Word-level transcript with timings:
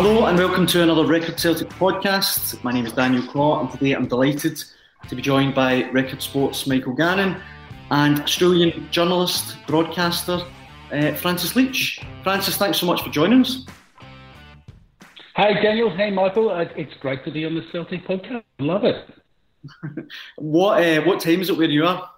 Hello 0.00 0.26
and 0.26 0.38
welcome 0.38 0.64
to 0.64 0.84
another 0.84 1.04
Record 1.04 1.40
Celtic 1.40 1.68
podcast. 1.70 2.62
My 2.62 2.70
name 2.70 2.86
is 2.86 2.92
Daniel 2.92 3.26
Caw 3.26 3.62
and 3.62 3.70
today 3.72 3.94
I'm 3.94 4.06
delighted 4.06 4.62
to 5.08 5.16
be 5.16 5.20
joined 5.20 5.56
by 5.56 5.90
Record 5.90 6.22
Sports 6.22 6.68
Michael 6.68 6.92
Gannon 6.92 7.42
and 7.90 8.20
Australian 8.20 8.88
journalist, 8.92 9.56
broadcaster 9.66 10.40
uh, 10.92 11.14
Francis 11.14 11.56
Leach. 11.56 12.00
Francis, 12.22 12.56
thanks 12.56 12.78
so 12.78 12.86
much 12.86 13.02
for 13.02 13.10
joining 13.10 13.40
us. 13.40 13.66
Hi 15.34 15.60
Daniel, 15.60 15.90
hey 15.90 16.12
Michael, 16.12 16.50
uh, 16.50 16.66
it's 16.76 16.94
great 17.00 17.24
to 17.24 17.32
be 17.32 17.44
on 17.44 17.56
the 17.56 17.64
Celtic 17.72 18.06
podcast. 18.06 18.44
Love 18.60 18.84
it. 18.84 19.04
what 20.36 20.80
uh, 20.80 21.02
what 21.02 21.18
time 21.18 21.40
is 21.40 21.50
it 21.50 21.58
where 21.58 21.68
you 21.68 21.84
are? 21.84 22.08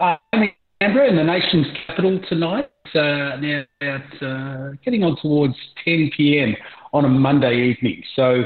Uh, 0.00 0.16
I'm 0.32 0.50
Canberra, 0.80 1.08
in 1.08 1.16
the 1.16 1.24
nation's 1.24 1.66
capital 1.86 2.20
tonight 2.28 2.70
uh, 2.94 3.36
now 3.36 3.64
about 3.80 4.22
uh, 4.22 4.70
getting 4.84 5.04
on 5.04 5.16
towards 5.20 5.54
10 5.84 6.10
p.m. 6.16 6.54
on 6.92 7.04
a 7.04 7.08
Monday 7.08 7.70
evening. 7.70 8.02
So 8.16 8.44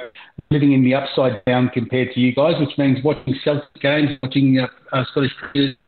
living 0.50 0.72
in 0.72 0.84
the 0.84 0.94
upside 0.94 1.44
down 1.46 1.70
compared 1.70 2.12
to 2.12 2.20
you 2.20 2.34
guys, 2.34 2.54
which 2.60 2.76
means 2.78 3.02
watching 3.02 3.34
Celtic 3.42 3.72
games, 3.80 4.10
watching 4.22 4.58
uh, 4.58 4.66
uh, 4.92 5.04
Scottish 5.10 5.32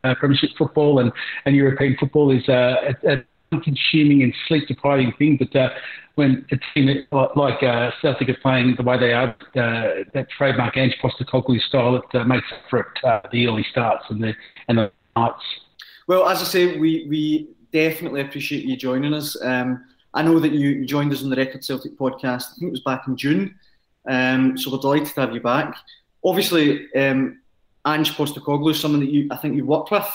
uh, 0.03 0.15
Premiership 0.15 0.49
football 0.57 0.99
and, 0.99 1.11
and 1.45 1.55
European 1.55 1.95
football 1.99 2.31
is 2.31 2.47
uh, 2.49 2.75
a, 3.03 3.13
a 3.13 3.61
consuming 3.61 4.23
and 4.23 4.33
sleep 4.47 4.67
depriving 4.67 5.13
thing. 5.19 5.37
But 5.39 5.71
when 6.15 6.45
a 6.51 6.57
team 6.73 7.05
like 7.35 7.63
uh, 7.63 7.91
Celtic 8.01 8.29
are 8.29 8.37
playing 8.41 8.75
the 8.77 8.83
way 8.83 8.99
they 8.99 9.13
are, 9.13 9.35
that 9.53 10.27
trademark 10.37 10.75
Ange 10.75 10.95
Postecoglou 11.03 11.59
style, 11.61 11.95
it 11.95 12.27
makes 12.27 12.47
for 12.69 12.79
it, 12.79 13.29
the 13.31 13.47
early 13.47 13.65
starts 13.71 14.05
and 14.09 14.23
the 14.23 14.33
and 14.67 14.77
the 14.79 14.91
nights. 15.15 15.43
Well, 16.11 16.27
as 16.27 16.41
I 16.41 16.43
say, 16.43 16.77
we 16.77 17.05
we 17.07 17.47
definitely 17.71 18.19
appreciate 18.19 18.65
you 18.65 18.75
joining 18.75 19.13
us. 19.13 19.41
Um, 19.41 19.85
I 20.13 20.21
know 20.21 20.41
that 20.41 20.51
you 20.51 20.85
joined 20.85 21.13
us 21.13 21.23
on 21.23 21.29
the 21.29 21.37
Record 21.37 21.63
Celtic 21.63 21.97
podcast. 21.97 22.47
I 22.51 22.55
think 22.59 22.67
it 22.67 22.71
was 22.71 22.81
back 22.81 23.07
in 23.07 23.15
June. 23.15 23.55
Um, 24.09 24.57
so 24.57 24.71
we're 24.71 24.79
delighted 24.79 25.15
to 25.15 25.21
have 25.21 25.33
you 25.33 25.39
back. 25.39 25.73
Obviously, 26.25 26.93
um, 26.95 27.39
Ange 27.87 28.11
Postecoglou 28.11 28.71
is 28.71 28.79
someone 28.81 28.99
that 28.99 29.09
you 29.09 29.29
I 29.31 29.37
think 29.37 29.55
you've 29.55 29.67
worked 29.67 29.91
with 29.91 30.05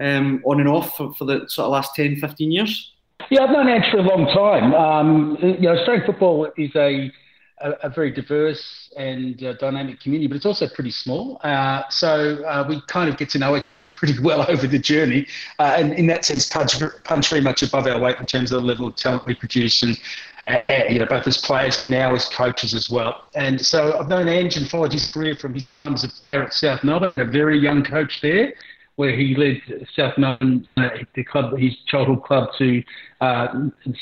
um, 0.00 0.40
on 0.46 0.58
and 0.58 0.70
off 0.70 0.96
for, 0.96 1.12
for, 1.12 1.26
the 1.26 1.44
sort 1.48 1.66
of 1.66 1.72
last 1.72 1.94
10, 1.94 2.16
15 2.16 2.50
years. 2.50 2.94
Yeah, 3.28 3.42
I've 3.42 3.50
known 3.50 3.68
Ange 3.68 3.90
for 3.90 3.98
a 3.98 4.02
long 4.04 4.24
time. 4.28 4.72
Um, 4.72 5.36
you 5.42 5.68
know, 5.68 5.76
Australian 5.76 6.06
football 6.06 6.50
is 6.56 6.74
a, 6.74 7.12
a, 7.60 7.70
a 7.82 7.88
very 7.90 8.10
diverse 8.10 8.90
and 8.96 9.44
uh, 9.44 9.52
dynamic 9.60 10.00
community, 10.00 10.28
but 10.28 10.36
it's 10.36 10.46
also 10.46 10.66
pretty 10.66 10.92
small. 10.92 11.38
Uh, 11.44 11.82
so 11.90 12.42
uh, 12.44 12.64
we 12.66 12.80
kind 12.88 13.10
of 13.10 13.18
get 13.18 13.28
to 13.28 13.38
know 13.38 13.60
pretty 13.96 14.18
well 14.20 14.44
over 14.48 14.66
the 14.66 14.78
journey, 14.78 15.26
uh, 15.58 15.74
and 15.76 15.92
in 15.94 16.06
that 16.08 16.24
sense, 16.24 16.48
punch, 16.48 16.74
punch 17.04 17.28
very 17.28 17.42
much 17.42 17.62
above 17.62 17.86
our 17.86 17.98
weight 17.98 18.18
in 18.18 18.26
terms 18.26 18.52
of 18.52 18.62
the 18.62 18.66
level 18.66 18.86
of 18.86 18.96
talent 18.96 19.26
we 19.26 19.34
produce, 19.34 19.82
and 19.82 19.98
uh, 20.46 20.60
you 20.88 20.98
know 20.98 21.06
both 21.06 21.26
as 21.26 21.38
players 21.38 21.88
now 21.90 22.14
as 22.14 22.26
coaches 22.26 22.74
as 22.74 22.88
well. 22.88 23.24
And 23.34 23.60
so 23.60 23.98
I've 23.98 24.08
known 24.08 24.28
Ange 24.28 24.56
and 24.56 24.68
followed 24.68 24.92
his 24.92 25.10
career 25.10 25.34
from 25.34 25.54
his 25.54 25.66
times 25.84 26.22
at 26.32 26.52
South 26.52 26.84
Melbourne, 26.84 27.12
a 27.16 27.24
very 27.24 27.58
young 27.58 27.84
coach 27.84 28.20
there. 28.22 28.52
Where 28.94 29.14
he 29.14 29.34
led 29.36 29.60
South 29.94 30.16
Melbourne, 30.16 30.66
uh, 30.78 30.88
the 31.14 31.22
club, 31.22 31.58
his 31.58 31.76
childhood 31.86 32.24
club, 32.24 32.48
to 32.56 32.82
uh, 33.20 33.48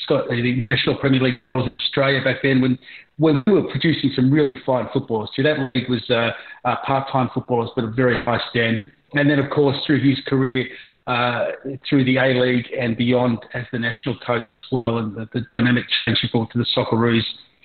Scott, 0.05 0.29
the 0.29 0.69
National 0.71 0.95
Premier 0.95 1.21
League 1.21 1.41
was 1.53 1.69
Australia 1.81 2.23
back 2.23 2.43
then. 2.45 2.61
When 2.61 2.79
when 3.17 3.43
we 3.47 3.55
were 3.55 3.71
producing 3.71 4.13
some 4.15 4.31
really 4.31 4.53
fine 4.65 4.89
footballers, 4.93 5.31
so 5.35 5.43
that 5.43 5.75
league 5.75 5.89
was 5.89 6.09
uh, 6.11 6.31
uh, 6.65 6.77
part-time 6.85 7.31
footballers, 7.33 7.71
but 7.75 7.85
a 7.85 7.91
very 7.91 8.23
high 8.25 8.41
standard 8.51 8.87
and 9.15 9.31
then, 9.31 9.39
of 9.39 9.51
course, 9.51 9.77
through 9.87 10.01
his 10.01 10.19
career 10.27 10.69
uh, 11.07 11.47
through 11.89 12.05
the 12.05 12.17
A 12.17 12.35
League 12.41 12.67
and 12.79 12.97
beyond 12.97 13.39
as 13.55 13.65
the 13.73 13.79
national 13.79 14.19
coach 14.27 14.47
as 14.65 14.83
well, 14.87 14.99
and 14.99 15.15
the, 15.15 15.29
the 15.33 15.45
dynamic 15.59 15.85
change 16.05 16.19
he 16.23 16.29
brought 16.29 16.51
to 16.53 16.59
the 16.59 16.67
Socceroos 16.77 17.25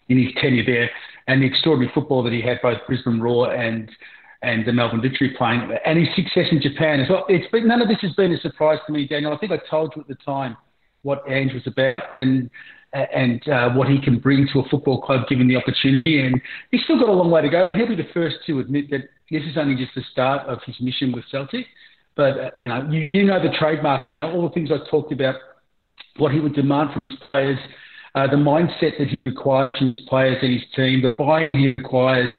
in 0.10 0.18
his 0.18 0.34
tenure 0.42 0.66
there, 0.66 0.90
and 1.28 1.42
the 1.42 1.46
extraordinary 1.46 1.92
football 1.94 2.24
that 2.24 2.34
he 2.34 2.42
had 2.42 2.60
both 2.62 2.80
Brisbane 2.88 3.22
Roar 3.22 3.54
and 3.54 3.90
and 4.42 4.66
the 4.66 4.72
Melbourne 4.72 5.02
Victory 5.02 5.36
playing, 5.38 5.70
and 5.86 6.00
his 6.00 6.08
success 6.16 6.46
in 6.52 6.62
Japan 6.62 7.02
as 7.02 7.10
well. 7.10 7.26
It's 7.28 7.50
been, 7.52 7.68
none 7.68 7.82
of 7.82 7.90
this 7.90 7.98
has 8.02 8.14
been 8.14 8.32
a 8.32 8.40
surprise 8.40 8.80
to 8.88 8.94
me, 8.94 9.06
Daniel. 9.06 9.34
I 9.34 9.38
think 9.38 9.52
I 9.52 9.60
told 9.70 9.94
you 9.96 10.02
at 10.02 10.08
the 10.08 10.16
time 10.16 10.56
what 11.02 11.24
Ange 11.30 11.54
was 11.54 11.68
about 11.68 11.98
and 12.22 12.50
and 12.94 13.48
uh, 13.48 13.70
what 13.70 13.88
he 13.88 14.02
can 14.02 14.18
bring 14.18 14.48
to 14.52 14.62
a 14.62 14.70
football 14.70 15.02
club 15.02 15.28
given 15.28 15.48
the 15.48 15.56
opportunity. 15.56 16.26
And 16.26 16.42
he's 16.72 16.84
still 16.84 17.00
got 17.00 17.10
a 17.10 17.14
long 17.14 17.30
way 17.30 17.42
to 17.44 17.50
go. 17.50 17.70
He'll 17.76 17.88
be 17.88 17.96
the 17.96 18.10
first 18.14 18.38
to 18.48 18.60
admit 18.60 18.90
that 18.90 19.10
this 19.32 19.44
is 19.44 19.58
only 19.58 19.76
just 19.76 19.96
the 19.96 20.04
start 20.12 20.48
of 20.48 20.60
his 20.66 20.80
mission 20.80 21.12
with 21.12 21.26
Celtic. 21.32 21.66
But 22.16 22.38
uh, 22.38 22.50
you, 22.66 22.72
know, 22.72 23.10
you, 23.14 23.24
know 23.26 23.42
the 23.42 23.56
trademark, 23.58 24.08
all 24.22 24.48
the 24.48 24.54
things 24.54 24.70
I 24.72 24.90
talked 24.90 25.12
about, 25.12 25.36
what 26.18 26.34
he 26.34 26.40
would 26.40 26.54
demand 26.54 26.92
from 26.92 27.02
his 27.10 27.20
players, 27.32 27.60
uh, 28.16 28.28
the 28.28 28.36
mindset 28.36 28.98
that 28.98 29.08
he 29.08 29.18
requires 29.26 29.72
from 29.78 29.96
his 29.98 30.08
players 30.08 30.38
and 30.42 30.54
his 30.54 30.64
team, 30.76 31.02
the 31.02 31.14
buy 31.18 31.50
he 31.54 31.68
requires, 31.78 32.34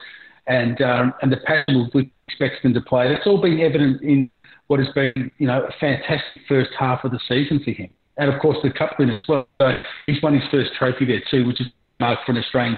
and 0.47 0.81
um, 0.81 1.13
and 1.21 1.31
the 1.31 1.37
passion 1.37 1.89
we 1.93 2.11
expect 2.27 2.63
them 2.63 2.73
to 2.73 2.81
play. 2.81 3.07
That's 3.11 3.25
all 3.25 3.41
been 3.41 3.59
evident 3.59 4.01
in 4.01 4.29
what 4.67 4.79
has 4.79 4.89
been, 4.93 5.31
you 5.37 5.47
know, 5.47 5.63
a 5.63 5.71
fantastic 5.79 6.43
first 6.47 6.69
half 6.77 7.03
of 7.03 7.11
the 7.11 7.19
season 7.27 7.61
for 7.63 7.71
him. 7.71 7.89
And 8.17 8.31
of 8.31 8.39
course, 8.39 8.57
the 8.63 8.71
cup 8.71 8.99
win 8.99 9.09
as 9.09 9.21
well. 9.27 9.47
So 9.59 9.73
he's 10.05 10.21
won 10.21 10.33
his 10.33 10.49
first 10.51 10.71
trophy 10.77 11.05
there 11.05 11.21
too, 11.29 11.45
which 11.45 11.59
is 11.59 11.67
marked 11.99 12.25
for 12.25 12.33
an 12.33 12.37
Australian 12.37 12.77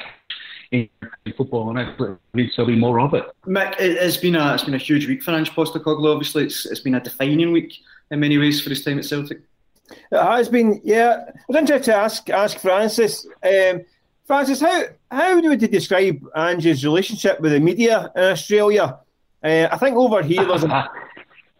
in 0.73 1.33
football, 1.37 1.69
and 1.69 1.79
I 1.79 1.91
believe 1.95 2.51
there'll 2.55 2.71
be 2.71 2.75
more 2.75 2.99
of 2.99 3.13
it. 3.13 3.25
Mick, 3.45 3.75
it's 3.79 4.17
been 4.17 4.35
a 4.35 4.53
it's 4.53 4.63
been 4.63 4.73
a 4.73 4.79
huge 4.79 5.07
week 5.07 5.23
for 5.23 5.31
Ange 5.31 5.51
Postecoglou. 5.51 6.13
Obviously, 6.13 6.43
it's 6.43 6.65
it's 6.65 6.79
been 6.79 6.95
a 6.95 6.99
defining 6.99 7.51
week 7.51 7.79
in 8.11 8.19
many 8.19 8.37
ways 8.37 8.61
for 8.61 8.69
his 8.69 8.83
time 8.83 8.99
at 8.99 9.05
Celtic. 9.05 9.41
It 9.89 10.21
has 10.21 10.49
been, 10.49 10.81
yeah. 10.83 11.25
I 11.27 11.33
was 11.47 11.57
interested 11.57 11.91
to 11.91 11.97
ask 11.97 12.29
ask 12.29 12.57
Francis. 12.59 13.27
Um, 13.43 13.81
Francis, 14.25 14.61
how 14.61 14.83
how 15.11 15.35
would 15.35 15.43
you 15.43 15.67
describe 15.67 16.25
Ange's 16.35 16.83
relationship 16.83 17.39
with 17.39 17.51
the 17.51 17.59
media 17.59 18.11
in 18.15 18.23
Australia? 18.23 18.97
Uh, 19.43 19.67
I 19.71 19.77
think 19.77 19.95
over 19.97 20.23
here 20.23 20.45
there's 20.45 20.63
a, 20.63 20.67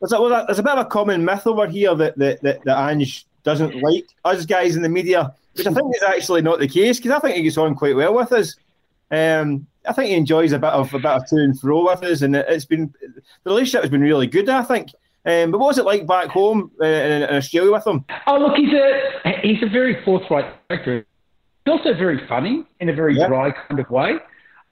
there's, 0.01 0.13
a, 0.13 0.43
there's 0.47 0.59
a 0.59 0.63
bit 0.63 0.73
of 0.73 0.85
a 0.85 0.89
common 0.89 1.25
myth 1.25 1.45
over 1.45 1.67
here 1.67 1.93
that 1.95 2.17
that, 2.17 2.41
that, 2.41 2.63
that 2.63 2.89
Ange 2.89 3.27
doesn't 3.43 3.81
like 3.81 4.05
us 4.23 4.45
guys 4.45 4.75
in 4.75 4.81
the 4.81 4.89
media, 4.89 5.35
which 5.53 5.67
I 5.67 5.73
think 5.73 5.95
is 5.95 6.03
actually 6.03 6.41
not 6.41 6.59
the 6.59 6.67
case 6.67 6.97
because 6.97 7.11
I 7.11 7.19
think 7.19 7.35
he 7.35 7.43
gets 7.43 7.57
on 7.57 7.75
quite 7.75 7.95
well 7.95 8.13
with 8.13 8.31
us. 8.31 8.55
Um, 9.13 9.67
I 9.87 9.93
think 9.93 10.09
he 10.09 10.15
enjoys 10.15 10.53
a 10.53 10.59
bit 10.59 10.71
of 10.71 10.93
a 10.93 10.97
bit 10.97 11.05
of 11.05 11.25
to 11.27 11.35
and 11.35 11.59
fro 11.59 11.85
with 11.85 12.03
us, 12.03 12.21
and 12.21 12.35
it's 12.35 12.65
been 12.65 12.93
the 13.01 13.21
relationship 13.51 13.81
has 13.81 13.91
been 13.91 14.01
really 14.01 14.27
good. 14.27 14.49
I 14.49 14.63
think. 14.63 14.89
Um, 15.25 15.51
but 15.51 15.59
what 15.59 15.67
was 15.67 15.77
it 15.77 15.85
like 15.85 16.05
back 16.05 16.27
home 16.27 16.71
uh, 16.81 16.85
in, 16.85 17.23
Australia 17.23 17.71
with 17.71 17.87
him? 17.87 18.03
Oh, 18.27 18.37
look, 18.37 18.55
he's 18.55 18.73
a 18.73 19.39
he's 19.41 19.61
a 19.63 19.69
very 19.69 20.03
forthright 20.03 20.53
character. 20.67 21.05
He's 21.65 21.71
also 21.71 21.93
very 21.93 22.25
funny 22.27 22.65
in 22.79 22.89
a 22.89 22.93
very 22.93 23.17
yeah. 23.17 23.27
dry 23.27 23.51
kind 23.51 23.79
of 23.79 23.89
way. 23.89 24.17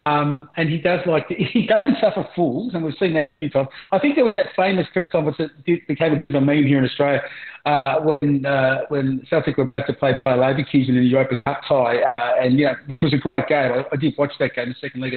Um, 0.05 0.39
and 0.57 0.67
he 0.67 0.79
does 0.79 1.01
like 1.05 1.27
to, 1.27 1.35
he 1.53 1.67
doesn't 1.67 1.99
suffer 2.01 2.27
fools, 2.35 2.73
and 2.73 2.83
we've 2.83 2.95
seen 2.99 3.13
that 3.13 3.29
many 3.41 3.51
times. 3.51 3.67
I 3.91 3.99
think 3.99 4.15
there 4.15 4.25
was 4.25 4.33
that 4.37 4.47
famous 4.55 4.87
press 4.93 5.07
conference 5.11 5.37
that 5.37 5.87
became 5.87 6.25
a 6.29 6.41
meme 6.41 6.65
here 6.65 6.79
in 6.79 6.85
Australia 6.85 7.21
uh, 7.65 7.99
when 7.99 8.45
uh, 8.45 8.81
when 8.89 9.25
Celtic 9.29 9.57
were 9.57 9.65
about 9.65 9.87
to 9.87 9.93
play 9.93 10.13
Bayer 10.25 10.37
Leverkusen 10.37 10.89
in 10.89 10.95
the 10.95 11.01
Europa 11.03 11.41
Cup 11.41 11.61
tie, 11.67 12.01
uh, 12.01 12.33
and 12.41 12.57
yeah, 12.57 12.73
it 12.87 12.97
was 13.01 13.13
a 13.13 13.17
great 13.17 13.47
game. 13.47 13.71
I, 13.73 13.85
I 13.91 13.95
did 13.95 14.15
watch 14.17 14.31
that 14.39 14.55
game, 14.55 14.69
the 14.69 14.75
second 14.81 15.01
leg, 15.01 15.13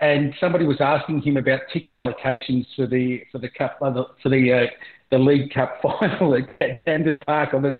and 0.00 0.34
somebody 0.38 0.66
was 0.66 0.80
asking 0.80 1.22
him 1.22 1.38
about 1.38 1.60
ticket 1.72 1.88
allocations 2.06 2.66
for 2.76 2.86
the 2.86 3.22
for 3.32 3.38
the 3.38 3.48
cup 3.48 3.78
uh, 3.80 4.04
for 4.22 4.28
the 4.28 4.52
uh, 4.52 4.66
the 5.10 5.18
League 5.18 5.52
Cup 5.52 5.78
final 5.82 6.36
at 6.60 6.82
Sanders 6.84 7.18
Park 7.26 7.54
on 7.54 7.62
the 7.62 7.78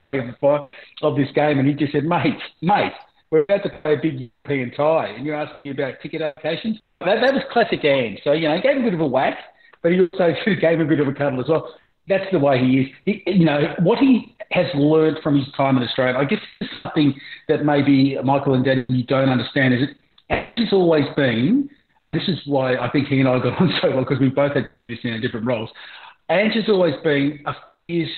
of 1.03 1.17
this 1.17 1.29
game, 1.35 1.59
and 1.59 1.69
he 1.69 1.75
just 1.75 1.93
said, 1.93 2.05
"Mate, 2.05 2.41
mate." 2.63 2.93
We're 3.31 3.43
about 3.43 3.63
to 3.65 3.71
play 3.71 3.95
a 3.95 3.97
big 3.97 4.31
European 4.47 4.71
tie, 4.75 5.09
and 5.09 5.27
you're 5.27 5.35
asking 5.35 5.73
about 5.73 5.95
ticket 6.03 6.23
allocations. 6.23 6.79
That, 7.01 7.21
that 7.21 7.35
was 7.35 7.43
classic 7.53 7.85
Ange. 7.85 8.21
So, 8.25 8.33
you 8.33 8.49
know, 8.49 8.57
he 8.57 8.63
gave 8.63 8.79
a 8.79 8.83
bit 8.83 8.95
of 8.95 9.01
a 9.01 9.07
whack, 9.07 9.39
but 9.83 9.93
he 9.93 10.01
also 10.01 10.35
gave 10.61 10.81
a 10.81 10.85
bit 10.85 11.01
of 11.01 11.09
a 11.09 11.13
cuddle 11.13 11.41
as 11.41 11.49
well. 11.49 11.75
That's 12.09 12.25
the 12.33 12.39
way 12.39 12.59
he 12.59 12.81
is. 12.81 12.89
He, 13.05 13.23
you 13.27 13.45
know, 13.45 13.75
what 13.81 13.99
he 13.99 14.35
has 14.51 14.67
learned 14.75 15.19
from 15.23 15.39
his 15.39 15.47
time 15.55 15.77
in 15.77 15.83
Australia, 15.83 16.19
I 16.19 16.25
guess 16.25 16.41
is 16.61 16.69
something 16.83 17.15
that 17.49 17.65
maybe 17.65 18.17
uh, 18.17 18.23
Michael 18.23 18.55
and 18.55 18.65
Danny 18.65 18.87
you 18.89 19.05
don't 19.05 19.29
understand 19.29 19.75
is 19.75 19.89
Ange 20.31 20.47
has 20.57 20.73
always 20.73 21.05
been 21.17 21.69
this 22.13 22.23
is 22.29 22.39
why 22.47 22.77
I 22.77 22.89
think 22.91 23.09
he 23.09 23.21
and 23.21 23.29
I 23.29 23.39
got 23.39 23.61
on 23.61 23.73
so 23.83 23.91
well 23.91 24.01
because 24.01 24.21
we 24.21 24.31
both 24.31 24.55
had 24.55 24.71
this 24.89 24.99
in 25.05 25.13
our 25.13 25.21
different 25.21 25.47
roles. 25.47 25.71
Ange 26.31 26.55
has 26.55 26.69
always 26.69 26.95
been 27.05 27.41
a 27.47 27.55
fierce 27.87 28.09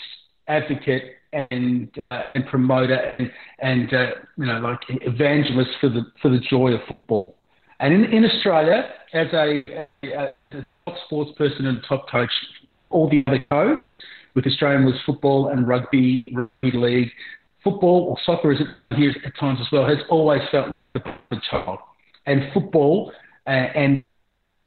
advocate 0.48 1.16
and 1.32 1.90
uh, 2.10 2.22
and 2.34 2.46
promoter 2.46 2.94
and 2.94 3.30
and 3.60 3.94
uh, 3.94 4.10
you 4.36 4.46
know 4.46 4.58
like 4.58 4.78
evangelist 4.88 5.70
for 5.80 5.88
the 5.88 6.02
for 6.20 6.30
the 6.30 6.40
joy 6.40 6.72
of 6.72 6.80
football. 6.86 7.36
And 7.80 7.94
in, 7.94 8.04
in 8.12 8.24
Australia, 8.26 8.90
as 9.14 9.28
a, 9.32 9.64
a, 10.04 10.34
a 10.52 10.64
top 10.84 10.96
sports 11.06 11.30
person 11.38 11.66
and 11.66 11.82
top 11.88 12.10
coach, 12.10 12.30
all 12.90 13.08
the 13.08 13.24
other 13.26 13.44
co 13.50 13.80
with 14.34 14.46
Australian 14.46 14.84
was 14.84 14.94
football 15.06 15.48
and 15.48 15.66
rugby, 15.66 16.24
rugby 16.32 16.78
league, 16.78 17.10
football 17.64 18.04
or 18.10 18.16
soccer, 18.24 18.52
as 18.52 18.60
it 18.60 18.96
here 18.96 19.14
at 19.24 19.36
times 19.38 19.58
as 19.60 19.66
well, 19.72 19.86
has 19.86 19.98
always 20.08 20.42
felt 20.50 20.74
the 20.94 21.00
child. 21.50 21.78
And 22.26 22.52
football 22.52 23.12
uh, 23.46 23.50
and 23.50 24.04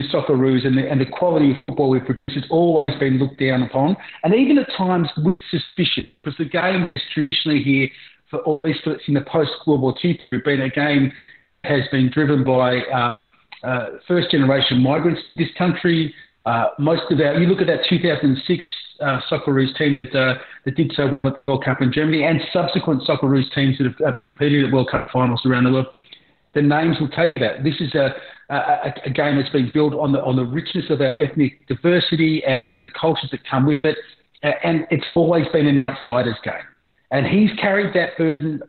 Socceroos 0.04 0.66
and 0.66 0.78
the, 0.78 0.90
and 0.90 1.00
the 1.00 1.06
quality 1.06 1.52
of 1.52 1.58
football 1.68 1.90
we 1.90 2.00
produce 2.00 2.18
has 2.34 2.44
always 2.50 2.98
been 3.00 3.18
looked 3.20 3.40
down 3.40 3.64
upon, 3.64 3.96
and 4.24 4.34
even 4.36 4.58
at 4.58 4.68
times 4.78 5.08
with 5.18 5.38
suspicion, 5.50 6.10
because 6.22 6.38
the 6.38 6.46
game 6.46 6.90
is 6.96 7.02
traditionally 7.14 7.64
here 7.64 7.90
for 8.34 8.58
at 8.58 8.66
least 8.66 8.82
in 9.08 9.14
the 9.14 9.22
post 9.22 9.52
World 9.68 9.82
War 9.82 9.96
II 10.04 10.20
period, 10.30 10.46
been 10.46 10.62
a 10.62 10.70
game 10.70 11.12
has 11.64 11.82
been 11.92 12.10
driven 12.10 12.44
by 12.44 12.80
uh, 12.80 13.18
uh, 13.64 13.86
first 14.08 14.32
generation 14.32 14.82
migrants 14.82 15.22
to 15.22 15.44
this 15.44 15.54
country. 15.58 16.14
Uh, 16.46 16.68
most 16.78 17.04
of 17.10 17.18
our, 17.18 17.40
you 17.40 17.48
look 17.48 17.62
at 17.62 17.68
that 17.68 17.86
2006 17.88 18.66
uh, 19.00 19.20
Socceroos 19.32 19.76
team 19.78 19.98
that, 20.04 20.16
uh, 20.16 20.36
that 20.66 20.76
did 20.76 20.92
so 20.96 21.18
well 21.24 21.34
at 21.34 21.46
the 21.46 21.52
World 21.52 21.64
Cup 21.64 21.82
in 21.82 21.94
Germany, 21.94 22.24
and 22.24 22.42
subsequent 22.52 23.04
Socceroos 23.04 23.54
teams 23.54 23.78
that 23.78 23.86
have 23.86 24.22
competed 24.38 24.66
at 24.66 24.74
World 24.74 24.90
Cup 24.92 25.10
finals 25.12 25.42
around 25.46 25.66
the 25.66 25.72
world. 25.72 25.88
The 26.54 26.62
names 26.62 26.98
will 27.00 27.10
you 27.10 27.32
that 27.38 27.64
this 27.64 27.76
is 27.80 27.96
a, 27.96 28.14
a, 28.56 28.94
a 29.06 29.10
game 29.10 29.38
that's 29.38 29.50
been 29.50 29.72
built 29.74 29.94
on 29.94 30.12
the 30.12 30.24
on 30.24 30.36
the 30.36 30.46
richness 30.46 30.86
of 30.90 31.02
our 31.02 31.16
ethnic 31.20 31.68
diversity 31.68 32.44
and 32.46 32.62
cultures 33.00 33.30
that 33.32 33.42
come 33.50 33.66
with 33.66 33.84
it, 33.84 33.98
and 34.42 34.86
it's 34.92 35.06
always 35.16 35.48
been 35.52 35.68
an 35.68 35.86
outsider's 35.90 36.38
game. 36.44 36.54
And 37.12 37.28
he's 37.28 37.52
carried 37.60 37.94
that 37.94 38.18
burden 38.18 38.62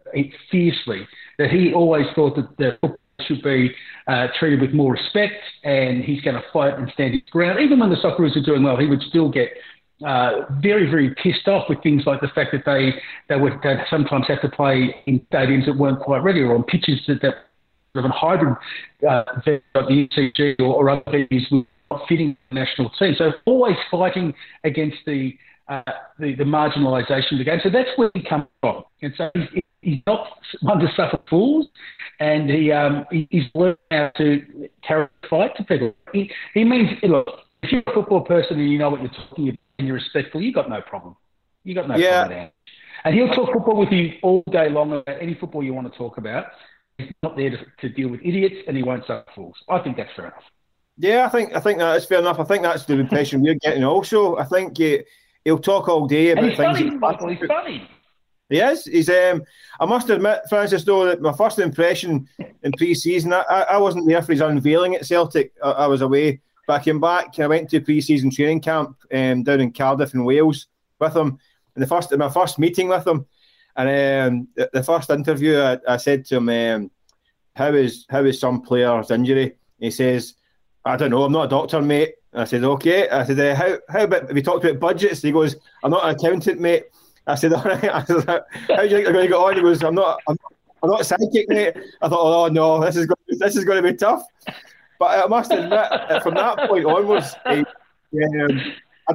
fiercely. 0.50 1.06
That 1.38 1.50
he 1.50 1.72
always 1.72 2.06
thought 2.14 2.36
that 2.36 2.56
the 2.58 2.78
football 2.80 2.98
should 3.26 3.42
be 3.42 3.74
uh, 4.06 4.28
treated 4.38 4.60
with 4.60 4.72
more 4.72 4.92
respect, 4.92 5.34
and 5.64 6.04
he's 6.04 6.20
going 6.20 6.36
to 6.36 6.42
fight 6.52 6.78
and 6.78 6.90
stand 6.92 7.14
his 7.14 7.22
ground. 7.30 7.58
Even 7.60 7.78
when 7.78 7.90
the 7.90 7.96
Socceroos 7.96 8.36
are 8.36 8.44
doing 8.44 8.62
well, 8.62 8.76
he 8.76 8.86
would 8.86 9.02
still 9.02 9.30
get 9.30 9.48
uh, 10.04 10.42
very, 10.60 10.90
very 10.90 11.14
pissed 11.14 11.48
off 11.48 11.68
with 11.68 11.82
things 11.82 12.02
like 12.06 12.20
the 12.20 12.28
fact 12.28 12.52
that 12.52 12.64
they 12.66 12.92
they 13.28 13.40
would 13.40 13.54
sometimes 13.88 14.26
have 14.28 14.42
to 14.42 14.48
play 14.48 14.94
in 15.06 15.20
stadiums 15.32 15.66
that 15.66 15.76
weren't 15.76 16.00
quite 16.00 16.22
ready 16.22 16.40
or 16.40 16.54
on 16.54 16.64
pitches 16.64 17.00
that, 17.06 17.22
that 17.22 17.34
of 17.94 18.04
a 18.04 18.08
hybrid 18.08 18.56
uh, 19.08 19.24
the 19.44 19.60
UCG 19.74 20.60
or, 20.60 20.64
or 20.64 20.90
other 20.90 21.26
were 21.50 21.62
not 21.90 22.08
fitting 22.08 22.36
the 22.50 22.54
national 22.54 22.90
team. 22.90 23.14
So 23.16 23.32
always 23.46 23.76
fighting 23.90 24.34
against 24.64 24.98
the 25.06 25.36
uh, 25.68 25.82
the, 26.18 26.34
the 26.34 26.44
marginalisation 26.44 27.32
of 27.32 27.38
the 27.38 27.44
game. 27.44 27.60
So 27.62 27.70
that's 27.70 27.88
where 27.96 28.10
he 28.14 28.22
comes 28.22 28.46
from. 28.60 28.84
And 29.00 29.14
so 29.16 29.30
he's, 29.34 29.62
he's 29.80 30.00
not 30.06 30.28
one 30.60 30.78
to 30.78 30.88
suffer 30.94 31.18
fools, 31.28 31.68
and 32.20 32.50
he 32.50 32.70
um, 32.70 33.06
he's 33.10 33.44
learned 33.54 33.78
how 33.90 34.10
to 34.16 34.68
carry 34.86 35.04
a 35.04 35.28
fight 35.28 35.56
to 35.56 35.64
people. 35.64 35.94
He, 36.12 36.30
he 36.52 36.64
means, 36.64 36.90
look, 37.02 37.28
if 37.62 37.72
you're 37.72 37.82
a 37.86 37.94
football 37.94 38.20
person 38.20 38.58
and 38.60 38.70
you 38.70 38.78
know 38.78 38.90
what 38.90 39.00
you're 39.00 39.10
talking 39.10 39.48
about 39.48 39.58
and 39.78 39.88
you're 39.88 39.96
respectful, 39.96 40.42
you've 40.42 40.54
got 40.54 40.68
no 40.68 40.80
problem. 40.82 41.16
You've 41.64 41.76
got 41.76 41.88
no 41.88 41.96
yeah. 41.96 42.26
problem 42.26 42.50
And 43.04 43.14
he'll 43.14 43.28
talk 43.28 43.52
football 43.52 43.78
with 43.78 43.90
you 43.90 44.12
all 44.22 44.44
day 44.50 44.68
long 44.68 44.92
about 44.92 45.16
any 45.20 45.34
football 45.34 45.62
you 45.62 45.72
want 45.72 45.90
to 45.90 45.98
talk 45.98 46.18
about. 46.18 46.46
He's 46.98 47.12
not 47.22 47.36
there 47.36 47.50
to, 47.50 47.58
to 47.80 47.88
deal 47.88 48.08
with 48.08 48.20
idiots, 48.22 48.56
and 48.66 48.76
he 48.76 48.82
won't 48.82 49.06
suffer 49.06 49.24
fools. 49.34 49.56
I 49.68 49.80
think 49.80 49.96
that's 49.96 50.14
fair 50.14 50.26
enough. 50.26 50.42
Yeah, 50.96 51.26
I 51.26 51.28
think 51.28 51.54
I 51.54 51.60
think 51.60 51.78
that 51.80 51.96
is 51.96 52.04
fair 52.04 52.20
enough. 52.20 52.38
I 52.38 52.44
think 52.44 52.62
that's 52.62 52.84
the 52.84 52.94
impression 52.94 53.42
we're 53.42 53.54
getting. 53.54 53.82
Also, 53.84 54.36
I 54.36 54.44
think 54.44 54.78
he, 54.78 55.02
will 55.44 55.58
talk 55.58 55.88
all 55.88 56.06
day 56.06 56.30
about 56.30 56.44
and 56.44 56.56
things. 56.56 56.78
Funny, 56.78 56.90
Michael, 56.90 57.28
he's 57.28 57.48
funny. 57.48 57.88
He 58.48 58.58
is. 58.58 58.84
He's. 58.84 59.08
Um, 59.08 59.42
I 59.80 59.86
must 59.86 60.08
admit, 60.10 60.42
Francis, 60.48 60.84
though, 60.84 61.06
that 61.06 61.20
my 61.20 61.32
first 61.32 61.58
impression 61.58 62.28
in 62.62 62.72
pre-season, 62.72 63.32
I, 63.32 63.42
I 63.42 63.78
wasn't 63.78 64.06
there 64.06 64.22
for 64.22 64.32
his 64.32 64.40
unveiling 64.40 64.94
at 64.94 65.06
Celtic. 65.06 65.52
I, 65.62 65.70
I 65.70 65.86
was 65.86 66.02
away. 66.02 66.40
But 66.66 66.80
I 66.80 66.84
came 66.84 67.00
back. 67.00 67.38
I 67.38 67.46
went 67.46 67.68
to 67.70 67.80
pre-season 67.80 68.30
training 68.30 68.60
camp 68.60 68.96
um, 69.12 69.42
down 69.42 69.60
in 69.60 69.72
Cardiff 69.72 70.14
in 70.14 70.24
Wales 70.24 70.68
with 70.98 71.16
him. 71.16 71.38
And 71.74 71.82
the 71.82 71.86
first, 71.86 72.16
my 72.16 72.28
first 72.28 72.58
meeting 72.58 72.88
with 72.88 73.06
him, 73.06 73.26
and 73.76 74.48
um, 74.56 74.68
the, 74.72 74.82
first 74.82 75.10
interview, 75.10 75.58
I, 75.58 75.78
I 75.88 75.96
said 75.96 76.24
to 76.26 76.36
him, 76.36 76.48
um, 76.48 76.90
"How 77.56 77.72
is 77.72 78.06
how 78.08 78.24
is 78.24 78.38
some 78.38 78.62
player's 78.62 79.10
injury?" 79.10 79.56
He 79.78 79.90
says, 79.90 80.34
"I 80.84 80.96
don't 80.96 81.10
know. 81.10 81.24
I'm 81.24 81.32
not 81.32 81.46
a 81.46 81.48
doctor, 81.48 81.82
mate." 81.82 82.14
I 82.32 82.44
said, 82.44 82.64
"Okay." 82.64 83.08
I 83.08 83.24
said, 83.24 83.40
uh, 83.40 83.54
"How 83.54 83.78
how 83.88 84.04
about 84.04 84.32
we 84.32 84.42
talked 84.42 84.64
about 84.64 84.80
budgets?" 84.80 85.22
He 85.22 85.32
goes, 85.32 85.56
"I'm 85.82 85.90
not 85.90 86.04
an 86.04 86.14
accountant, 86.14 86.60
mate." 86.60 86.84
I 87.26 87.34
said, 87.34 87.52
"All 87.54 87.64
right." 87.64 87.84
I 87.84 88.04
said, 88.04 88.24
"How 88.26 88.42
do 88.76 88.84
you 88.84 88.90
think 88.90 89.04
they're 89.04 89.12
going 89.12 89.26
to 89.26 89.28
get 89.28 89.36
on?" 89.36 89.56
He 89.56 89.62
goes, 89.62 89.82
"I'm 89.82 89.94
not. 89.94 90.20
I'm, 90.28 90.36
I'm 90.82 90.90
not 90.90 91.06
psychic, 91.06 91.48
mate." 91.48 91.76
I 92.00 92.08
thought, 92.08 92.46
"Oh 92.46 92.48
no, 92.48 92.80
this 92.84 92.96
is 92.96 93.06
going, 93.06 93.38
this 93.38 93.56
is 93.56 93.64
going 93.64 93.82
to 93.82 93.90
be 93.90 93.96
tough." 93.96 94.22
But 94.98 95.24
I 95.24 95.26
must 95.26 95.52
admit, 95.52 96.22
from 96.22 96.34
that 96.34 96.68
point 96.68 96.86
onwards, 96.86 97.34
um, 97.46 97.66
I, 98.12 99.14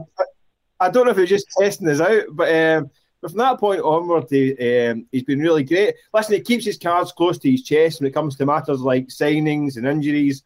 I, 0.81 0.89
don't 0.89 1.06
know 1.06 1.11
if 1.11 1.17
he's 1.17 1.29
just 1.29 1.47
testing 1.57 1.88
us 1.88 2.01
out, 2.01 2.25
but 2.31 2.53
um, 2.53 2.91
but 3.21 3.31
from 3.31 3.39
that 3.39 3.60
point 3.60 3.81
onward, 3.81 4.27
he, 4.30 4.88
um, 4.88 5.06
he's 5.12 5.24
been 5.24 5.39
really 5.39 5.63
great. 5.63 5.95
Listen, 6.13 6.36
he 6.36 6.42
keeps 6.42 6.66
his 6.66 6.77
cards 6.77 7.12
close 7.12 7.38
to 7.39 7.51
his 7.51 7.63
chest 7.63 8.00
when 8.00 8.07
it 8.07 8.13
comes 8.13 8.36
to 8.38 8.45
matters 8.45 8.81
like 8.81 9.07
signings 9.07 9.75
and 9.75 9.86
injuries, 9.86 10.44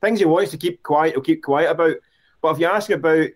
things 0.00 0.20
he 0.20 0.24
wants 0.24 0.50
to 0.52 0.56
keep 0.56 0.82
quiet. 0.82 1.12
He'll 1.12 1.22
keep 1.22 1.42
quiet 1.42 1.70
about. 1.70 1.96
But 2.40 2.52
if 2.52 2.58
you 2.58 2.66
ask 2.66 2.90
about 2.90 3.28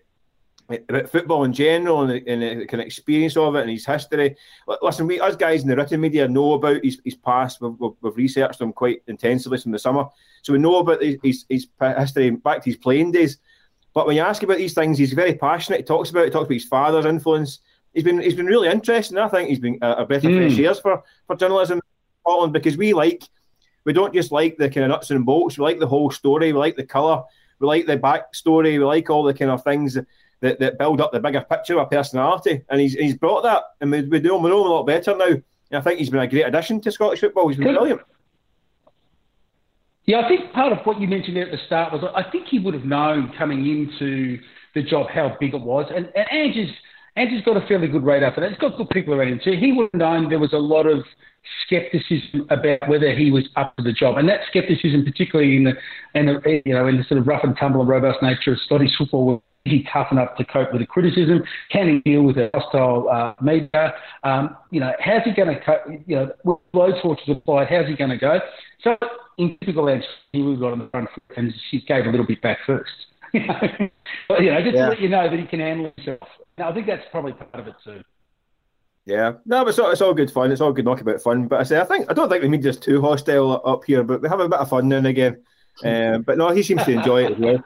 about 0.69 1.09
football 1.09 1.43
in 1.45 1.53
general 1.53 2.01
and, 2.03 2.27
and 2.27 2.61
the 2.61 2.65
kind 2.67 2.81
of 2.81 2.85
experience 2.85 3.35
of 3.35 3.55
it 3.55 3.61
and 3.61 3.71
his 3.71 3.85
history. 3.85 4.35
Listen, 4.81 5.07
we 5.07 5.19
us 5.19 5.35
guys 5.35 5.63
in 5.63 5.67
the 5.67 5.75
written 5.75 5.99
media 5.99 6.27
know 6.27 6.53
about 6.53 6.83
his, 6.83 7.01
his 7.03 7.15
past. 7.15 7.59
We've, 7.59 7.73
we've, 8.01 8.15
researched 8.15 8.61
him 8.61 8.71
quite 8.71 9.01
intensively 9.07 9.57
from 9.57 9.71
the 9.71 9.79
summer, 9.79 10.05
so 10.43 10.53
we 10.53 10.59
know 10.59 10.77
about 10.77 11.01
his, 11.01 11.17
his, 11.23 11.45
his 11.49 11.67
history 11.79 12.29
back 12.31 12.63
to 12.63 12.69
his 12.69 12.77
playing 12.77 13.13
days. 13.13 13.39
But 13.93 14.05
when 14.05 14.15
you 14.15 14.21
ask 14.21 14.43
about 14.43 14.57
these 14.57 14.75
things, 14.75 14.99
he's 14.99 15.13
very 15.13 15.33
passionate. 15.33 15.79
He 15.79 15.83
talks 15.83 16.11
about 16.11 16.21
it. 16.21 16.25
He 16.25 16.31
talks 16.31 16.45
about 16.45 16.53
his 16.53 16.65
father's 16.65 17.05
influence 17.05 17.59
he's 17.93 18.03
been 18.03 18.19
he's 18.19 18.35
been 18.35 18.45
really 18.45 18.67
interesting. 18.67 19.17
I 19.17 19.27
think 19.29 19.49
he's 19.49 19.59
been 19.59 19.79
a, 19.81 19.91
a 19.91 20.05
breath 20.05 20.23
of 20.23 20.31
mm. 20.31 20.47
fresh 20.47 20.59
air 20.59 20.75
for, 20.75 21.03
for 21.27 21.35
journalism 21.35 21.77
in 21.77 21.83
Scotland 22.23 22.53
because 22.53 22.77
we 22.77 22.93
like 22.93 23.23
we 23.85 23.93
don't 23.93 24.13
just 24.13 24.31
like 24.31 24.57
the 24.57 24.69
kind 24.69 24.85
of 24.85 24.89
nuts 24.89 25.11
and 25.11 25.25
bolts. 25.25 25.57
We 25.57 25.63
like 25.63 25.79
the 25.79 25.87
whole 25.87 26.11
story. 26.11 26.53
We 26.53 26.59
like 26.59 26.75
the 26.75 26.85
colour. 26.85 27.23
We 27.59 27.67
like 27.67 27.85
the 27.85 27.97
backstory. 27.97 28.77
We 28.77 28.79
like 28.79 29.09
all 29.09 29.23
the 29.23 29.33
kind 29.33 29.51
of 29.51 29.63
things 29.63 29.97
that, 30.41 30.59
that 30.59 30.77
build 30.77 31.01
up 31.01 31.11
the 31.11 31.19
bigger 31.19 31.41
picture 31.41 31.79
of 31.79 31.87
a 31.87 31.89
personality. 31.89 32.63
And 32.69 32.79
he's 32.79 32.93
he's 32.93 33.15
brought 33.15 33.43
that, 33.43 33.63
and 33.81 33.91
we, 33.91 34.01
we 34.01 34.19
know 34.19 34.37
we 34.37 34.49
know 34.49 34.61
him 34.61 34.71
a 34.71 34.73
lot 34.73 34.83
better 34.83 35.15
now. 35.15 35.25
And 35.25 35.77
I 35.77 35.81
think 35.81 35.99
he's 35.99 36.09
been 36.09 36.21
a 36.21 36.27
great 36.27 36.47
addition 36.47 36.81
to 36.81 36.91
Scottish 36.91 37.19
football. 37.19 37.47
He's 37.47 37.57
been 37.57 37.73
brilliant. 37.73 38.01
Yeah, 40.05 40.21
I 40.21 40.27
think 40.27 40.51
part 40.53 40.71
of 40.71 40.79
what 40.85 40.99
you 40.99 41.07
mentioned 41.07 41.37
there 41.37 41.45
at 41.45 41.51
the 41.51 41.63
start 41.67 41.93
was 41.93 42.03
I 42.15 42.27
think 42.31 42.47
he 42.47 42.57
would 42.57 42.73
have 42.73 42.85
known 42.85 43.31
coming 43.37 43.67
into 43.67 44.39
the 44.73 44.81
job 44.81 45.07
how 45.09 45.37
big 45.39 45.53
it 45.53 45.61
was. 45.61 45.85
And, 45.95 46.11
and 46.15 46.31
Ange's 46.31 46.71
Andrew's 47.19 47.43
got 47.43 47.57
a 47.57 47.67
fairly 47.67 47.89
good 47.89 48.03
radar 48.03 48.33
for 48.33 48.39
that. 48.39 48.51
He's 48.51 48.59
got 48.59 48.77
good 48.77 48.89
people 48.89 49.13
around 49.13 49.27
him 49.27 49.41
too. 49.43 49.57
He 49.59 49.73
would 49.73 49.89
have 49.93 49.99
known 49.99 50.29
there 50.29 50.39
was 50.39 50.53
a 50.53 50.57
lot 50.57 50.87
of 50.87 51.03
skepticism 51.65 52.47
about 52.49 52.87
whether 52.87 53.13
he 53.13 53.29
was 53.29 53.43
up 53.57 53.75
to 53.75 53.83
the 53.83 53.91
job, 53.91 54.17
and 54.17 54.29
that 54.29 54.41
skepticism, 54.47 55.03
particularly 55.03 55.57
in 55.57 55.65
the, 55.65 55.73
in 56.15 56.27
the 56.27 56.61
you 56.65 56.73
know 56.73 56.87
in 56.87 56.97
the 56.97 57.03
sort 57.03 57.19
of 57.19 57.27
rough 57.27 57.43
and 57.43 57.57
tumble 57.59 57.81
and 57.81 57.89
robust 57.89 58.19
nature 58.21 58.53
of 58.53 58.59
Scottish 58.65 58.91
football, 58.97 59.43
is 59.65 59.71
he 59.73 59.87
tough 59.91 60.07
enough 60.11 60.37
to 60.37 60.45
cope 60.45 60.71
with 60.71 60.81
the 60.81 60.87
criticism? 60.87 61.43
Can 61.71 61.89
he 61.89 62.09
deal 62.09 62.23
with 62.23 62.37
a 62.37 62.49
hostile 62.53 63.09
uh, 63.11 63.33
media? 63.41 63.93
Um, 64.23 64.55
you 64.71 64.79
know, 64.79 64.93
how's 64.99 65.23
he 65.25 65.33
going 65.33 65.53
to 65.53 65.61
cope? 65.61 65.81
You 66.07 66.15
know, 66.45 66.61
load 66.71 66.95
torches 67.01 67.27
applied. 67.27 67.67
How's 67.67 67.87
he 67.87 67.95
going 67.95 68.11
to 68.11 68.17
go? 68.17 68.39
So, 68.81 68.95
in 69.37 69.57
typical 69.59 69.89
Ange, 69.89 70.05
he 70.31 70.41
would 70.41 70.53
have 70.53 70.59
got 70.61 70.71
on 70.71 70.79
the 70.79 70.87
front 70.87 71.09
foot 71.13 71.37
and 71.37 71.53
she 71.69 71.81
gave 71.81 72.05
a 72.05 72.09
little 72.09 72.25
bit 72.25 72.41
back 72.41 72.59
first. 72.65 72.91
but, 73.33 74.41
you 74.41 74.51
know, 74.51 74.61
just 74.63 74.75
yeah. 74.75 74.85
to 74.85 74.89
let 74.89 75.01
you 75.01 75.09
know 75.09 75.29
that 75.29 75.37
he 75.37 75.45
can 75.45 75.59
handle 75.59 75.91
himself. 75.95 76.19
Now, 76.59 76.69
I 76.69 76.73
think 76.73 76.87
that's 76.87 77.05
probably 77.09 77.31
part 77.31 77.55
of 77.55 77.67
it 77.69 77.75
too. 77.81 78.01
Yeah, 79.05 79.35
no, 79.45 79.63
but 79.63 79.69
it's 79.69 79.79
all, 79.79 79.91
it's 79.91 80.01
all 80.01 80.13
good 80.13 80.29
fun. 80.29 80.51
It's 80.51 80.59
all 80.59 80.73
good 80.73 80.83
knockabout 80.83 81.21
fun. 81.21 81.47
But 81.47 81.61
I 81.61 81.63
say, 81.63 81.79
I 81.79 81.85
think 81.85 82.11
I 82.11 82.13
don't 82.13 82.27
think 82.27 82.43
the 82.43 82.49
media's 82.49 82.77
too 82.77 83.01
hostile 83.01 83.61
up 83.63 83.85
here, 83.85 84.03
but 84.03 84.21
we 84.21 84.27
have 84.27 84.41
a 84.41 84.49
bit 84.49 84.59
of 84.59 84.69
fun 84.69 84.89
now 84.89 84.97
and 84.97 85.07
again. 85.07 85.41
Um, 85.85 86.23
but 86.23 86.37
no, 86.37 86.49
he 86.49 86.61
seems 86.61 86.83
to 86.83 86.91
enjoy 86.91 87.23
it 87.23 87.31
as 87.31 87.37
well. 87.39 87.63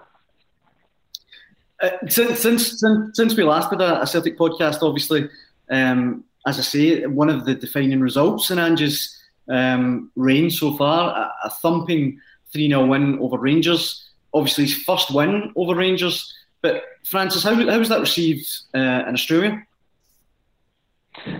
Uh, 1.82 1.90
since, 2.08 2.40
since 2.40 2.80
since 2.80 3.18
since 3.18 3.36
we 3.36 3.44
last 3.44 3.72
did 3.72 3.82
a, 3.82 4.04
a 4.04 4.08
Celtic 4.08 4.38
podcast, 4.38 4.84
obviously, 4.84 5.28
um, 5.72 6.24
as 6.46 6.60
I 6.60 6.62
say, 6.62 7.06
one 7.08 7.32
of 7.32 7.46
the 7.46 7.56
defining 7.56 8.00
results 8.00 8.52
in 8.52 8.60
Ange's 8.60 9.20
um, 9.50 10.12
reign 10.16 10.52
so 10.52 10.78
far, 10.78 11.10
a, 11.18 11.48
a 11.48 11.50
thumping 11.50 12.22
3 12.52 12.70
0 12.70 12.86
win 12.86 13.18
over 13.18 13.40
Rangers 13.40 14.04
obviously 14.34 14.66
his 14.66 14.76
first 14.84 15.12
win 15.14 15.52
over 15.56 15.76
Rangers. 15.76 16.34
But 16.64 16.82
Francis, 17.04 17.44
how, 17.44 17.54
how 17.56 17.78
was 17.78 17.90
that 17.90 18.00
received 18.00 18.48
uh, 18.74 19.04
in 19.08 19.14
Australia? 19.14 19.62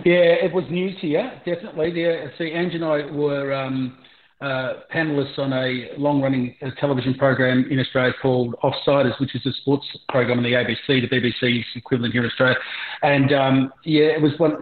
Yeah, 0.04 0.36
it 0.44 0.52
was 0.52 0.64
news 0.70 0.96
here, 1.00 1.32
definitely. 1.44 1.90
Yeah, 2.00 2.28
see, 2.38 2.52
Ange 2.52 2.74
and 2.74 2.84
I 2.84 3.10
were 3.10 3.52
um, 3.52 3.96
uh, 4.42 4.74
panelists 4.92 5.38
on 5.38 5.54
a 5.54 5.90
long-running 5.96 6.54
uh, 6.60 6.70
television 6.78 7.14
program 7.14 7.66
in 7.70 7.80
Australia 7.80 8.12
called 8.20 8.54
Offsiders, 8.62 9.18
which 9.18 9.34
is 9.34 9.44
a 9.46 9.52
sports 9.54 9.86
program 10.10 10.38
on 10.38 10.44
the 10.44 10.52
ABC, 10.52 10.76
the 10.86 11.08
BBC's 11.08 11.64
equivalent 11.74 12.12
here 12.12 12.22
in 12.22 12.30
Australia. 12.30 12.56
And 13.02 13.32
um, 13.32 13.72
yeah, 13.84 14.08
it 14.08 14.20
was 14.20 14.32
one. 14.38 14.52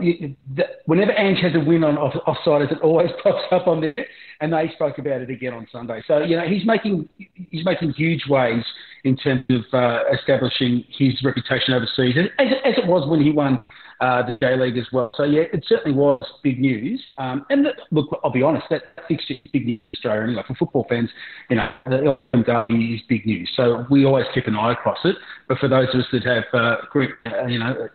Whenever 0.86 1.12
Ange 1.12 1.40
has 1.40 1.56
a 1.56 1.60
win 1.60 1.82
on 1.82 1.98
off, 1.98 2.14
Offsiders, 2.24 2.70
it 2.70 2.78
always 2.82 3.10
pops 3.22 3.42
up 3.50 3.66
on 3.66 3.80
there, 3.80 4.06
and 4.40 4.52
they 4.52 4.70
spoke 4.74 4.98
about 4.98 5.22
it 5.22 5.30
again 5.30 5.54
on 5.54 5.66
Sunday. 5.72 6.02
So 6.06 6.20
you 6.20 6.36
know, 6.36 6.46
he's 6.46 6.64
making 6.64 7.08
he's 7.50 7.64
making 7.64 7.94
huge 7.94 8.28
waves 8.28 8.64
in 9.04 9.16
terms 9.16 9.44
of 9.50 9.62
uh, 9.72 10.00
establishing 10.12 10.84
his 10.96 11.22
reputation 11.24 11.74
overseas, 11.74 12.14
as, 12.38 12.46
as 12.64 12.74
it 12.76 12.86
was 12.86 13.08
when 13.08 13.20
he 13.20 13.32
won 13.32 13.64
uh, 14.00 14.22
the 14.24 14.36
J 14.40 14.56
League 14.56 14.78
as 14.78 14.86
well. 14.92 15.10
So 15.16 15.24
yeah, 15.24 15.42
it 15.52 15.64
certainly 15.66 15.96
was 15.96 16.22
big 16.42 16.60
news. 16.60 17.02
Um, 17.18 17.44
and 17.50 17.66
look, 17.90 18.20
I'll 18.24 18.30
be 18.30 18.42
honest, 18.42 18.66
that 18.70 18.82
fixture 19.08 19.34
is 19.34 19.50
big 19.52 19.66
news 19.66 19.80
in 19.92 19.98
Australia 19.98 20.22
anyway. 20.22 20.42
For 20.46 20.54
football 20.54 20.86
fans, 20.88 21.10
you 21.50 21.56
know, 21.56 21.68
the 21.86 22.16
Derby 22.44 22.94
is 22.94 23.00
big 23.08 23.26
news. 23.26 23.50
So 23.56 23.86
we 23.90 24.04
always 24.04 24.26
keep 24.34 24.46
an 24.46 24.56
eye 24.56 24.72
across 24.72 24.98
it. 25.04 25.16
But 25.48 25.58
for 25.58 25.68
those 25.68 25.88
of 25.92 26.00
us 26.00 26.06
that 26.12 26.24
have 26.24 26.44
uh, 26.52 26.76
group, 26.90 27.10
uh, 27.26 27.46
you 27.46 27.58
know, 27.58 27.88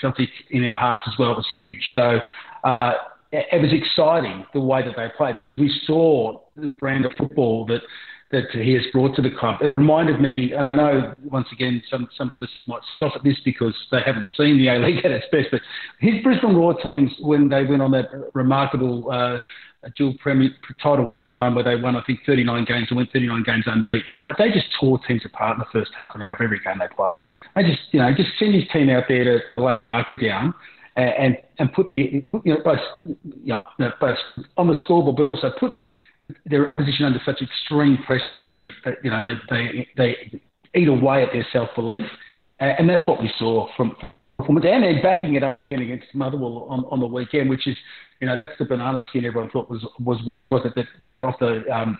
Celtic 0.00 0.28
in 0.50 0.64
our 0.64 0.74
hearts 0.76 1.06
as 1.08 1.14
well. 1.18 1.44
So. 1.96 2.20
Uh, 2.64 2.92
it 3.32 3.60
was 3.60 3.72
exciting 3.72 4.46
the 4.54 4.60
way 4.60 4.82
that 4.82 4.94
they 4.96 5.08
played. 5.16 5.36
We 5.58 5.68
saw 5.84 6.40
the 6.54 6.74
brand 6.78 7.04
of 7.04 7.12
football 7.18 7.66
that 7.66 7.82
that 8.32 8.50
he 8.50 8.72
has 8.72 8.82
brought 8.92 9.14
to 9.16 9.22
the 9.22 9.30
club. 9.30 9.62
It 9.62 9.74
reminded 9.76 10.20
me, 10.20 10.54
I 10.54 10.68
know 10.76 11.14
once 11.24 11.46
again 11.52 11.82
some, 11.90 12.08
some 12.16 12.30
of 12.30 12.36
us 12.42 12.52
might 12.66 12.80
stop 12.96 13.12
at 13.14 13.22
this 13.22 13.36
because 13.44 13.74
they 13.92 14.00
haven't 14.04 14.32
seen 14.36 14.58
the 14.58 14.68
A-League 14.68 14.98
at 15.04 15.12
its 15.12 15.26
best, 15.30 15.48
but 15.52 15.60
his 16.00 16.22
Brisbane 16.22 16.56
Roar 16.56 16.74
teams, 16.96 17.12
when 17.20 17.48
they 17.48 17.64
went 17.64 17.82
on 17.82 17.92
that 17.92 18.06
remarkable 18.34 19.10
uh, 19.10 19.38
dual 19.96 20.14
premier 20.18 20.50
title 20.82 21.14
run 21.40 21.54
where 21.54 21.64
they 21.64 21.76
won, 21.76 21.96
I 21.96 22.02
think, 22.04 22.20
39 22.26 22.64
games 22.64 22.86
and 22.90 22.96
went 22.96 23.12
39 23.12 23.42
games 23.44 23.64
unbeaten, 23.66 24.08
they 24.38 24.50
just 24.50 24.66
tore 24.80 24.98
teams 25.06 25.22
apart 25.24 25.56
in 25.56 25.60
the 25.60 25.78
first 25.78 25.92
half 25.94 26.16
of 26.16 26.40
every 26.40 26.60
game 26.60 26.78
they 26.80 26.88
played. 26.94 27.12
They 27.54 27.62
just, 27.62 27.82
you 27.92 28.00
know, 28.00 28.12
just 28.14 28.30
send 28.38 28.54
his 28.54 28.64
team 28.72 28.90
out 28.90 29.04
there 29.08 29.24
to 29.24 29.40
lay 29.56 29.78
down 30.20 30.52
and 30.96 31.36
and 31.58 31.72
put 31.72 31.92
you 31.96 32.24
know 32.32 32.56
both 32.64 32.80
you 33.04 33.62
know, 33.78 33.92
both 34.00 34.18
on 34.56 34.68
the 34.68 34.80
scoreboard, 34.84 35.16
but 35.16 35.38
also 35.38 35.54
put 35.58 35.76
their 36.44 36.70
position 36.72 37.04
under 37.04 37.20
such 37.24 37.42
extreme 37.42 37.98
pressure 38.04 38.24
that 38.84 38.94
you 39.02 39.10
know 39.10 39.24
they 39.50 39.88
they 39.96 40.40
eat 40.74 40.88
away 40.88 41.22
at 41.22 41.32
their 41.32 41.46
self 41.52 41.70
belief, 41.74 41.98
and 42.60 42.88
that's 42.88 43.06
what 43.06 43.20
we 43.20 43.30
saw 43.38 43.68
from 43.76 43.96
from 44.44 44.56
and 44.56 44.64
they're 44.64 45.02
backing 45.02 45.34
it 45.34 45.42
up 45.42 45.58
again 45.70 45.82
against 45.82 46.06
Motherwell 46.14 46.66
on, 46.68 46.84
on 46.90 47.00
the 47.00 47.06
weekend, 47.06 47.48
which 47.48 47.66
is 47.66 47.76
you 48.20 48.26
know 48.26 48.42
that's 48.46 48.58
the 48.58 48.64
banana 48.64 49.04
skin 49.08 49.24
everyone 49.24 49.50
thought 49.50 49.70
was 49.70 49.84
was 50.00 50.18
was 50.50 50.62
it 50.64 50.74
that 50.74 50.86
off 51.26 51.38
the 51.38 51.64
um, 51.74 51.98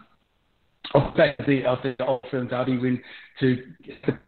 off 0.94 1.12
the 1.14 1.18
back 1.18 1.38
of 1.38 1.46
the 1.46 1.64
of 1.64 1.78
the 1.82 1.96
Old 2.04 2.24
Firm 2.30 2.48
Derby 2.48 2.78
win 2.78 3.02
to 3.40 3.62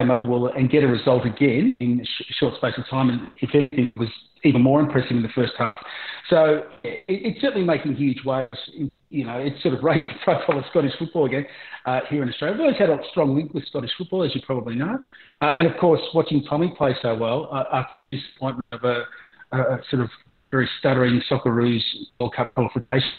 Motherwell 0.03 0.47
and 0.47 0.69
get 0.69 0.83
a 0.83 0.87
result 0.87 1.25
again 1.25 1.75
in 1.79 2.01
a 2.01 2.05
sh- 2.05 2.33
short 2.39 2.55
space 2.55 2.73
of 2.77 2.87
time, 2.89 3.09
and 3.09 3.27
if 3.41 3.49
anything 3.53 3.91
was 3.95 4.09
even 4.43 4.61
more 4.61 4.79
impressive 4.79 5.11
in 5.11 5.21
the 5.21 5.29
first 5.29 5.53
half. 5.57 5.75
So 6.29 6.63
it, 6.83 7.03
it's 7.07 7.41
certainly 7.41 7.65
making 7.65 7.95
huge 7.95 8.23
waves 8.25 8.57
you 9.09 9.25
know, 9.25 9.37
it's 9.37 9.61
sort 9.63 9.73
of 9.73 9.83
raised 9.83 10.07
the 10.07 10.13
profile 10.23 10.59
of 10.59 10.65
Scottish 10.69 10.93
football 10.99 11.25
again 11.25 11.45
uh, 11.85 12.01
here 12.09 12.21
in 12.21 12.29
Australia. 12.29 12.53
We've 12.53 12.61
always 12.61 12.77
had 12.77 12.89
a 12.89 12.99
strong 13.11 13.35
link 13.35 13.53
with 13.53 13.65
Scottish 13.67 13.91
football, 13.97 14.23
as 14.23 14.33
you 14.35 14.41
probably 14.45 14.75
know. 14.75 14.99
Uh, 15.41 15.55
and 15.59 15.71
of 15.71 15.77
course, 15.77 16.01
watching 16.13 16.43
Tommy 16.43 16.73
play 16.77 16.95
so 17.01 17.15
well 17.15 17.49
uh, 17.51 17.63
after 17.73 17.93
disappointment 18.11 18.65
of 18.71 18.83
a, 18.83 19.03
a, 19.51 19.79
sort 19.89 20.03
of 20.03 20.09
very 20.51 20.69
stuttering 20.79 21.21
Socceroos 21.29 21.81
World 22.19 22.35
Cup 22.35 22.53
qualification 22.53 23.11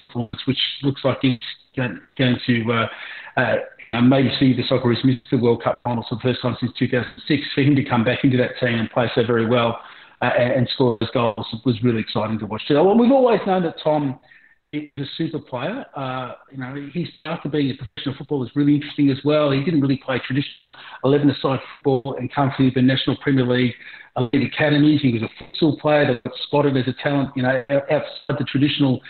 which 0.46 0.58
looks 0.82 1.00
like 1.04 1.18
he's 1.22 1.38
going, 1.76 2.00
to 2.18 2.72
uh, 2.72 2.86
uh, 3.40 4.00
maybe 4.00 4.30
see 4.38 4.54
the 4.54 4.62
Socceroos 4.64 5.04
miss 5.04 5.16
the 5.30 5.38
World 5.38 5.62
Cup 5.62 5.78
finals 5.84 6.06
for 6.08 6.16
the 6.16 6.22
first 6.22 6.42
time 6.42 6.56
since 6.60 6.72
2006. 6.78 7.42
For 7.54 7.62
him 7.62 7.74
to 7.76 7.84
come 7.84 8.04
back 8.04 8.22
into 8.22 8.36
that 8.36 8.58
team 8.60 8.78
and 8.78 8.90
play 8.90 9.10
so 9.14 9.24
very 9.26 9.46
well 9.46 9.80
uh, 10.22 10.30
and 10.36 10.68
those 10.78 10.98
goals 11.12 11.46
was 11.64 11.82
really 11.82 12.00
exciting 12.00 12.38
to 12.38 12.46
watch. 12.46 12.62
Well, 12.68 12.96
we've 12.96 13.12
always 13.12 13.40
known 13.46 13.62
that 13.64 13.76
Tom 13.82 14.18
is 14.72 14.90
a 14.98 15.04
super 15.16 15.38
player. 15.38 15.84
Uh, 15.96 16.34
you 16.52 16.58
know, 16.58 16.88
his 16.92 17.08
after 17.24 17.48
being 17.48 17.70
a 17.70 17.74
professional 17.74 18.14
footballer 18.16 18.46
is 18.46 18.52
really 18.54 18.74
interesting 18.74 19.10
as 19.10 19.18
well. 19.24 19.50
He 19.50 19.64
didn't 19.64 19.80
really 19.80 20.00
play 20.04 20.20
traditional 20.24 20.54
11-a-side 21.04 21.60
football 21.82 22.16
and 22.18 22.32
come 22.32 22.52
from 22.56 22.70
the 22.74 22.82
National 22.82 23.16
Premier 23.16 23.46
League 23.46 23.74
elite 24.16 24.52
academies. 24.52 25.00
He 25.00 25.12
was 25.12 25.22
a 25.22 25.42
futsal 25.42 25.78
player 25.78 26.06
that 26.06 26.22
got 26.22 26.32
spotted 26.46 26.76
as 26.76 26.86
a 26.86 27.02
talent, 27.02 27.30
you 27.34 27.42
know, 27.42 27.64
outside 27.70 28.38
the 28.38 28.46
traditional 28.46 29.00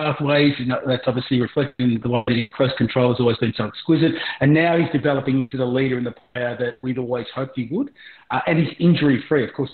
pathways. 0.00 0.54
That's 0.86 1.02
obviously 1.06 1.40
reflecting 1.40 2.00
the 2.02 2.08
way 2.08 2.50
close 2.54 2.70
control 2.78 3.12
has 3.12 3.20
always 3.20 3.36
been 3.38 3.52
so 3.56 3.66
exquisite. 3.66 4.12
And 4.40 4.54
now 4.54 4.78
he's 4.78 4.90
developing 4.92 5.42
into 5.42 5.56
the 5.56 5.64
leader 5.64 5.98
and 5.98 6.06
the 6.06 6.14
player 6.32 6.56
that 6.58 6.78
we'd 6.82 6.98
always 6.98 7.26
hoped 7.34 7.52
he 7.56 7.68
would. 7.70 7.90
Uh, 8.30 8.40
and 8.46 8.58
he's 8.58 8.74
injury 8.78 9.22
free. 9.28 9.44
Of 9.44 9.54
course, 9.54 9.70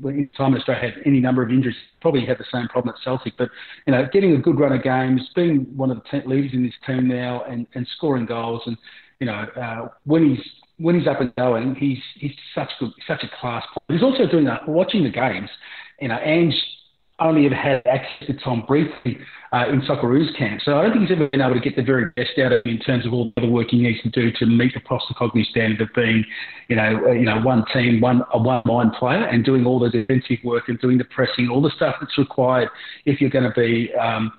when 0.00 0.28
Simon 0.36 0.58
Australia 0.58 0.90
had 0.90 1.02
any 1.06 1.20
number 1.20 1.42
of 1.42 1.50
injuries, 1.50 1.76
probably 2.00 2.26
had 2.26 2.38
the 2.38 2.46
same 2.52 2.68
problem 2.68 2.94
at 2.94 3.02
Celtic. 3.04 3.34
But 3.38 3.50
you 3.86 3.92
know, 3.92 4.06
getting 4.12 4.32
a 4.32 4.38
good 4.38 4.58
run 4.58 4.72
of 4.72 4.82
games, 4.82 5.28
being 5.34 5.66
one 5.76 5.90
of 5.90 6.00
the 6.10 6.22
leaders 6.26 6.52
in 6.52 6.64
this 6.64 6.74
team 6.86 7.08
now, 7.08 7.44
and, 7.44 7.66
and 7.74 7.86
scoring 7.96 8.26
goals, 8.26 8.62
and 8.66 8.76
you 9.20 9.26
know, 9.26 9.46
uh, 9.60 9.88
when 10.04 10.30
he's 10.30 10.44
when 10.78 10.98
he's 10.98 11.08
up 11.08 11.20
and 11.20 11.34
going, 11.36 11.74
he's 11.74 11.98
he's 12.16 12.32
such 12.54 12.70
good, 12.80 12.90
such 13.06 13.22
a 13.22 13.40
class 13.40 13.64
player. 13.66 13.98
He's 13.98 14.04
also 14.04 14.26
doing 14.30 14.44
that. 14.44 14.66
Watching 14.68 15.04
the 15.04 15.10
games, 15.10 15.50
you 16.00 16.08
know, 16.08 16.18
Ange 16.22 16.54
only 17.20 17.46
ever 17.46 17.54
had 17.54 17.82
access 17.86 18.26
to 18.26 18.34
Tom 18.34 18.64
briefly 18.66 19.18
uh, 19.52 19.68
in 19.68 19.80
Socceroos 19.82 20.36
camp. 20.36 20.60
So 20.64 20.78
I 20.78 20.82
don't 20.82 20.92
think 20.92 21.08
he's 21.08 21.16
ever 21.16 21.28
been 21.28 21.40
able 21.40 21.54
to 21.54 21.60
get 21.60 21.76
the 21.76 21.82
very 21.82 22.10
best 22.16 22.38
out 22.38 22.52
of 22.52 22.64
him 22.64 22.74
in 22.74 22.78
terms 22.80 23.06
of 23.06 23.12
all 23.12 23.32
the 23.36 23.48
work 23.48 23.68
he 23.70 23.82
needs 23.82 24.00
to 24.02 24.10
do 24.10 24.30
to 24.32 24.46
meet 24.46 24.74
the 24.74 24.80
Postecoglou 24.80 25.44
standard 25.46 25.80
of 25.80 25.88
being, 25.94 26.24
you 26.68 26.76
know, 26.76 27.00
uh, 27.06 27.12
you 27.12 27.24
know, 27.24 27.40
one 27.40 27.64
team, 27.72 28.00
one 28.00 28.22
a 28.32 28.38
one 28.38 28.62
line 28.66 28.90
player, 28.90 29.24
and 29.24 29.44
doing 29.44 29.66
all 29.66 29.78
the 29.78 29.90
defensive 29.90 30.38
work 30.44 30.68
and 30.68 30.78
doing 30.80 30.98
the 30.98 31.04
pressing, 31.04 31.48
all 31.48 31.62
the 31.62 31.72
stuff 31.76 31.96
that's 32.00 32.16
required 32.18 32.68
if 33.04 33.20
you're 33.20 33.30
going 33.30 33.50
to 33.50 33.60
be. 33.60 33.92
Um, 33.94 34.32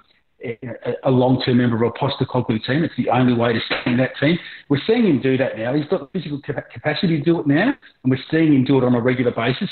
a 1.03 1.11
long-term 1.11 1.57
member 1.57 1.83
of 1.83 1.93
a 1.93 1.99
Postecoglou 1.99 2.63
team. 2.65 2.83
It's 2.83 2.93
the 2.97 3.09
only 3.09 3.33
way 3.33 3.53
to 3.53 3.59
stay 3.65 3.91
in 3.91 3.97
that 3.97 4.11
team. 4.19 4.37
We're 4.69 4.81
seeing 4.87 5.05
him 5.05 5.21
do 5.21 5.37
that 5.37 5.57
now. 5.57 5.73
He's 5.73 5.87
got 5.87 5.99
the 5.99 6.19
physical 6.19 6.41
capacity 6.41 7.17
to 7.17 7.23
do 7.23 7.39
it 7.39 7.47
now, 7.47 7.73
and 8.03 8.11
we're 8.11 8.23
seeing 8.31 8.53
him 8.53 8.63
do 8.63 8.77
it 8.77 8.83
on 8.83 8.95
a 8.95 9.01
regular 9.01 9.31
basis. 9.31 9.69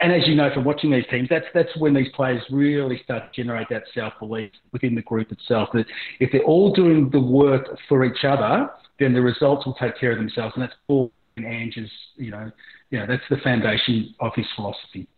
And 0.00 0.12
as 0.12 0.26
you 0.26 0.34
know 0.34 0.52
from 0.54 0.64
watching 0.64 0.90
these 0.90 1.04
teams, 1.10 1.28
that's 1.28 1.46
that's 1.52 1.76
when 1.76 1.94
these 1.94 2.08
players 2.14 2.42
really 2.50 3.00
start 3.02 3.32
to 3.32 3.42
generate 3.42 3.68
that 3.70 3.84
self-belief 3.92 4.52
within 4.72 4.94
the 4.94 5.02
group 5.02 5.32
itself. 5.32 5.70
That 5.74 5.86
if 6.20 6.30
they're 6.32 6.44
all 6.44 6.72
doing 6.72 7.10
the 7.10 7.20
work 7.20 7.76
for 7.88 8.04
each 8.04 8.24
other, 8.24 8.70
then 8.98 9.12
the 9.12 9.20
results 9.20 9.66
will 9.66 9.74
take 9.74 9.98
care 9.98 10.12
of 10.12 10.18
themselves, 10.18 10.54
and 10.54 10.62
that's 10.62 10.76
all 10.88 11.10
in 11.36 11.44
Ange's. 11.44 11.90
You 12.16 12.30
know, 12.30 12.50
you 12.90 12.98
know, 13.00 13.06
that's 13.06 13.24
the 13.28 13.38
foundation 13.38 14.14
of 14.20 14.32
his 14.36 14.46
philosophy. 14.54 15.08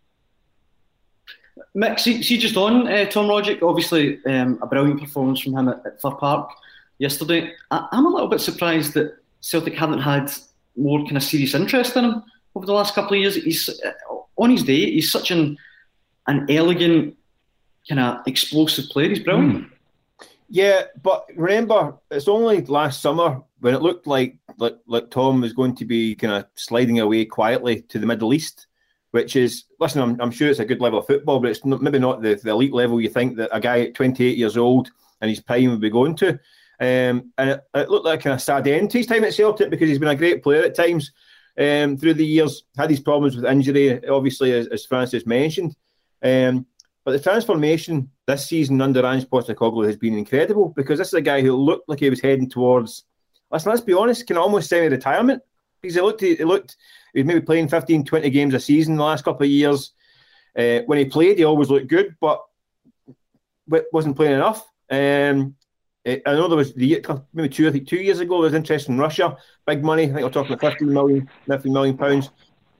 Mick, 1.75 1.99
see, 1.99 2.23
see 2.23 2.37
just 2.37 2.57
on 2.57 2.87
uh, 2.87 3.05
Tom 3.05 3.27
Rogic, 3.27 3.61
obviously 3.61 4.23
um, 4.25 4.59
a 4.61 4.67
brilliant 4.67 4.99
performance 4.99 5.41
from 5.41 5.57
him 5.57 5.69
at, 5.69 5.85
at 5.85 6.01
Fir 6.01 6.11
Park 6.11 6.49
yesterday. 6.97 7.53
I, 7.71 7.87
am 7.91 8.05
a 8.05 8.09
little 8.09 8.27
bit 8.27 8.41
surprised 8.41 8.93
that 8.93 9.17
Celtic 9.41 9.75
haven't 9.75 10.01
had 10.01 10.31
more 10.75 10.99
kind 11.03 11.17
of 11.17 11.23
serious 11.23 11.53
interest 11.53 11.95
in 11.95 12.05
him 12.05 12.23
over 12.55 12.65
the 12.65 12.73
last 12.73 12.95
couple 12.95 13.13
of 13.15 13.21
years. 13.21 13.35
He's 13.35 13.69
uh, 13.69 13.91
on 14.37 14.51
his 14.51 14.63
day. 14.63 14.91
He's 14.91 15.11
such 15.11 15.31
an 15.31 15.57
an 16.27 16.45
elegant, 16.49 17.15
kind 17.87 17.99
of 18.01 18.27
explosive 18.27 18.85
player. 18.89 19.09
He's 19.09 19.19
brilliant. 19.19 19.65
Mm. 19.65 19.71
Yeah, 20.49 20.83
but 21.01 21.25
remember, 21.35 21.95
it's 22.09 22.27
only 22.27 22.61
last 22.61 23.01
summer 23.01 23.41
when 23.59 23.73
it 23.73 23.81
looked 23.81 24.07
like 24.07 24.37
like, 24.57 24.77
like 24.87 25.09
Tom 25.09 25.41
was 25.41 25.53
going 25.53 25.75
to 25.75 25.85
be 25.85 26.15
kind 26.15 26.33
of 26.33 26.45
sliding 26.55 26.99
away 26.99 27.25
quietly 27.25 27.81
to 27.83 27.99
the 27.99 28.05
Middle 28.05 28.33
East 28.33 28.67
which 29.11 29.35
is 29.35 29.65
listen. 29.79 30.01
I'm, 30.01 30.19
I'm 30.21 30.31
sure 30.31 30.49
it's 30.49 30.59
a 30.59 30.65
good 30.65 30.81
level 30.81 30.99
of 30.99 31.07
football, 31.07 31.39
but 31.39 31.51
it's 31.51 31.65
not, 31.65 31.81
maybe 31.81 31.99
not 31.99 32.21
the, 32.21 32.35
the 32.35 32.51
elite 32.51 32.73
level 32.73 33.01
you 33.01 33.09
think 33.09 33.37
that 33.37 33.49
a 33.51 33.59
guy 33.59 33.81
at 33.81 33.95
28 33.95 34.37
years 34.37 34.57
old 34.57 34.89
and 35.21 35.29
his 35.29 35.39
prime 35.39 35.69
would 35.71 35.81
be 35.81 35.89
going 35.89 36.15
to. 36.15 36.39
Um, 36.79 37.31
and 37.37 37.49
it, 37.51 37.63
it, 37.73 37.89
looked 37.89 38.05
like 38.05 38.25
a 38.25 38.37
sad 38.37 38.67
end 38.67 38.91
to 38.91 38.99
his 38.99 39.07
time 39.07 39.23
at 39.23 39.33
Celtic 39.33 39.71
because 39.71 39.89
he's 39.89 39.97
been 39.97 40.09
a 40.09 40.15
great 40.15 40.43
player 40.43 40.63
at 40.63 40.75
times 40.75 41.11
um, 41.57 41.97
through 41.97 42.13
the 42.13 42.25
years. 42.25 42.63
Had 42.77 42.89
these 42.89 42.99
problems 42.99 43.35
with 43.35 43.45
injury, 43.45 44.07
obviously, 44.07 44.51
as, 44.53 44.67
as 44.67 44.85
Francis 44.85 45.25
mentioned. 45.25 45.75
Um, 46.21 46.67
but 47.03 47.13
the 47.13 47.19
transformation 47.19 48.11
this 48.27 48.47
season 48.47 48.81
under 48.81 49.05
Ange 49.05 49.25
Postecoglou 49.29 49.85
has 49.85 49.95
been 49.95 50.17
incredible 50.17 50.73
because 50.75 50.99
this 50.99 51.07
is 51.07 51.13
a 51.13 51.21
guy 51.21 51.41
who 51.41 51.55
looked 51.55 51.87
like 51.89 52.01
he 52.01 52.09
was 52.09 52.21
heading 52.21 52.49
towards. 52.49 53.05
Listen, 53.49 53.71
let's 53.71 53.81
be 53.81 53.93
honest, 53.93 54.27
can 54.27 54.37
almost 54.37 54.69
semi-retirement 54.69 55.41
because 55.81 55.95
he 55.95 56.01
looked 56.01 56.21
he 56.21 56.43
looked 56.43 56.75
he 57.13 57.19
was 57.19 57.27
maybe 57.27 57.41
playing 57.41 57.67
15, 57.67 58.05
20 58.05 58.29
games 58.29 58.53
a 58.53 58.59
season 58.59 58.95
the 58.95 59.03
last 59.03 59.23
couple 59.23 59.43
of 59.43 59.49
years. 59.49 59.91
Uh, 60.57 60.79
when 60.85 60.97
he 60.97 61.05
played, 61.05 61.37
he 61.37 61.43
always 61.43 61.69
looked 61.69 61.87
good, 61.87 62.15
but 62.19 62.41
wasn't 63.91 64.15
playing 64.15 64.33
enough. 64.33 64.67
Um, 64.89 65.55
I 66.05 66.21
know 66.25 66.47
there 66.47 66.57
was 66.57 66.73
the 66.73 67.03
maybe 67.33 67.49
two, 67.49 67.67
I 67.67 67.71
think 67.71 67.87
two 67.87 67.97
years 67.97 68.19
ago, 68.21 68.35
there 68.35 68.49
was 68.49 68.53
interest 68.53 68.87
in 68.87 68.97
Russia, 68.97 69.37
big 69.65 69.83
money. 69.83 70.03
I 70.03 70.07
think 70.07 70.21
we're 70.21 70.29
talking 70.29 70.57
15 70.57 70.91
million, 70.91 71.29
15 71.47 71.73
million 71.73 71.97
pounds. 71.97 72.29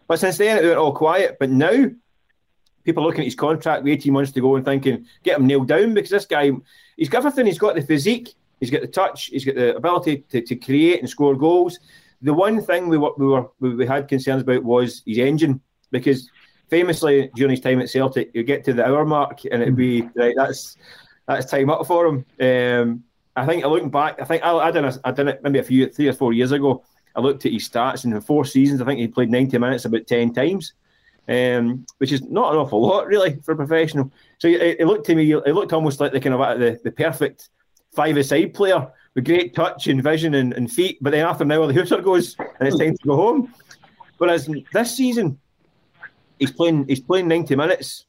But 0.08 0.20
since 0.20 0.38
then, 0.38 0.58
it 0.58 0.66
went 0.66 0.78
all 0.78 0.94
quiet. 0.94 1.36
But 1.38 1.50
now, 1.50 1.88
people 2.86 3.04
looking 3.04 3.22
at 3.22 3.26
his 3.26 3.36
contract 3.36 3.84
with 3.84 3.92
18 3.92 4.14
months 4.14 4.32
to 4.32 4.42
go 4.42 4.56
and 4.56 4.64
thinking, 4.64 5.06
get 5.24 5.38
him 5.38 5.46
nailed 5.46 5.68
down 5.68 5.94
because 5.94 6.10
this 6.10 6.26
guy, 6.26 6.52
he's 6.96 7.10
got 7.10 7.20
everything. 7.20 7.48
He's 7.48 7.60
got 7.60 7.76
the 7.76 7.82
physique, 7.82 8.34
He's 8.60 8.72
got 8.72 8.82
the 8.82 8.88
touch. 8.88 9.26
He's 9.26 9.46
got 9.46 9.56
the 9.56 9.76
ability 9.76 10.26
to, 10.30 10.42
to 10.42 10.56
create 10.56 11.00
and 11.00 11.10
score 11.10 11.36
goals. 11.36 11.80
The 12.22 12.34
one 12.34 12.62
thing 12.62 12.88
we, 12.88 12.98
we 12.98 13.26
were 13.28 13.48
we 13.60 13.86
had 13.86 14.08
concerns 14.08 14.42
about 14.42 14.64
was 14.64 15.04
his 15.06 15.20
engine 15.20 15.62
because 15.92 16.30
famously 16.70 17.30
during 17.36 17.52
his 17.52 17.60
time 17.60 17.80
at 17.80 17.90
Celtic, 17.90 18.32
you 18.34 18.44
get 18.44 18.64
to 18.66 18.74
the 18.74 18.86
hour 18.86 19.06
mark 19.06 19.46
and 19.52 19.62
it'd 19.62 19.76
be 19.76 20.02
right. 20.16 20.36
That's 20.36 20.78
that's 21.28 21.50
time 21.50 21.70
up 21.70 21.86
for 21.86 22.08
him. 22.08 22.26
Um, 22.42 23.04
I 23.36 23.46
think 23.46 23.64
looking 23.64 23.92
back, 23.92 24.20
I 24.20 24.26
think 24.26 24.44
I, 24.44 24.52
I 24.52 24.72
did 24.72 24.84
a, 24.84 25.00
I 25.04 25.12
did 25.12 25.28
it 25.28 25.44
maybe 25.44 25.60
a 25.60 25.64
few 25.64 25.88
three 25.90 26.08
or 26.08 26.14
four 26.14 26.34
years 26.34 26.52
ago. 26.52 26.84
I 27.16 27.20
looked 27.20 27.46
at 27.46 27.52
his 27.52 27.70
stats 27.70 28.04
and 28.04 28.14
in 28.14 28.22
four 28.22 28.46
seasons. 28.46 28.82
I 28.82 28.86
think 28.86 29.00
he 29.00 29.08
played 29.08 29.30
ninety 29.30 29.58
minutes 29.58 29.86
about 29.86 30.08
ten 30.08 30.34
times, 30.34 30.74
um, 31.28 31.86
which 32.00 32.12
is 32.12 32.24
not 32.24 32.52
an 32.52 32.60
awful 32.60 32.82
lot 32.82 33.06
really 33.06 33.40
for 33.44 33.52
a 33.52 33.56
professional. 33.56 34.12
So 34.40 34.48
it, 34.48 34.78
it 34.80 34.88
looked 34.88 35.06
to 35.06 35.16
me, 35.16 35.32
it 35.32 35.54
looked 35.54 35.74
almost 35.74 36.00
like 36.00 36.14
the 36.14 36.20
kind 36.20 36.34
of 36.34 36.60
the, 36.60 36.80
the 36.84 36.92
perfect 36.92 37.50
five-a-side 37.96 38.54
player 38.54 38.92
with 39.18 39.26
great 39.26 39.56
touch 39.56 39.88
and 39.88 40.04
vision 40.04 40.36
and, 40.36 40.54
and 40.54 40.72
feet. 40.72 41.00
But 41.02 41.10
then 41.10 41.26
after 41.26 41.44
an 41.44 41.52
hour, 41.52 41.66
the 41.66 41.74
hooter 41.74 42.02
goes 42.02 42.36
and 42.38 42.68
it's 42.68 42.78
time 42.78 42.96
to 42.96 43.08
go 43.08 43.16
home. 43.16 43.54
Whereas 44.20 44.48
this 44.72 44.96
season, 44.96 45.40
he's 46.38 46.52
playing 46.52 46.88
he's 46.88 47.00
playing 47.00 47.28
90 47.28 47.56
minutes 47.56 48.06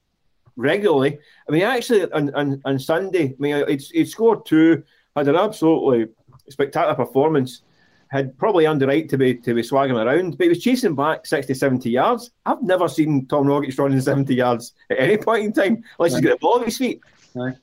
regularly. 0.57 1.19
I 1.49 1.53
mean, 1.53 1.63
actually, 1.63 2.13
on, 2.13 2.35
on, 2.35 2.61
on 2.67 2.79
Sunday, 2.79 3.29
I 3.29 3.37
mean, 3.39 3.79
he'd 3.79 4.09
scored 4.09 4.45
two, 4.45 4.83
had 5.17 5.29
an 5.29 5.37
absolutely 5.37 6.09
spectacular 6.51 6.95
performance, 6.95 7.63
had 8.09 8.37
probably 8.37 8.67
under 8.67 8.87
right 8.87 9.09
to 9.09 9.17
be 9.17 9.35
to 9.35 9.55
be 9.55 9.63
swagging 9.63 9.97
around, 9.97 10.37
but 10.37 10.45
he 10.45 10.49
was 10.51 10.63
chasing 10.63 10.95
back 10.95 11.25
60, 11.25 11.55
70 11.55 11.91
yards. 11.91 12.33
I've 12.45 12.63
never 12.63 12.87
seen 12.87 13.25
Tom 13.27 13.47
Rogic 13.47 13.79
running 13.79 14.01
70 14.01 14.35
yards 14.35 14.75
at 14.91 14.99
any 14.99 15.17
point 15.17 15.47
in 15.47 15.53
time, 15.55 15.83
unless 15.99 16.13
he's 16.13 16.23
got 16.23 16.35
a 16.35 16.39
ball 16.39 16.61
at 16.61 16.67
his 16.67 16.77
feet. 16.77 17.01
Right. 17.35 17.55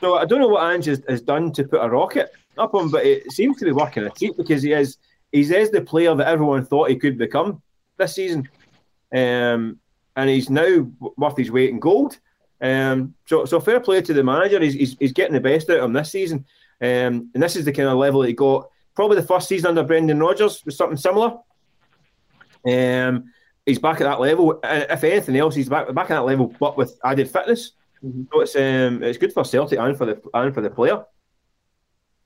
So 0.00 0.16
I 0.16 0.24
don't 0.24 0.40
know 0.40 0.48
what 0.48 0.72
Ange 0.72 0.86
has, 0.86 1.02
has, 1.08 1.22
done 1.22 1.52
to 1.52 1.64
put 1.64 1.84
a 1.84 1.88
rocket 1.88 2.30
up 2.58 2.74
him, 2.74 2.90
but 2.90 3.06
it 3.06 3.30
seems 3.32 3.58
to 3.58 3.64
be 3.64 3.72
working 3.72 4.04
a 4.04 4.10
treat 4.10 4.36
because 4.36 4.62
he 4.62 4.72
is 4.72 4.98
he's 5.32 5.50
is 5.50 5.70
the 5.70 5.82
player 5.82 6.14
that 6.14 6.28
everyone 6.28 6.64
thought 6.64 6.90
he 6.90 6.96
could 6.96 7.18
become 7.18 7.62
this 7.96 8.14
season, 8.14 8.48
um, 9.14 9.78
and 10.16 10.30
he's 10.30 10.50
now 10.50 10.86
worth 11.16 11.36
his 11.36 11.50
weight 11.50 11.70
in 11.70 11.78
gold. 11.78 12.18
Um, 12.60 13.14
so 13.26 13.44
so 13.44 13.60
fair 13.60 13.80
play 13.80 14.00
to 14.02 14.12
the 14.12 14.24
manager. 14.24 14.60
He's, 14.60 14.74
he's, 14.74 14.96
he's 14.98 15.12
getting 15.12 15.34
the 15.34 15.40
best 15.40 15.70
out 15.70 15.78
of 15.78 15.84
him 15.84 15.92
this 15.92 16.10
season, 16.10 16.44
um, 16.80 17.30
and 17.34 17.42
this 17.42 17.56
is 17.56 17.64
the 17.64 17.72
kind 17.72 17.88
of 17.88 17.98
level 17.98 18.22
he 18.22 18.32
got. 18.32 18.68
Probably 18.94 19.16
the 19.16 19.26
first 19.26 19.48
season 19.48 19.68
under 19.68 19.82
Brendan 19.82 20.20
Rodgers 20.20 20.64
was 20.64 20.76
something 20.76 20.96
similar. 20.96 21.38
Um, 22.66 23.32
he's 23.66 23.78
back 23.78 24.00
at 24.00 24.04
that 24.04 24.20
level. 24.20 24.60
If 24.62 25.04
anything 25.04 25.36
else, 25.36 25.54
he's 25.54 25.68
back 25.68 25.92
back 25.94 26.10
at 26.10 26.16
that 26.16 26.24
level, 26.24 26.54
but 26.58 26.76
with 26.76 26.98
added 27.04 27.30
fitness. 27.30 27.72
Mm-hmm. 28.04 28.22
So 28.32 28.40
it's 28.40 28.56
um, 28.56 29.02
it's 29.02 29.18
good 29.18 29.32
for 29.32 29.44
Celtic 29.44 29.78
and 29.78 29.96
for 29.96 30.06
the 30.06 30.20
and 30.34 30.54
for 30.54 30.60
the 30.60 30.70
player. 30.70 31.04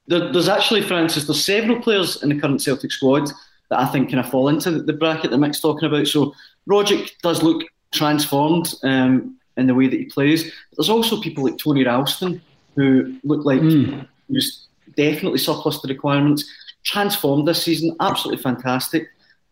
There, 0.06 0.32
there's 0.32 0.48
actually 0.48 0.82
Francis. 0.82 1.26
There's 1.26 1.44
several 1.44 1.80
players 1.80 2.22
in 2.22 2.30
the 2.30 2.40
current 2.40 2.62
Celtic 2.62 2.90
squad 2.90 3.30
that 3.70 3.78
I 3.78 3.86
think 3.86 4.10
kind 4.10 4.20
of 4.20 4.30
fall 4.30 4.48
into 4.48 4.70
the, 4.70 4.80
the 4.80 4.92
bracket 4.94 5.30
that 5.30 5.38
Mick's 5.38 5.60
talking 5.60 5.86
about. 5.86 6.06
So 6.06 6.34
Rogic 6.68 7.12
does 7.22 7.42
look 7.42 7.62
transformed 7.92 8.74
um, 8.82 9.36
in 9.56 9.66
the 9.66 9.74
way 9.74 9.86
that 9.86 9.98
he 9.98 10.06
plays. 10.06 10.44
But 10.44 10.78
there's 10.78 10.88
also 10.88 11.20
people 11.20 11.44
like 11.44 11.58
Tony 11.58 11.84
Ralston 11.84 12.40
who 12.76 13.18
look 13.24 13.44
like 13.44 13.60
mm. 13.60 14.06
was 14.28 14.66
definitely 14.96 15.38
surplus 15.38 15.80
to 15.80 15.88
requirements. 15.88 16.44
Transformed 16.84 17.46
this 17.46 17.62
season, 17.62 17.94
absolutely 18.00 18.42
fantastic. 18.42 19.08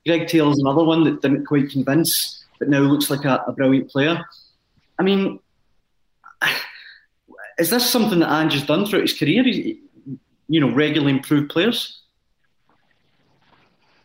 Greg 0.06 0.28
Taylor's 0.28 0.58
another 0.58 0.84
one 0.84 1.04
that 1.04 1.20
didn't 1.20 1.44
quite 1.44 1.70
convince, 1.70 2.44
but 2.58 2.68
now 2.68 2.80
looks 2.80 3.10
like 3.10 3.24
a, 3.24 3.42
a 3.46 3.52
brilliant 3.52 3.90
player. 3.90 4.24
I 4.98 5.02
mean, 5.02 5.40
is 7.58 7.70
this 7.70 7.88
something 7.88 8.18
that 8.20 8.30
Ange 8.30 8.54
has 8.54 8.64
done 8.64 8.86
throughout 8.86 9.02
his 9.02 9.18
career? 9.18 9.42
He's, 9.42 9.76
you 10.48 10.60
know, 10.60 10.72
regularly 10.72 11.12
improved 11.12 11.50
players? 11.50 12.02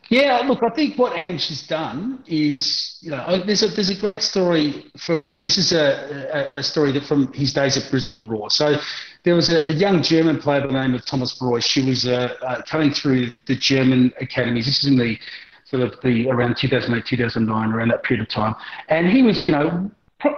Yeah, 0.10 0.42
look, 0.46 0.62
I 0.64 0.70
think 0.70 0.98
what 0.98 1.26
Ange 1.30 1.48
has 1.48 1.66
done 1.68 2.24
is, 2.28 2.98
you 3.02 3.12
know, 3.12 3.42
there's 3.46 3.64
a 3.64 3.68
there's 3.68 3.90
a 3.90 3.96
great 3.96 4.20
story 4.20 4.92
for 4.98 5.24
this 5.56 5.58
is 5.58 5.74
a, 5.74 6.50
a, 6.56 6.64
story 6.64 6.94
that 6.94 7.04
from 7.04 7.32
his 7.34 7.54
days 7.54 7.76
at 7.76 7.90
Brisbane 7.92 8.16
Roar. 8.26 8.50
So 8.50 8.78
there 9.24 9.36
was 9.36 9.52
a 9.52 9.66
young 9.70 10.02
German 10.02 10.40
player 10.40 10.62
by 10.62 10.68
the 10.68 10.74
name 10.74 10.94
of 10.94 11.06
Thomas 11.06 11.38
Broich. 11.38 11.64
She 11.64 11.86
was 11.86 12.08
uh, 12.08 12.36
uh, 12.42 12.62
coming 12.64 12.92
through 12.92 13.34
the 13.48 13.56
German 13.56 14.14
academies. 14.22 14.66
This 14.66 14.84
is 14.84 14.90
in 14.90 14.98
the 14.98 15.18
sort 15.66 15.84
of 15.84 16.00
the 16.04 16.30
around 16.30 16.56
2008, 16.58 17.06
2009, 17.06 17.72
around 17.72 17.90
that 17.90 18.04
period 18.04 18.24
of 18.26 18.30
time. 18.30 18.56
And 18.88 19.10
he 19.10 19.24
was, 19.24 19.46
you 19.48 19.54
know, 19.54 19.92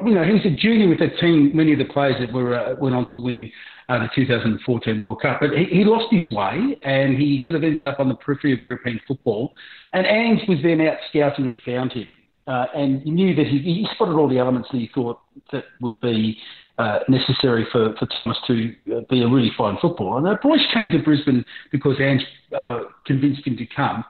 you 0.06 0.14
know, 0.14 0.24
he 0.24 0.34
was 0.34 0.46
a 0.46 0.56
junior 0.56 0.90
with 0.90 1.00
the 1.00 1.10
team. 1.20 1.52
Many 1.54 1.74
of 1.74 1.80
the 1.80 1.86
players 1.86 2.16
that 2.20 2.34
were 2.34 2.56
uh, 2.56 2.76
went 2.80 2.96
on 2.96 3.10
to 3.16 3.22
win 3.22 3.52
uh, 3.90 4.00
the 4.00 4.10
2014 4.16 5.08
World 5.10 5.22
Cup, 5.22 5.40
but 5.42 5.52
he, 5.52 5.66
he, 5.66 5.84
lost 5.84 6.06
his 6.12 6.26
way 6.32 6.78
and 6.84 7.18
he 7.18 7.46
sort 7.50 7.58
of 7.58 7.64
ended 7.64 7.82
up 7.86 8.00
on 8.00 8.10
the 8.10 8.16
periphery 8.16 8.54
of 8.54 8.60
European 8.70 9.00
football. 9.08 9.54
And 9.92 10.06
Ange 10.06 10.42
was 10.48 10.60
then 10.64 10.82
out 10.82 10.98
scouting 11.10 11.46
and 11.46 11.62
found 11.66 11.92
him, 11.92 12.08
uh, 12.48 12.66
and 12.76 13.02
he 13.02 13.12
knew 13.12 13.36
that 13.36 13.48
he, 13.48 13.60
he, 13.60 13.88
spotted 13.94 14.14
all 14.14 14.30
the 14.30 14.40
elements 14.40 14.70
that 14.72 14.78
he 14.78 14.90
thought 14.94 15.20
that 15.52 15.66
would 15.82 16.00
be. 16.02 16.38
Uh, 16.80 16.98
necessary 17.08 17.68
for, 17.72 17.94
for 18.00 18.08
Thomas 18.24 18.40
to 18.48 18.74
uh, 18.98 19.02
be 19.08 19.22
a 19.22 19.28
really 19.28 19.52
fine 19.56 19.78
footballer. 19.80 20.18
And 20.18 20.28
uh, 20.28 20.42
Broich 20.44 20.74
came 20.74 20.84
to 20.90 21.04
Brisbane 21.04 21.46
because 21.72 21.98
Ange 22.00 22.26
uh, 22.72 22.80
convinced 23.06 23.46
him 23.46 23.56
to 23.58 23.66
come. 23.76 24.04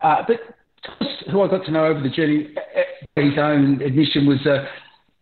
but 0.00 0.40
Thomas, 0.82 1.14
who 1.30 1.42
I 1.42 1.48
got 1.48 1.66
to 1.66 1.70
know 1.70 1.84
over 1.84 2.00
the 2.00 2.08
journey, 2.08 2.54
his 3.16 3.36
own 3.36 3.82
admission 3.82 4.26
was 4.26 4.38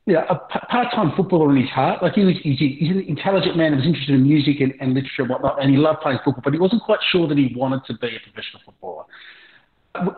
you 0.07 0.15
know, 0.15 0.25
a 0.29 0.35
part-time 0.67 1.13
footballer 1.17 1.51
in 1.51 1.63
his 1.63 1.71
heart. 1.71 2.03
Like 2.03 2.13
he 2.15 2.25
was, 2.25 2.35
he's, 2.43 2.59
he's 2.59 2.91
an 2.91 3.05
intelligent 3.09 3.57
man. 3.57 3.73
He 3.73 3.79
was 3.79 3.87
interested 3.87 4.15
in 4.15 4.23
music 4.23 4.61
and, 4.61 4.75
and 4.81 4.93
literature 4.93 5.23
and 5.23 5.31
whatnot, 5.31 5.63
and 5.63 5.71
he 5.71 5.79
loved 5.79 6.01
playing 6.03 6.19
football. 6.25 6.43
But 6.45 6.53
he 6.53 6.59
wasn't 6.59 6.83
quite 6.83 7.01
sure 7.11 7.27
that 7.27 7.39
he 7.39 7.55
wanted 7.57 7.81
to 7.87 7.95
be 7.95 8.09
a 8.09 8.21
professional 8.21 8.63
footballer. 8.67 9.05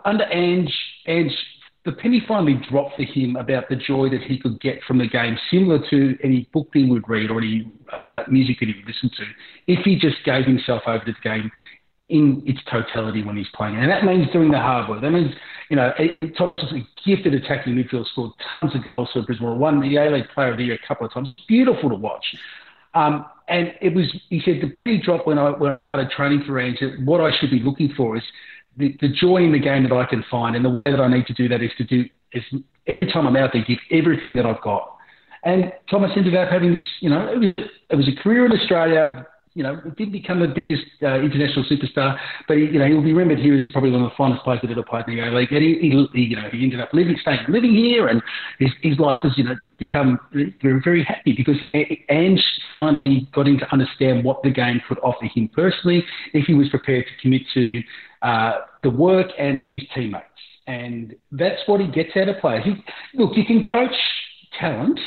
Under 0.03 0.25
Ange, 0.25 0.73
Ange, 1.05 1.31
the 1.85 1.93
penny 1.93 2.21
finally 2.27 2.59
dropped 2.69 2.97
for 2.97 3.03
him 3.03 3.37
about 3.37 3.69
the 3.69 3.77
joy 3.77 4.09
that 4.09 4.21
he 4.21 4.37
could 4.37 4.59
get 4.59 4.83
from 4.85 4.97
the 4.97 5.07
game, 5.07 5.37
similar 5.49 5.79
to 5.89 6.17
any 6.21 6.49
book 6.51 6.67
he 6.73 6.83
would 6.89 7.07
read 7.07 7.31
or 7.31 7.37
any 7.37 7.71
uh, 7.93 8.23
music 8.27 8.57
that 8.59 8.67
he 8.67 8.73
would 8.75 8.87
listen 8.87 9.09
to, 9.15 9.23
if 9.67 9.85
he 9.85 9.97
just 9.97 10.17
gave 10.25 10.45
himself 10.45 10.81
over 10.85 11.05
to 11.05 11.13
the 11.13 11.29
game 11.29 11.49
in 12.09 12.41
its 12.45 12.59
totality 12.71 13.23
when 13.23 13.35
he's 13.35 13.47
playing. 13.53 13.75
And 13.75 13.91
that 13.91 14.05
means 14.05 14.31
doing 14.31 14.49
the 14.49 14.57
hard 14.57 14.89
work. 14.89 15.01
That 15.01 15.11
means, 15.11 15.33
you 15.69 15.75
know, 15.75 15.91
Thomas 16.37 16.53
a 16.71 16.87
gifted 17.05 17.33
attacking 17.33 17.75
midfield, 17.75 18.07
scored 18.07 18.31
tons 18.61 18.75
of 18.75 18.81
goals 18.95 19.09
for 19.11 19.21
Brisbane, 19.23 19.59
won 19.59 19.81
the 19.81 19.97
A-League 19.97 20.29
Player 20.33 20.51
of 20.51 20.57
the 20.57 20.63
Year 20.63 20.79
a 20.81 20.87
couple 20.87 21.05
of 21.05 21.13
times. 21.13 21.29
It's 21.37 21.45
beautiful 21.47 21.89
to 21.89 21.95
watch. 21.95 22.25
Um, 22.93 23.25
and 23.49 23.73
it 23.81 23.93
was, 23.93 24.05
he 24.29 24.41
said, 24.43 24.61
the 24.61 24.75
big 24.85 25.03
drop 25.03 25.27
when 25.27 25.37
I, 25.37 25.49
when 25.51 25.71
I 25.71 25.77
started 25.89 26.11
training 26.11 26.43
for 26.47 26.59
Ange, 26.59 26.79
what 27.03 27.19
I 27.19 27.37
should 27.37 27.51
be 27.51 27.59
looking 27.59 27.93
for 27.95 28.15
is 28.15 28.23
the, 28.77 28.95
the 29.01 29.09
joy 29.09 29.37
in 29.37 29.51
the 29.51 29.59
game 29.59 29.83
that 29.83 29.93
I 29.93 30.05
can 30.05 30.23
find. 30.31 30.55
And 30.55 30.63
the 30.63 30.69
way 30.69 30.81
that 30.85 31.01
I 31.01 31.07
need 31.09 31.27
to 31.27 31.33
do 31.33 31.49
that 31.49 31.61
is 31.61 31.71
to 31.77 31.83
do, 31.83 32.05
is 32.31 32.43
every 32.87 33.11
time 33.11 33.27
I'm 33.27 33.35
out 33.35 33.51
there, 33.51 33.65
give 33.67 33.79
everything 33.91 34.29
that 34.35 34.45
I've 34.45 34.61
got. 34.61 34.95
And 35.43 35.71
Thomas 35.89 36.11
ended 36.15 36.35
up 36.35 36.49
having, 36.49 36.81
you 37.01 37.09
know, 37.09 37.27
it 37.27 37.37
was, 37.37 37.67
it 37.89 37.95
was 37.95 38.07
a 38.07 38.15
career 38.21 38.45
in 38.45 38.51
Australia, 38.53 39.11
you 39.57 39.63
know, 39.63 39.81
didn't 39.97 40.11
become 40.11 40.39
the 40.39 40.47
biggest 40.47 40.85
uh, 41.01 41.15
international 41.15 41.65
superstar, 41.65 42.15
but 42.47 42.57
he, 42.57 42.65
you 42.65 42.77
know, 42.77 42.85
he'll 42.85 43.01
be 43.01 43.11
remembered 43.11 43.39
here 43.39 43.59
as 43.59 43.65
probably 43.71 43.89
one 43.89 44.03
of 44.03 44.11
the 44.11 44.15
finest 44.15 44.43
players 44.43 44.59
that 44.61 44.69
ever 44.69 44.83
played 44.83 45.05
in 45.07 45.15
the 45.15 45.27
A 45.27 45.31
League. 45.31 45.51
And 45.51 45.63
he, 45.63 45.79
he, 45.79 46.07
he, 46.13 46.21
you 46.29 46.35
know, 46.35 46.47
he 46.51 46.63
ended 46.63 46.79
up 46.79 46.93
living, 46.93 47.17
staying, 47.19 47.39
living 47.49 47.73
here, 47.73 48.07
and 48.07 48.21
his, 48.59 48.69
his 48.83 48.99
life 48.99 49.19
has, 49.23 49.31
you 49.35 49.45
know, 49.45 49.55
become 49.79 50.19
very, 50.31 50.79
very 50.83 51.03
happy 51.03 51.33
because 51.33 51.55
Ange 51.73 52.43
finally 52.79 53.27
got 53.33 53.47
him 53.47 53.57
to 53.57 53.71
understand 53.73 54.23
what 54.23 54.43
the 54.43 54.51
game 54.51 54.79
could 54.87 54.99
offer 54.99 55.25
him 55.25 55.49
personally 55.49 56.05
if 56.33 56.45
he 56.45 56.53
was 56.53 56.69
prepared 56.69 57.05
to 57.05 57.21
commit 57.21 57.41
to 57.55 57.71
uh, 58.21 58.59
the 58.83 58.91
work 58.91 59.27
and 59.39 59.59
his 59.75 59.87
teammates. 59.95 60.25
And 60.67 61.15
that's 61.31 61.61
what 61.65 61.81
he 61.81 61.87
gets 61.87 62.11
out 62.15 62.29
of 62.29 62.39
players. 62.39 62.63
He, 62.63 62.75
look, 63.17 63.35
you 63.35 63.45
can 63.45 63.69
coach 63.73 63.95
talent, 64.59 64.99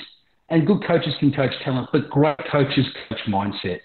and 0.48 0.66
good 0.66 0.84
coaches 0.84 1.14
can 1.20 1.32
coach 1.32 1.52
talent, 1.62 1.88
but 1.92 2.10
great 2.10 2.36
coaches 2.50 2.86
coach 3.08 3.20
mindset. 3.28 3.80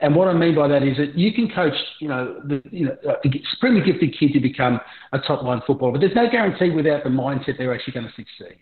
And 0.00 0.14
what 0.14 0.28
I 0.28 0.34
mean 0.34 0.54
by 0.54 0.68
that 0.68 0.82
is 0.82 0.96
that 0.96 1.16
you 1.16 1.32
can 1.32 1.50
coach, 1.50 1.74
you 2.00 2.08
know, 2.08 2.40
the, 2.44 2.62
you 2.70 2.86
know, 2.86 2.96
a 3.04 3.28
extremely 3.28 3.80
gifted 3.80 4.16
kid 4.18 4.32
to 4.32 4.40
become 4.40 4.80
a 5.12 5.18
top 5.18 5.42
line 5.42 5.62
footballer, 5.66 5.92
but 5.92 6.00
there's 6.00 6.14
no 6.14 6.30
guarantee 6.30 6.70
without 6.70 7.04
the 7.04 7.10
mindset 7.10 7.58
they're 7.58 7.74
actually 7.74 7.92
going 7.92 8.06
to 8.06 8.12
succeed. 8.14 8.58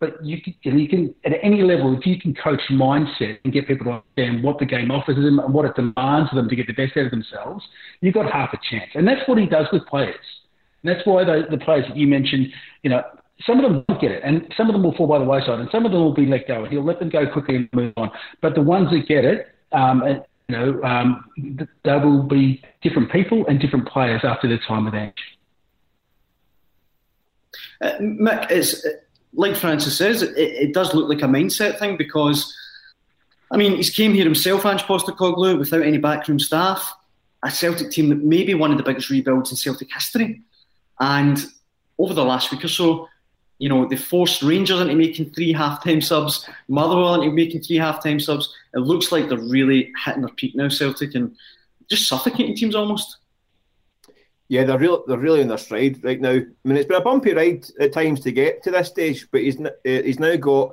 But 0.00 0.24
you 0.24 0.38
can, 0.42 0.78
you 0.78 0.88
can, 0.88 1.14
at 1.24 1.32
any 1.42 1.62
level, 1.62 1.96
if 1.96 2.04
you 2.04 2.18
can 2.18 2.34
coach 2.34 2.60
mindset 2.70 3.38
and 3.44 3.52
get 3.52 3.66
people 3.66 3.86
to 3.86 4.02
understand 4.02 4.42
what 4.42 4.58
the 4.58 4.66
game 4.66 4.90
offers 4.90 5.16
them 5.16 5.38
and 5.38 5.54
what 5.54 5.64
it 5.64 5.74
demands 5.76 6.30
of 6.30 6.36
them 6.36 6.48
to 6.48 6.56
get 6.56 6.66
the 6.66 6.72
best 6.74 6.96
out 6.96 7.06
of 7.06 7.10
themselves, 7.10 7.64
you've 8.00 8.14
got 8.14 8.30
half 8.30 8.52
a 8.52 8.58
chance. 8.70 8.90
And 8.94 9.06
that's 9.06 9.26
what 9.26 9.38
he 9.38 9.46
does 9.46 9.66
with 9.72 9.86
players. 9.86 10.16
And 10.82 10.94
that's 10.94 11.06
why 11.06 11.24
the, 11.24 11.44
the 11.50 11.58
players 11.58 11.86
that 11.88 11.96
you 11.96 12.06
mentioned, 12.06 12.48
you 12.82 12.90
know, 12.90 13.02
some 13.46 13.58
of 13.58 13.64
them 13.64 13.84
won't 13.88 14.00
get 14.00 14.12
it, 14.12 14.22
and 14.24 14.52
some 14.56 14.68
of 14.68 14.74
them 14.74 14.82
will 14.82 14.94
fall 14.94 15.06
by 15.06 15.18
the 15.18 15.24
wayside, 15.24 15.58
and 15.58 15.68
some 15.72 15.84
of 15.84 15.92
them 15.92 16.00
will 16.00 16.14
be 16.14 16.26
let 16.26 16.46
go. 16.46 16.66
He'll 16.66 16.84
let 16.84 16.98
them 16.98 17.08
go 17.08 17.30
quickly 17.30 17.56
and 17.56 17.68
move 17.72 17.92
on. 17.96 18.10
But 18.42 18.54
the 18.54 18.62
ones 18.62 18.90
that 18.90 19.08
get 19.08 19.24
it, 19.24 19.48
um, 19.72 20.02
you 20.48 20.56
know, 20.56 20.82
um, 20.82 21.24
they 21.84 21.96
will 21.96 22.22
be 22.22 22.62
different 22.82 23.10
people 23.10 23.46
and 23.46 23.58
different 23.58 23.88
players 23.88 24.22
after 24.24 24.46
their 24.46 24.58
time 24.58 24.84
with 24.84 24.94
Ange. 24.94 25.14
Uh, 27.80 27.92
Mick, 28.00 28.50
it's 28.50 28.86
like 29.32 29.56
Francis 29.56 29.96
says, 29.96 30.22
it, 30.22 30.36
it, 30.36 30.74
does 30.74 30.94
look 30.94 31.08
like 31.08 31.22
a 31.22 31.26
mindset 31.26 31.78
thing 31.78 31.96
because, 31.96 32.54
I 33.50 33.56
mean, 33.56 33.76
he's 33.76 33.90
came 33.90 34.12
here 34.12 34.24
himself, 34.24 34.66
Ange 34.66 34.82
Postecoglou, 34.82 35.58
without 35.58 35.82
any 35.82 35.98
backroom 35.98 36.38
staff, 36.38 36.94
a 37.42 37.50
Celtic 37.50 37.90
team 37.90 38.10
that 38.10 38.22
may 38.22 38.44
be 38.44 38.54
one 38.54 38.70
of 38.70 38.76
the 38.76 38.84
biggest 38.84 39.10
rebuilds 39.10 39.50
in 39.50 39.56
Celtic 39.56 39.92
history. 39.92 40.42
And 41.00 41.44
over 41.98 42.14
the 42.14 42.24
last 42.24 42.52
week 42.52 42.64
or 42.64 42.68
so, 42.68 43.08
you 43.64 43.70
know, 43.70 43.88
they 43.88 43.96
forced 43.96 44.42
Rangers 44.42 44.82
into 44.82 44.94
making 44.94 45.30
three 45.30 45.50
half-time 45.50 46.02
subs, 46.02 46.46
Motherwell 46.68 47.22
into 47.22 47.34
making 47.34 47.62
three 47.62 47.78
half-time 47.78 48.20
subs. 48.20 48.54
It 48.74 48.80
looks 48.80 49.10
like 49.10 49.30
they're 49.30 49.38
really 49.38 49.90
hitting 50.04 50.20
their 50.20 50.34
peak 50.34 50.54
now, 50.54 50.68
Celtic, 50.68 51.14
and 51.14 51.34
just 51.88 52.06
suffocating 52.06 52.54
teams 52.54 52.74
almost. 52.74 53.16
Yeah, 54.48 54.64
they're 54.64 54.78
really 54.78 55.02
they're 55.06 55.16
really 55.16 55.40
in 55.40 55.48
their 55.48 55.56
stride 55.56 56.04
right 56.04 56.20
now. 56.20 56.32
I 56.32 56.44
mean, 56.64 56.76
it's 56.76 56.86
been 56.86 57.00
a 57.00 57.04
bumpy 57.08 57.32
ride 57.32 57.64
at 57.80 57.94
times 57.94 58.20
to 58.20 58.32
get 58.32 58.62
to 58.64 58.70
this 58.70 58.88
stage, 58.88 59.26
but 59.32 59.40
he's 59.40 59.58
uh, 59.58 59.70
he's 59.82 60.20
now 60.20 60.36
got 60.36 60.72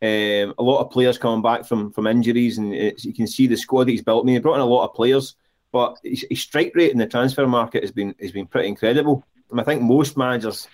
um, 0.00 0.54
a 0.56 0.62
lot 0.62 0.82
of 0.82 0.92
players 0.92 1.18
coming 1.18 1.42
back 1.42 1.66
from 1.66 1.90
from 1.90 2.06
injuries, 2.06 2.58
and 2.58 2.72
you 2.72 3.12
can 3.12 3.26
see 3.26 3.48
the 3.48 3.56
squad 3.56 3.88
that 3.88 3.90
he's 3.90 4.04
built. 4.04 4.24
I 4.24 4.26
mean, 4.26 4.36
he 4.36 4.40
brought 4.40 4.54
in 4.54 4.60
a 4.60 4.74
lot 4.76 4.84
of 4.84 4.94
players, 4.94 5.34
but 5.72 5.96
his, 6.04 6.24
his 6.30 6.42
strike 6.42 6.70
rate 6.76 6.92
in 6.92 6.98
the 6.98 7.08
transfer 7.08 7.48
market 7.48 7.82
has 7.82 7.90
been 7.90 8.14
has 8.20 8.30
been 8.30 8.46
pretty 8.46 8.68
incredible. 8.68 9.26
And 9.50 9.60
I 9.60 9.64
think 9.64 9.82
most 9.82 10.16
managers, 10.16 10.68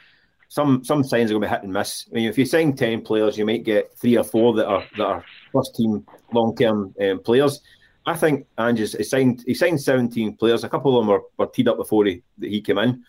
some 0.48 0.84
some 0.84 1.04
signs 1.04 1.30
are 1.30 1.34
going 1.34 1.42
to 1.42 1.48
be 1.48 1.54
hit 1.54 1.62
and 1.64 1.72
miss. 1.72 2.06
I 2.10 2.14
mean, 2.14 2.28
if 2.28 2.38
you 2.38 2.46
sign 2.46 2.74
ten 2.74 3.02
players, 3.02 3.36
you 3.36 3.44
might 3.44 3.64
get 3.64 3.96
three 3.98 4.16
or 4.16 4.24
four 4.24 4.54
that 4.54 4.66
are 4.66 4.84
that 4.96 5.06
are 5.06 5.24
first 5.52 5.74
team 5.74 6.06
long 6.32 6.56
term 6.56 6.94
um, 7.00 7.18
players. 7.20 7.60
I 8.06 8.14
think 8.14 8.46
Ange's 8.56 8.92
he 8.92 9.02
signed 9.02 9.42
he 9.46 9.54
signed 9.54 9.80
17 9.80 10.36
players. 10.36 10.62
A 10.62 10.68
couple 10.68 10.96
of 10.96 11.02
them 11.02 11.12
were, 11.12 11.22
were 11.36 11.50
teed 11.50 11.68
up 11.68 11.76
before 11.76 12.04
he 12.04 12.22
he 12.40 12.60
came 12.60 12.78
in. 12.78 13.04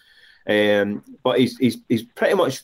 Um, 0.49 1.03
but 1.23 1.39
he's, 1.39 1.57
he's 1.57 1.77
he's 1.87 2.03
pretty 2.03 2.33
much 2.33 2.63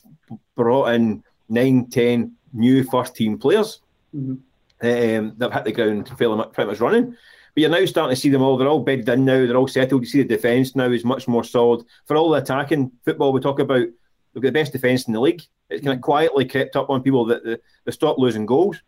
brought 0.56 0.88
in 0.88 1.22
nine, 1.48 1.86
ten 1.90 2.32
new 2.52 2.82
first 2.84 3.14
team 3.14 3.38
players 3.38 3.80
mm-hmm. 4.14 4.32
um, 4.32 5.34
that 5.38 5.52
hit 5.52 5.64
the 5.64 5.72
ground 5.72 6.08
fairly 6.18 6.44
pretty 6.52 6.70
much 6.70 6.80
running. 6.80 7.16
But 7.54 7.60
you're 7.60 7.70
now 7.70 7.84
starting 7.84 8.16
to 8.16 8.20
see 8.20 8.30
them 8.30 8.42
all. 8.42 8.56
They're 8.56 8.68
all 8.68 8.82
bedded 8.82 9.08
in 9.08 9.24
now. 9.24 9.46
They're 9.46 9.56
all 9.56 9.68
settled. 9.68 10.02
You 10.02 10.08
see 10.08 10.22
the 10.22 10.36
defence 10.36 10.74
now 10.74 10.90
is 10.90 11.04
much 11.04 11.28
more 11.28 11.44
solid. 11.44 11.86
For 12.06 12.16
all 12.16 12.30
the 12.30 12.38
attacking 12.38 12.90
football 13.04 13.32
we 13.32 13.40
talk 13.40 13.60
about, 13.60 13.86
we've 14.34 14.42
got 14.42 14.48
the 14.48 14.60
best 14.60 14.72
defence 14.72 15.06
in 15.06 15.12
the 15.12 15.20
league. 15.20 15.42
It's 15.70 15.84
kind 15.84 15.96
of 15.96 16.02
quietly 16.02 16.46
crept 16.46 16.76
up 16.76 16.90
on 16.90 17.02
people 17.02 17.24
that 17.26 17.44
they, 17.44 17.56
they 17.84 17.92
stop 17.92 18.18
losing 18.18 18.46
goals 18.46 18.82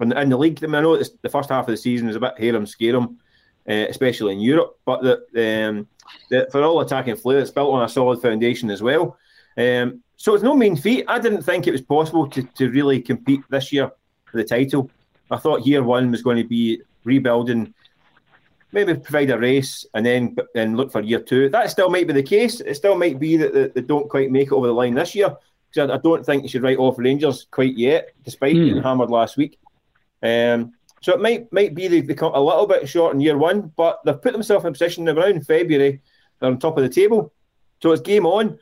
in, 0.00 0.12
in 0.12 0.28
the 0.28 0.36
league. 0.36 0.62
I, 0.62 0.66
mean, 0.66 0.76
I 0.76 0.80
know 0.80 0.96
the 0.96 1.28
first 1.28 1.50
half 1.50 1.68
of 1.68 1.72
the 1.72 1.76
season 1.76 2.08
is 2.08 2.16
a 2.16 2.20
bit 2.20 2.38
harum 2.38 2.66
scarum, 2.66 3.18
uh, 3.68 3.86
especially 3.88 4.32
in 4.32 4.40
Europe, 4.40 4.78
but 4.84 5.02
the, 5.02 5.68
um, 5.68 5.86
the, 6.30 6.48
for 6.50 6.62
all 6.62 6.80
attacking 6.80 7.16
flair, 7.16 7.38
it's 7.38 7.50
built 7.50 7.72
on 7.72 7.84
a 7.84 7.88
solid 7.88 8.20
foundation 8.20 8.70
as 8.70 8.82
well. 8.82 9.16
Um, 9.56 10.02
so 10.16 10.34
it's 10.34 10.44
no 10.44 10.54
mean 10.54 10.76
feat. 10.76 11.04
I 11.08 11.18
didn't 11.18 11.42
think 11.42 11.66
it 11.66 11.72
was 11.72 11.82
possible 11.82 12.28
to, 12.30 12.42
to 12.42 12.70
really 12.70 13.00
compete 13.00 13.42
this 13.50 13.72
year 13.72 13.90
for 14.24 14.36
the 14.36 14.44
title. 14.44 14.90
I 15.30 15.36
thought 15.36 15.66
year 15.66 15.82
one 15.82 16.10
was 16.10 16.22
going 16.22 16.38
to 16.38 16.48
be 16.48 16.82
rebuilding, 17.04 17.74
maybe 18.72 18.94
provide 18.94 19.30
a 19.30 19.38
race, 19.38 19.86
and 19.94 20.04
then 20.04 20.36
and 20.54 20.76
look 20.76 20.92
for 20.92 21.00
year 21.00 21.20
two. 21.20 21.48
That 21.48 21.70
still 21.70 21.90
might 21.90 22.06
be 22.06 22.12
the 22.12 22.22
case. 22.22 22.60
It 22.60 22.74
still 22.74 22.96
might 22.96 23.18
be 23.18 23.36
that 23.36 23.54
they, 23.54 23.68
they 23.68 23.80
don't 23.80 24.08
quite 24.08 24.30
make 24.30 24.48
it 24.48 24.52
over 24.52 24.66
the 24.66 24.72
line 24.72 24.94
this 24.94 25.14
year. 25.14 25.36
Because 25.70 25.90
I, 25.90 25.94
I, 25.94 25.98
don't 25.98 26.24
think 26.24 26.42
you 26.42 26.48
should 26.48 26.62
write 26.62 26.78
off 26.78 26.98
Rangers 26.98 27.46
quite 27.50 27.76
yet, 27.76 28.12
despite 28.24 28.56
mm. 28.56 28.64
being 28.64 28.82
hammered 28.82 29.10
last 29.10 29.36
week. 29.36 29.58
Um, 30.22 30.72
so 31.00 31.14
it 31.14 31.20
might 31.20 31.52
might 31.52 31.74
be 31.74 31.88
they, 31.88 32.00
they 32.00 32.14
come 32.14 32.34
a 32.34 32.40
little 32.40 32.66
bit 32.66 32.88
short 32.88 33.14
in 33.14 33.20
year 33.20 33.38
one, 33.38 33.72
but 33.76 34.00
they've 34.04 34.20
put 34.20 34.32
themselves 34.32 34.64
in 34.64 34.70
a 34.70 34.72
position 34.72 35.08
around 35.08 35.46
February. 35.46 36.00
They're 36.40 36.50
on 36.50 36.58
top 36.58 36.76
of 36.76 36.82
the 36.82 36.88
table, 36.88 37.32
so 37.82 37.92
it's 37.92 38.02
game 38.02 38.26
on. 38.26 38.58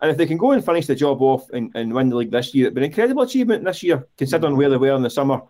And 0.00 0.10
if 0.10 0.16
they 0.16 0.26
can 0.26 0.36
go 0.36 0.50
and 0.52 0.64
finish 0.64 0.86
the 0.86 0.94
job 0.94 1.22
off 1.22 1.48
and, 1.50 1.70
and 1.74 1.94
win 1.94 2.10
the 2.10 2.16
league 2.16 2.30
this 2.30 2.54
year, 2.54 2.66
it'd 2.66 2.74
be 2.74 2.82
an 2.82 2.86
incredible 2.86 3.22
achievement 3.22 3.64
this 3.64 3.82
year, 3.82 4.06
considering 4.18 4.56
where 4.56 4.68
they 4.68 4.76
were 4.76 4.94
in 4.94 5.02
the 5.02 5.08
summer, 5.08 5.40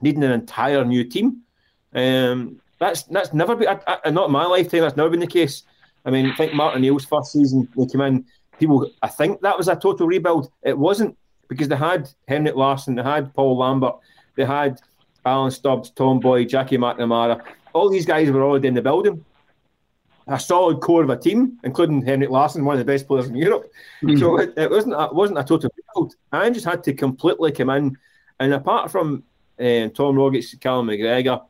needing 0.00 0.24
an 0.24 0.32
entire 0.32 0.84
new 0.84 1.04
team. 1.04 1.42
Um, 1.94 2.60
that's 2.78 3.02
that's 3.04 3.32
never 3.32 3.56
been, 3.56 3.68
I, 3.68 3.98
I, 4.04 4.10
not 4.10 4.26
in 4.26 4.32
my 4.32 4.46
lifetime. 4.46 4.80
That's 4.80 4.96
never 4.96 5.10
been 5.10 5.20
the 5.20 5.26
case. 5.26 5.64
I 6.04 6.10
mean, 6.10 6.26
I 6.26 6.34
think 6.34 6.54
Martin 6.54 6.78
O'Neill's 6.78 7.04
first 7.04 7.32
season 7.32 7.68
they 7.76 7.86
came 7.86 8.00
in, 8.00 8.24
people 8.58 8.90
I 9.02 9.08
think 9.08 9.40
that 9.42 9.56
was 9.56 9.68
a 9.68 9.76
total 9.76 10.06
rebuild. 10.06 10.50
It 10.62 10.76
wasn't 10.76 11.16
because 11.48 11.68
they 11.68 11.76
had 11.76 12.08
Henrik 12.26 12.56
Larsson, 12.56 12.94
they 12.94 13.02
had 13.02 13.34
Paul 13.34 13.58
Lambert, 13.58 13.96
they 14.36 14.44
had 14.44 14.80
Alan 15.24 15.50
Stubbs, 15.50 15.90
Tom 15.90 16.20
Boyd, 16.20 16.48
Jackie 16.48 16.78
McNamara. 16.78 17.42
All 17.72 17.90
these 17.90 18.06
guys 18.06 18.30
were 18.30 18.42
already 18.42 18.68
in 18.68 18.74
the 18.74 18.82
building. 18.82 19.24
A 20.26 20.38
solid 20.38 20.80
core 20.80 21.02
of 21.02 21.10
a 21.10 21.16
team, 21.16 21.58
including 21.64 22.04
Henrik 22.04 22.28
Larsson, 22.28 22.64
one 22.64 22.74
of 22.74 22.78
the 22.78 22.92
best 22.92 23.08
players 23.08 23.28
in 23.28 23.36
Europe. 23.36 23.70
Mm-hmm. 24.02 24.18
So 24.18 24.38
it, 24.38 24.52
it, 24.58 24.70
wasn't 24.70 24.94
a, 24.94 25.08
wasn't 25.10 25.38
a 25.38 25.44
total 25.44 25.70
rebuild. 25.74 26.16
I 26.32 26.50
just 26.50 26.66
had 26.66 26.84
to 26.84 26.92
completely 26.92 27.50
come 27.50 27.70
in, 27.70 27.96
and 28.38 28.52
apart 28.52 28.90
from 28.90 29.24
uh, 29.58 29.88
Tom 29.88 30.16
Rogic, 30.16 30.60
Callum 30.60 30.88
McGregor, 30.88 31.42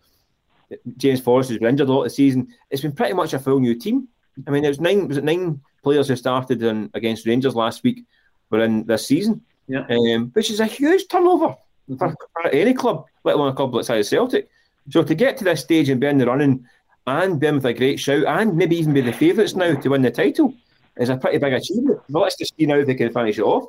James 0.96 1.20
Forrest 1.20 1.50
has 1.50 1.58
been 1.58 1.68
injured 1.68 1.88
a 1.88 1.92
lot 1.92 2.02
of 2.02 2.06
the 2.06 2.10
season. 2.10 2.48
It's 2.70 2.82
been 2.82 2.92
pretty 2.92 3.14
much 3.14 3.32
a 3.32 3.38
full 3.38 3.60
new 3.60 3.74
team. 3.74 4.08
I 4.46 4.50
mean, 4.50 4.64
it 4.64 4.68
was 4.68 4.80
nine 4.80 5.08
was 5.08 5.16
it 5.16 5.24
nine 5.24 5.60
players 5.82 6.08
who 6.08 6.16
started 6.16 6.62
in, 6.62 6.90
against 6.94 7.26
Rangers 7.26 7.54
last 7.54 7.82
week 7.82 8.04
were 8.50 8.62
in 8.62 8.84
this 8.84 9.06
season, 9.06 9.40
yeah. 9.66 9.86
um, 9.88 10.30
which 10.32 10.50
is 10.50 10.60
a 10.60 10.66
huge 10.66 11.08
turnover 11.08 11.56
for, 11.98 12.14
for 12.32 12.48
any 12.50 12.74
club, 12.74 13.06
let 13.24 13.36
alone 13.36 13.52
a 13.52 13.54
club 13.54 13.74
like 13.74 14.04
Celtic. 14.04 14.48
So 14.90 15.02
to 15.02 15.14
get 15.14 15.36
to 15.38 15.44
this 15.44 15.60
stage 15.60 15.88
and 15.88 16.00
be 16.00 16.06
in 16.06 16.18
the 16.18 16.26
running 16.26 16.66
and 17.06 17.40
be 17.40 17.46
in 17.46 17.56
with 17.56 17.66
a 17.66 17.74
great 17.74 18.00
shout 18.00 18.24
and 18.24 18.56
maybe 18.56 18.76
even 18.76 18.94
be 18.94 19.00
the 19.00 19.12
favourites 19.12 19.54
now 19.54 19.74
to 19.74 19.88
win 19.88 20.02
the 20.02 20.10
title 20.10 20.54
is 20.96 21.08
a 21.08 21.16
pretty 21.16 21.38
big 21.38 21.52
achievement. 21.52 22.00
But 22.08 22.20
let's 22.20 22.36
just 22.36 22.56
see 22.56 22.66
now 22.66 22.78
if 22.78 22.86
they 22.86 22.94
can 22.94 23.12
finish 23.12 23.38
it 23.38 23.42
off. 23.42 23.66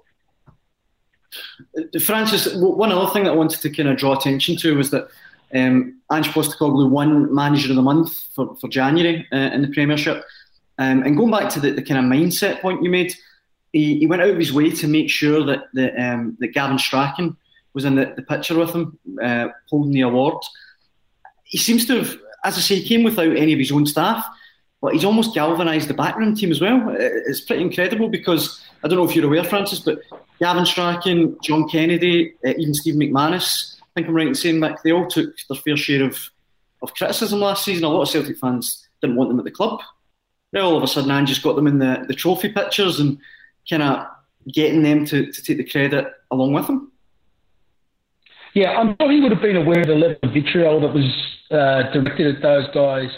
Uh, 1.78 2.00
Francis, 2.00 2.54
one 2.56 2.92
other 2.92 3.12
thing 3.12 3.26
that 3.26 3.32
I 3.32 3.36
wanted 3.36 3.62
to 3.62 3.70
kind 3.70 3.90
of 3.90 3.98
draw 3.98 4.18
attention 4.18 4.56
to 4.58 4.76
was 4.76 4.90
that 4.92 5.10
um, 5.54 6.00
Ange 6.12 6.28
Postecoglou 6.28 6.90
won 6.90 7.34
Manager 7.34 7.70
of 7.70 7.76
the 7.76 7.82
Month 7.82 8.14
for, 8.36 8.56
for 8.58 8.68
January 8.68 9.28
uh, 9.32 9.36
in 9.54 9.62
the 9.62 9.70
Premiership. 9.70 10.24
Um, 10.78 11.04
and 11.04 11.18
going 11.18 11.32
back 11.32 11.50
to 11.54 11.60
the, 11.60 11.72
the, 11.72 11.82
kind 11.82 12.00
of 12.00 12.12
mindset 12.12 12.62
point 12.62 12.84
you 12.84 12.90
made, 12.90 13.14
he, 13.74 14.00
he, 14.00 14.06
went 14.06 14.22
out 14.22 14.30
of 14.30 14.38
his 14.38 14.54
way 14.54 14.70
to 14.72 14.88
make 14.88 15.10
sure 15.10 15.44
that, 15.46 15.66
the, 15.74 15.94
um, 16.02 16.38
that 16.40 16.54
Gavin 16.54 16.80
Strachan 16.80 17.36
was 17.74 17.86
in 17.86 17.96
the, 17.96 18.14
the 18.16 18.22
picture 18.22 18.58
with 18.58 18.74
him, 18.74 18.98
uh, 19.22 19.50
holding 19.70 19.92
the 19.92 20.02
award. 20.02 20.42
He 21.44 21.58
seems 21.58 21.86
to 21.88 21.98
have, 21.98 22.18
as 22.46 22.58
I 22.58 22.62
say, 22.62 22.76
he 22.76 22.88
came 22.88 23.04
without 23.04 23.36
any 23.36 23.52
of 23.52 23.60
his 23.60 23.72
own 23.72 23.86
staff, 23.86 24.26
but 24.82 24.94
he's 24.94 25.04
almost 25.04 25.36
galvanised 25.36 25.90
the 25.90 25.94
backroom 25.94 26.36
team 26.36 26.52
as 26.52 26.62
well. 26.62 26.96
It's 26.98 27.42
pretty 27.42 27.64
incredible 27.64 28.08
because 28.08 28.64
I 28.84 28.88
don't 28.88 28.98
know 28.98 29.06
if 29.06 29.16
you're 29.16 29.26
aware, 29.26 29.44
Francis, 29.44 29.80
but 29.80 30.00
Gavin 30.40 30.66
Strachan, 30.66 31.38
John 31.44 31.68
Kennedy, 31.68 32.36
uh, 32.46 32.54
even 32.58 32.74
Steve 32.74 32.96
McManus, 32.96 33.79
think 34.00 34.08
I'm 34.08 34.16
right 34.16 34.28
in 34.28 34.36
saying 34.36 34.62
that 34.62 34.80
they 34.84 34.92
all 34.92 35.08
took 35.08 35.36
their 35.50 35.58
fair 35.58 35.76
share 35.76 36.04
of, 36.04 36.18
of 36.82 36.94
criticism 36.94 37.40
last 37.40 37.66
season. 37.66 37.84
A 37.84 37.90
lot 37.90 38.04
of 38.04 38.10
Celtic 38.10 38.38
fans 38.38 38.88
didn't 39.02 39.18
want 39.18 39.30
them 39.30 39.40
at 39.40 39.46
the 39.46 39.52
club. 39.52 39.82
Now 40.54 40.62
all 40.62 40.78
of 40.78 40.84
a 40.84 40.88
sudden, 40.88 41.12
Ange 41.12 41.30
just 41.30 41.44
got 41.44 41.56
them 41.56 41.68
in 41.68 41.80
the, 41.80 42.06
the 42.08 42.14
trophy 42.14 42.50
pictures 42.50 43.00
and 43.00 43.20
kind 43.70 43.84
of 43.84 44.08
getting 44.52 44.82
them 44.82 45.06
to, 45.06 45.32
to 45.32 45.44
take 45.44 45.58
the 45.58 45.70
credit 45.70 46.08
along 46.32 46.54
with 46.54 46.68
them. 46.68 46.92
Yeah, 48.54 48.72
I'm 48.72 48.96
sure 49.00 49.12
he 49.12 49.20
would 49.20 49.32
have 49.32 49.42
been 49.42 49.58
aware 49.58 49.82
of 49.82 49.88
the 49.88 49.96
level 49.96 50.18
of 50.24 50.34
vitriol 50.34 50.82
that 50.82 50.94
was 50.94 51.06
uh, 51.52 51.92
directed 51.92 52.36
at 52.36 52.42
those 52.42 52.68
guys 52.74 53.12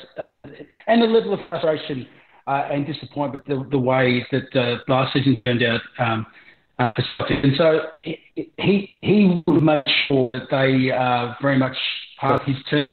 and 0.88 1.02
the 1.02 1.06
level 1.06 1.34
of 1.34 1.40
frustration 1.48 2.06
uh, 2.48 2.68
and 2.70 2.86
disappointment 2.86 3.46
the, 3.46 3.66
the 3.70 3.80
way 3.80 4.26
that 4.32 4.56
uh, 4.56 4.80
last 4.88 5.14
season 5.14 5.42
turned 5.46 5.64
out. 5.64 5.82
Um, 6.00 6.26
uh, 6.80 6.92
and 7.30 7.54
so 7.58 7.82
he 8.58 8.96
he 9.02 9.44
would 9.46 9.64
make 9.64 9.84
sure 10.08 10.30
that 10.34 10.48
they 10.50 10.90
are 10.92 11.38
very 11.42 11.58
much 11.58 11.78
part 12.20 12.42
of 12.42 12.48
his 12.48 12.58
team 12.70 12.88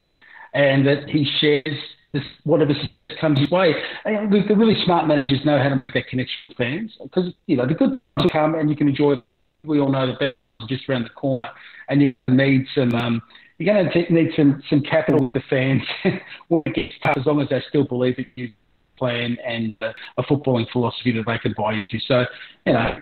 and 0.53 0.85
that 0.85 1.09
he 1.09 1.29
shares 1.39 1.77
this, 2.11 2.23
whatever 2.43 2.73
comes 3.19 3.39
his 3.39 3.49
way. 3.51 3.73
And 4.05 4.31
the, 4.31 4.55
really 4.55 4.75
smart 4.83 5.07
managers 5.07 5.45
know 5.45 5.57
how 5.57 5.69
to 5.69 5.75
make 5.75 5.93
that 5.93 6.07
connection 6.07 6.37
with 6.47 6.57
fans 6.57 6.91
because 7.01 7.33
you 7.47 7.57
know 7.57 7.67
the 7.67 7.73
good 7.73 7.99
will 8.17 8.29
come 8.29 8.55
and 8.55 8.69
you 8.69 8.75
can 8.75 8.87
enjoy. 8.87 9.15
We 9.63 9.79
all 9.79 9.91
know 9.91 10.07
the 10.07 10.13
best 10.13 10.35
just 10.67 10.89
around 10.89 11.03
the 11.03 11.09
corner, 11.09 11.49
and 11.89 12.01
you 12.01 12.13
need 12.27 12.65
some. 12.75 12.93
Um, 12.93 13.21
you're 13.57 13.73
going 13.73 13.91
to 13.91 14.13
need 14.13 14.31
some 14.35 14.63
some 14.69 14.81
capital 14.81 15.25
with 15.25 15.33
the 15.33 15.43
fans 15.49 15.81
when 16.47 16.61
it 16.65 16.75
gets 16.75 16.93
tough, 17.03 17.17
as 17.17 17.25
long 17.25 17.41
as 17.41 17.49
they 17.49 17.61
still 17.69 17.83
believe 17.83 18.15
that 18.17 18.27
you 18.35 18.51
plan 18.97 19.37
and 19.45 19.75
uh, 19.81 19.93
a 20.17 20.23
footballing 20.23 20.69
philosophy 20.71 21.11
that 21.11 21.25
they 21.25 21.37
can 21.39 21.53
buy 21.57 21.73
into. 21.73 21.99
So, 22.05 22.25
you 22.65 22.73
know, 22.73 22.99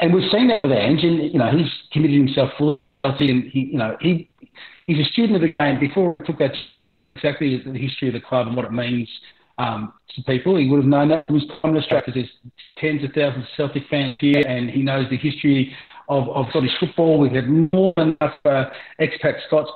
and 0.00 0.14
we've 0.14 0.30
seen 0.30 0.48
that 0.48 0.62
with 0.62 0.72
Ange, 0.72 1.04
and 1.04 1.32
you 1.32 1.38
know, 1.38 1.50
he's 1.50 1.70
committed 1.92 2.16
himself 2.16 2.50
fully, 2.58 2.78
and 3.04 3.44
he, 3.44 3.70
you 3.72 3.78
know, 3.78 3.96
he 4.00 4.28
he's 4.86 5.06
a 5.06 5.10
student 5.10 5.36
of 5.36 5.42
the 5.42 5.54
game. 5.58 5.78
Before 5.78 6.16
he 6.18 6.24
took 6.24 6.38
that 6.38 6.52
exactly 7.16 7.62
the 7.64 7.78
history 7.78 8.08
of 8.08 8.14
the 8.14 8.20
club 8.20 8.46
and 8.46 8.56
what 8.56 8.64
it 8.64 8.72
means 8.72 9.08
um, 9.58 9.92
to 10.14 10.22
people, 10.22 10.56
he 10.56 10.68
would 10.68 10.78
have 10.78 10.86
known 10.86 11.08
that. 11.08 11.24
He 11.28 11.34
was 11.34 11.46
time 11.62 11.74
to 11.74 11.80
because 11.80 12.14
there's 12.14 12.30
tens 12.78 13.04
of 13.04 13.12
thousands 13.12 13.44
of 13.44 13.50
Celtic 13.56 13.84
fans 13.90 14.16
here, 14.18 14.42
and 14.46 14.70
he 14.70 14.82
knows 14.82 15.06
the 15.10 15.16
history 15.16 15.76
of, 16.08 16.28
of 16.30 16.46
Scottish 16.50 16.72
football. 16.80 17.18
We've 17.18 17.32
had 17.32 17.48
more 17.72 17.92
than 17.96 18.16
enough 18.20 18.38
uh, 18.44 18.64
expat 19.00 19.36
Scots 19.46 19.70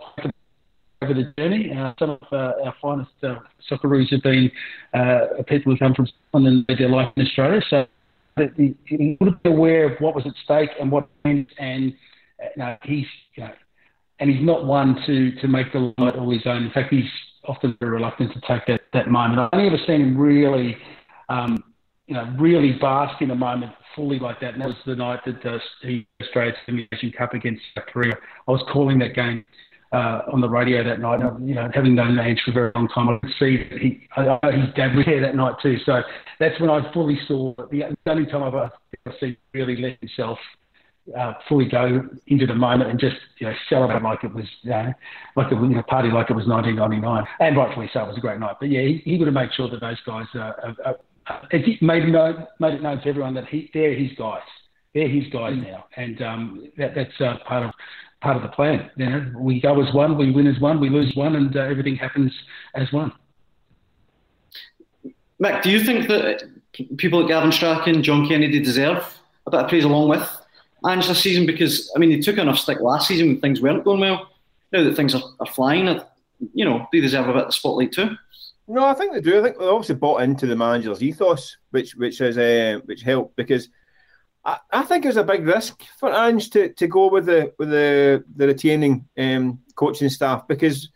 over 1.02 1.14
the 1.14 1.32
journey. 1.38 1.70
Uh, 1.70 1.92
some 1.98 2.10
of 2.10 2.22
uh, 2.32 2.64
our 2.64 2.74
finest 2.80 3.10
uh, 3.22 3.36
Socceroos 3.70 4.10
have 4.10 4.22
been 4.22 4.50
uh, 4.94 5.42
people 5.46 5.72
who 5.72 5.78
come 5.78 5.94
from 5.94 6.06
Scotland 6.06 6.46
and 6.46 6.64
made 6.68 6.78
their 6.78 6.88
life 6.88 7.12
in 7.16 7.26
Australia. 7.26 7.60
So 7.68 7.86
he, 8.56 8.74
he 8.86 9.16
would 9.20 9.42
be 9.42 9.50
aware 9.50 9.92
of 9.92 10.00
what 10.00 10.14
was 10.14 10.26
at 10.26 10.34
stake 10.44 10.70
and 10.80 10.90
what 10.90 11.08
meant, 11.24 11.48
and 11.58 11.84
you 11.84 12.48
know, 12.56 12.76
he's 12.82 13.06
you 13.34 13.44
know, 13.44 13.50
and 14.18 14.30
he's 14.30 14.44
not 14.44 14.64
one 14.64 14.96
to 15.06 15.32
to 15.40 15.48
make 15.48 15.72
the 15.72 15.94
light 15.98 16.16
all 16.16 16.30
his 16.30 16.46
own. 16.46 16.64
In 16.64 16.70
fact, 16.70 16.92
he's 16.92 17.10
often 17.44 17.76
very 17.80 17.92
reluctant 17.92 18.32
to 18.32 18.40
take 18.40 18.66
that, 18.66 18.82
that 18.92 19.08
moment. 19.08 19.40
I've 19.40 19.50
only 19.52 19.66
ever 19.66 19.78
seen 19.86 20.00
him 20.00 20.16
really, 20.16 20.76
um, 21.28 21.62
you 22.06 22.14
know, 22.14 22.34
really 22.38 22.72
bask 22.72 23.20
in 23.20 23.30
a 23.30 23.34
moment 23.34 23.72
fully 23.94 24.18
like 24.18 24.40
that. 24.40 24.54
And 24.54 24.62
that 24.62 24.68
was 24.68 24.76
the 24.86 24.96
night 24.96 25.20
that 25.26 25.44
uh, 25.46 25.58
he 25.82 26.06
Australia's 26.22 26.56
Asian 26.68 27.12
Cup 27.12 27.34
against 27.34 27.62
South 27.74 27.86
Korea. 27.92 28.14
I 28.48 28.50
was 28.50 28.62
calling 28.72 28.98
that 29.00 29.14
game 29.14 29.44
uh, 29.94 30.22
on 30.32 30.40
the 30.40 30.48
radio 30.48 30.82
that 30.82 31.00
night. 31.00 31.20
You 31.40 31.54
know, 31.54 31.70
having 31.72 31.94
known 31.94 32.18
Ange 32.18 32.40
for 32.44 32.50
a 32.50 32.54
very 32.54 32.72
long 32.74 32.88
time, 32.88 33.08
I 33.08 33.18
could 33.18 33.34
see 33.38 33.56
that 33.70 33.78
he, 33.78 34.00
I 34.16 34.24
know 34.24 34.40
his 34.42 34.74
dad 34.74 34.96
was 34.96 35.06
there 35.06 35.20
that 35.20 35.36
night 35.36 35.54
too. 35.62 35.76
So 35.86 36.02
that's 36.40 36.58
when 36.60 36.68
I 36.68 36.92
fully 36.92 37.18
saw 37.28 37.54
the 37.70 37.84
only 38.06 38.26
time 38.26 38.42
I've 38.42 38.54
ever 38.54 38.72
seen 39.20 39.36
really 39.52 39.76
let 39.80 39.98
himself 40.00 40.38
uh, 41.16 41.34
fully 41.48 41.68
go 41.68 42.02
into 42.26 42.46
the 42.46 42.54
moment 42.54 42.90
and 42.90 42.98
just 42.98 43.16
you 43.38 43.46
know 43.46 43.52
celebrate 43.68 44.02
like 44.02 44.24
it 44.24 44.34
was 44.34 44.46
you 44.62 44.70
know, 44.70 44.92
like 45.36 45.52
a 45.52 45.54
you 45.54 45.68
know, 45.68 45.82
party 45.82 46.08
like 46.08 46.30
it 46.30 46.34
was 46.34 46.46
1999 46.46 47.24
and 47.40 47.56
rightfully 47.58 47.90
so 47.92 48.00
it 48.00 48.08
was 48.08 48.16
a 48.16 48.20
great 48.20 48.40
night 48.40 48.56
but 48.58 48.70
yeah 48.70 48.80
he, 48.80 49.02
he 49.04 49.18
would 49.18 49.26
have 49.26 49.34
made 49.34 49.50
sure 49.52 49.68
that 49.68 49.82
those 49.82 50.00
guys 50.06 50.24
uh, 50.34 50.52
uh, 50.86 50.94
uh, 51.28 51.46
made, 51.82 52.08
known, 52.08 52.46
made 52.58 52.72
it 52.72 52.82
known 52.82 52.98
to 53.02 53.06
everyone 53.06 53.34
that 53.34 53.46
he 53.48 53.70
they're 53.74 53.94
his 53.94 54.12
guys 54.16 54.40
they're 54.94 55.06
his 55.06 55.24
guys 55.30 55.52
mm. 55.52 55.64
now 55.64 55.84
and 55.98 56.22
um, 56.22 56.72
that, 56.78 56.94
that's 56.94 57.20
uh, 57.20 57.34
part 57.46 57.64
of 57.64 57.70
part 58.24 58.36
of 58.36 58.42
the 58.42 58.48
plan 58.48 58.90
you 58.96 59.06
know 59.08 59.32
we 59.36 59.60
go 59.60 59.80
as 59.80 59.92
one 59.94 60.16
we 60.16 60.30
win 60.30 60.46
as 60.46 60.58
one 60.58 60.80
we 60.80 60.88
lose 60.88 61.14
one 61.14 61.36
and 61.36 61.56
uh, 61.56 61.60
everything 61.60 61.94
happens 61.94 62.32
as 62.74 62.90
one 62.90 63.12
Mick 65.42 65.62
do 65.62 65.70
you 65.70 65.84
think 65.84 66.08
that 66.08 66.42
people 66.96 67.20
like 67.20 67.28
Gavin 67.28 67.52
Strachan 67.52 68.02
John 68.02 68.26
Kennedy 68.26 68.60
deserve 68.60 69.04
a 69.46 69.50
bit 69.50 69.60
of 69.60 69.68
praise 69.68 69.84
along 69.84 70.08
with 70.08 70.26
Ange 70.86 71.06
this 71.06 71.20
season 71.20 71.46
because 71.46 71.92
I 71.94 71.98
mean 71.98 72.10
they 72.10 72.20
took 72.20 72.38
enough 72.38 72.58
stick 72.58 72.80
last 72.80 73.08
season 73.08 73.28
when 73.28 73.40
things 73.40 73.60
weren't 73.60 73.84
going 73.84 74.00
well. 74.00 74.30
Now 74.72 74.82
that 74.82 74.96
things 74.96 75.14
are, 75.14 75.22
are 75.40 75.46
flying, 75.46 76.00
you 76.54 76.64
know 76.64 76.86
they 76.92 77.00
deserve 77.00 77.28
a 77.28 77.32
bit 77.32 77.42
of 77.42 77.48
the 77.48 77.52
spotlight 77.52 77.92
too. 77.92 78.16
No, 78.66 78.84
I 78.86 78.94
think 78.94 79.12
they 79.12 79.20
do. 79.20 79.38
I 79.38 79.42
think 79.42 79.58
they 79.58 79.66
obviously 79.66 79.94
bought 79.94 80.22
into 80.22 80.46
the 80.46 80.56
manager's 80.56 81.02
ethos, 81.02 81.56
which 81.70 81.94
which 81.94 82.18
has 82.18 82.38
uh, 82.38 82.80
which 82.86 83.02
helped 83.02 83.36
because 83.36 83.68
I, 84.44 84.58
I 84.72 84.82
think 84.82 85.04
it 85.04 85.08
was 85.08 85.16
a 85.16 85.24
big 85.24 85.46
risk 85.46 85.82
for 85.98 86.12
Ange 86.12 86.50
to, 86.50 86.68
to 86.70 86.86
go 86.86 87.10
with 87.10 87.26
the 87.26 87.52
with 87.58 87.70
the 87.70 88.24
the 88.36 88.46
retaining 88.46 89.06
um, 89.18 89.60
coaching 89.74 90.08
staff 90.08 90.46
because 90.46 90.88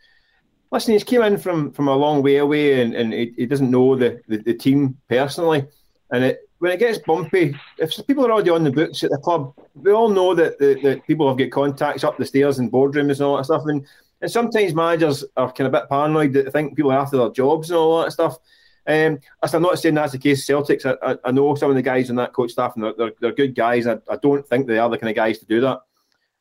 listen, 0.71 0.93
he's 0.93 1.03
came 1.03 1.21
in 1.21 1.37
from 1.37 1.71
from 1.71 1.87
a 1.87 1.95
long 1.95 2.21
way 2.21 2.37
away 2.37 2.81
and, 2.81 2.93
and 2.95 3.13
he, 3.13 3.33
he 3.35 3.45
doesn't 3.45 3.71
know 3.71 3.95
the, 3.95 4.21
the, 4.27 4.37
the 4.37 4.53
team 4.53 4.97
personally, 5.07 5.65
and 6.11 6.23
it 6.23 6.49
when 6.59 6.71
it 6.73 6.79
gets 6.79 6.99
bumpy, 6.99 7.57
if 7.77 7.95
people 8.05 8.25
are 8.25 8.31
already 8.31 8.49
on 8.49 8.63
the 8.63 8.71
books 8.71 9.03
at 9.03 9.11
the 9.11 9.17
club, 9.17 9.53
we 9.75 9.91
all 9.91 10.09
know 10.09 10.35
that, 10.35 10.59
the, 10.59 10.79
that 10.83 11.07
people 11.07 11.27
have 11.27 11.37
got 11.37 11.51
contacts 11.51 12.03
up 12.03 12.17
the 12.17 12.25
stairs 12.25 12.59
and 12.59 12.71
boardrooms 12.71 13.13
and 13.13 13.21
all 13.21 13.37
that 13.37 13.45
stuff. 13.45 13.63
And, 13.65 13.85
and 14.21 14.29
sometimes 14.29 14.73
managers 14.73 15.23
are 15.37 15.51
kind 15.53 15.67
of 15.67 15.73
a 15.73 15.79
bit 15.79 15.89
paranoid 15.89 16.33
that 16.33 16.45
they 16.45 16.51
think 16.51 16.75
people 16.75 16.91
are 16.91 16.99
after 16.99 17.17
their 17.17 17.29
jobs 17.29 17.69
and 17.69 17.77
all 17.77 18.01
that 18.01 18.11
stuff. 18.11 18.37
Um, 18.87 19.19
I'm 19.41 19.61
not 19.61 19.79
saying 19.79 19.95
that's 19.95 20.13
the 20.13 20.17
case. 20.17 20.47
Celtics, 20.47 20.85
I, 20.85 21.17
I, 21.23 21.31
know 21.31 21.53
some 21.55 21.69
of 21.69 21.75
the 21.75 21.81
guys 21.81 22.09
on 22.09 22.15
that 22.15 22.33
coach 22.33 22.51
staff, 22.51 22.73
and 22.75 22.83
they're, 22.83 22.93
they're, 22.97 23.13
they're 23.19 23.31
good 23.33 23.55
guys. 23.55 23.85
I, 23.85 23.97
I, 24.09 24.15
don't 24.21 24.47
think 24.47 24.65
they 24.65 24.79
are 24.79 24.89
the 24.89 24.97
kind 24.97 25.09
of 25.09 25.15
guys 25.15 25.37
to 25.39 25.45
do 25.45 25.61
that. 25.61 25.81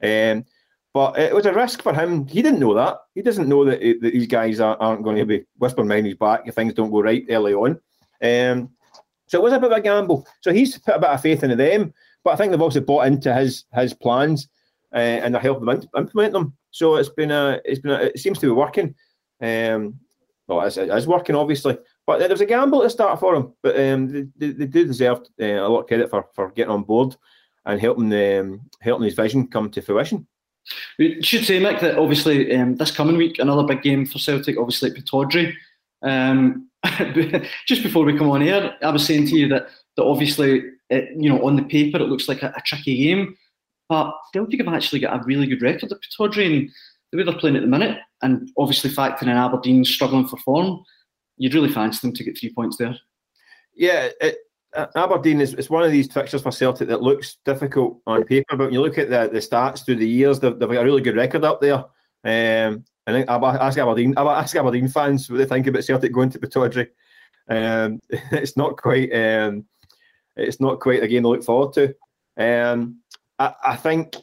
Um, 0.03 0.45
but 0.95 1.19
it 1.19 1.35
was 1.35 1.47
a 1.47 1.53
risk 1.53 1.83
for 1.83 1.93
him. 1.93 2.27
He 2.27 2.43
didn't 2.43 2.61
know 2.61 2.75
that. 2.75 2.99
He 3.15 3.23
doesn't 3.23 3.49
know 3.49 3.65
that, 3.65 3.81
that 3.81 4.13
these 4.13 4.27
guys 4.27 4.61
are, 4.61 4.77
not 4.81 5.03
going 5.03 5.17
to 5.17 5.27
be 5.27 5.45
whispering 5.59 5.89
behind 5.89 6.07
his 6.07 6.17
back 6.17 6.43
if 6.47 6.55
things 6.55 6.75
don't 6.75 6.91
go 6.91 7.03
right 7.03 7.25
early 7.29 7.55
on. 7.55 7.73
Um, 8.23 8.71
so 9.27 9.39
it 9.39 9.43
was 9.43 9.53
a 9.53 9.61
bit 9.61 9.71
of 9.71 9.79
a 9.79 9.81
gamble. 9.81 10.27
So 10.41 10.53
he's 10.53 10.79
put 10.79 10.97
a 10.97 10.99
bit 10.99 11.11
of 11.11 11.21
faith 11.21 11.45
into 11.45 11.57
them, 11.57 11.93
but 12.25 12.31
I 12.33 12.37
think 12.37 12.51
they've 12.51 12.61
also 12.61 12.81
bought 12.81 13.07
into 13.07 13.33
his 13.35 13.65
his 13.75 13.93
plans 13.93 14.49
uh, 14.95 14.97
and 14.97 15.35
they're 15.35 15.43
helping 15.43 15.67
them 15.67 15.83
implement 15.97 16.33
them. 16.33 16.57
So 16.71 16.97
it's 16.97 17.11
been 17.11 17.31
a, 17.31 17.61
it's 17.65 17.81
been 17.81 17.93
a, 17.93 18.05
it 18.05 18.19
seems 18.19 18.39
to 18.39 18.47
be 18.47 18.53
working. 18.53 18.95
Um, 19.41 20.01
well, 20.47 20.63
it's 20.63 21.07
working 21.07 21.37
obviously, 21.37 21.79
but 22.09 22.19
there 22.21 22.29
was 22.31 22.41
a 22.41 22.47
gamble 22.47 22.81
to 22.81 22.89
start 22.89 23.21
for 23.21 23.37
him. 23.37 23.53
But 23.63 23.79
um, 23.79 24.33
they, 24.35 24.53
they, 24.53 24.65
do 24.65 24.87
deserve 24.87 25.19
uh, 25.39 25.45
a 25.45 25.69
lot 25.69 25.81
of 25.81 25.89
credit 25.89 26.09
for, 26.09 26.27
for 26.35 26.49
getting 26.53 26.73
on 26.73 26.83
board 26.83 27.15
and 27.67 27.79
helping 27.79 28.11
um, 28.15 28.63
helping 28.81 29.05
his 29.05 29.15
vision 29.15 29.47
come 29.47 29.69
to 29.71 29.83
fruition. 29.83 30.27
We 30.99 31.21
should 31.21 31.45
say, 31.45 31.61
Mick, 31.61 31.81
that 31.81 31.99
obviously 31.99 32.57
um, 32.57 32.77
this 32.77 32.93
coming 32.93 33.19
week 33.19 33.39
another 33.39 33.63
big 33.63 33.83
game 33.83 34.07
for 34.07 34.19
Celtic, 34.19 34.57
obviously 34.57 34.89
at 34.91 34.97
Pittodrie. 34.97 35.53
Um, 36.01 36.71
just 37.67 37.83
before 37.83 38.07
we 38.07 38.17
come 38.17 38.31
on 38.31 38.43
air, 38.43 38.75
I 38.81 38.91
was 38.91 39.05
saying 39.05 39.27
to 39.27 39.37
you 39.37 39.47
that 39.49 39.69
that 39.99 40.05
obviously, 40.05 40.63
it, 40.89 41.11
you 41.15 41.29
know, 41.29 41.45
on 41.45 41.57
the 41.57 41.63
paper 41.65 41.99
it 41.99 42.09
looks 42.09 42.27
like 42.27 42.43
a, 42.43 42.55
a, 42.57 42.63
tricky 42.65 42.97
game, 42.97 43.37
but 43.91 44.15
Celtic 44.33 44.65
have 44.65 44.73
actually 44.73 45.01
got 45.01 45.21
a 45.21 45.27
really 45.27 45.47
good 45.47 45.61
record 45.61 45.93
at 45.93 45.99
Pittodrie, 46.01 46.47
and 46.47 46.71
the 47.13 47.19
way 47.19 47.25
they're 47.25 47.39
playing 47.39 47.57
at 47.57 47.63
the 47.63 47.69
minute, 47.69 47.99
and 48.23 48.51
obviously 48.57 48.89
factoring 48.89 49.25
in 49.25 49.29
Aberdeen 49.31 49.85
struggling 49.85 50.27
for 50.27 50.39
form, 50.39 50.83
you'd 51.39 51.55
really 51.55 51.73
fancy 51.73 52.07
them 52.07 52.15
to 52.15 52.25
get 52.25 52.39
three 52.39 52.53
points 52.53 52.77
there. 52.77 52.97
Yeah, 53.75 54.09
it, 54.21 54.39
uh, 54.75 54.87
Aberdeen 54.97 55.41
is 55.41 55.71
one 55.71 55.83
of 55.83 55.91
these 55.91 56.13
fixtures 56.13 56.43
for 56.43 56.53
Celtic 56.53 56.89
that 56.89 57.03
looks 57.03 57.39
difficult 57.45 58.01
on 58.07 58.25
paper, 58.25 58.57
but 58.57 58.67
when 58.67 58.75
you 58.75 58.83
look 58.83 58.99
at 58.99 59.09
the, 59.09 59.29
the 59.33 59.39
stats 59.39 59.85
through 59.85 59.97
the 59.97 60.09
years, 60.09 60.41
they've, 60.41 60.59
they've 60.59 60.69
got 60.69 60.83
a 60.83 60.85
really 60.85 61.01
good 61.01 61.17
record 61.17 61.45
up 61.45 61.61
there. 61.61 61.85
Um, 62.25 62.85
I 63.07 63.13
think 63.13 63.31
ask 63.31 63.79
Aberdeen. 63.79 64.15
Ask 64.19 64.55
Aberdeen 64.57 64.89
fans 64.89 65.31
what 65.31 65.39
they 65.39 65.47
think 65.47 65.67
about 65.67 65.85
Celtic 65.85 66.13
going 66.13 66.29
to 66.31 66.39
Pittodrie. 66.39 66.89
Um, 67.49 68.01
it's 68.11 68.57
not 68.57 68.77
quite. 68.77 69.11
Um, 69.15 69.65
it's 70.37 70.61
not 70.61 70.81
quite 70.81 71.03
a 71.03 71.09
game 71.09 71.23
to 71.23 71.31
look 71.31 71.43
forward 71.43 71.73
to. 71.75 71.95
Um, 72.37 73.01
I, 73.39 73.55
I, 73.65 73.77
think 73.77 74.15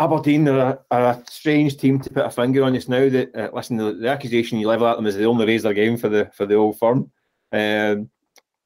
Aberdeen 0.00 0.48
are 0.48 0.58
a, 0.58 0.78
are 0.90 1.04
a, 1.10 1.24
strange 1.28 1.76
team 1.76 2.00
to 2.00 2.08
put 2.10 2.24
a 2.24 2.30
finger 2.30 2.64
on 2.64 2.74
just 2.74 2.88
now. 2.88 3.08
That 3.08 3.36
uh, 3.36 3.50
listen, 3.54 3.76
the, 3.76 3.92
the, 3.92 4.08
accusation 4.08 4.58
you 4.58 4.66
level 4.66 4.86
at 4.86 4.96
them 4.96 5.06
is 5.06 5.14
they 5.14 5.26
only 5.26 5.46
raise 5.46 5.62
their 5.62 5.74
game 5.74 5.98
for 5.98 6.08
the 6.08 6.30
for 6.34 6.46
the 6.46 6.54
old 6.54 6.78
firm. 6.78 7.10
Um, 7.52 8.08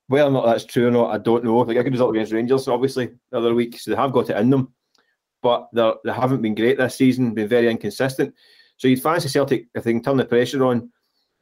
whether 0.07 0.29
or 0.29 0.31
not 0.31 0.47
that's 0.47 0.65
true 0.65 0.87
or 0.87 0.91
not, 0.93 1.11
I 1.11 1.19
don't 1.19 1.45
know. 1.45 1.59
Like 1.59 1.77
a 1.77 1.83
good 1.83 1.93
result 1.93 2.15
against 2.15 2.33
Rangers, 2.33 2.69
obviously, 2.69 3.11
the 3.31 3.39
other 3.39 3.55
week, 3.55 3.81
so 3.81 3.91
they 3.91 3.97
have 3.97 4.13
got 4.13 4.31
it 4.31 4.37
in 4.37 4.51
them, 4.51 4.73
but 5.43 5.69
they 5.73 6.13
haven't 6.13 6.43
been 6.43 6.55
great 6.55 6.79
this 6.79 6.97
season. 6.97 7.35
Been 7.35 7.49
very 7.49 7.69
inconsistent. 7.69 8.33
So 8.77 8.87
you'd 8.87 9.03
fancy 9.03 9.29
Celtic 9.29 9.67
if 9.75 9.83
they 9.83 9.93
can 9.93 10.03
turn 10.03 10.19
the 10.19 10.25
pressure 10.25 10.65
on 10.65 10.93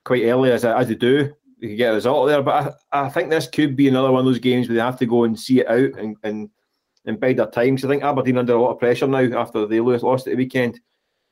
quite 0.05 0.25
early 0.25 0.53
as, 0.53 0.65
as 0.65 0.89
they 0.89 0.95
do, 0.95 1.33
they 1.61 1.69
could 1.69 1.77
get 1.77 1.93
a 1.93 1.95
result 1.95 2.29
there. 2.29 2.43
But 2.43 2.77
I, 2.93 3.05
I 3.05 3.09
think 3.09 3.31
this 3.31 3.47
could 3.47 3.77
be 3.77 3.89
another 3.89 4.11
one 4.11 4.21
of 4.21 4.27
those 4.27 4.39
games 4.39 4.69
where 4.69 4.77
they 4.77 4.83
have 4.83 4.99
to 5.01 5.07
go 5.07 5.25
and 5.25 5.39
see 5.39 5.61
it 5.61 5.69
out 5.69 5.99
and, 5.99 6.17
and, 6.23 6.51
and 7.05 7.21
bide 7.21 7.37
their 7.37 7.47
time. 7.47 7.79
So 7.79 7.89
I 7.89 7.91
think 7.91 8.03
Aberdeen 8.03 8.39
under 8.39 8.55
a 8.55 8.61
lot 8.61 8.73
of 8.73 8.79
pressure 8.79 9.07
now 9.07 9.39
after 9.39 9.67
they 9.67 9.81
lost 9.81 10.27
at 10.27 10.33
the 10.33 10.37
weekend. 10.37 10.81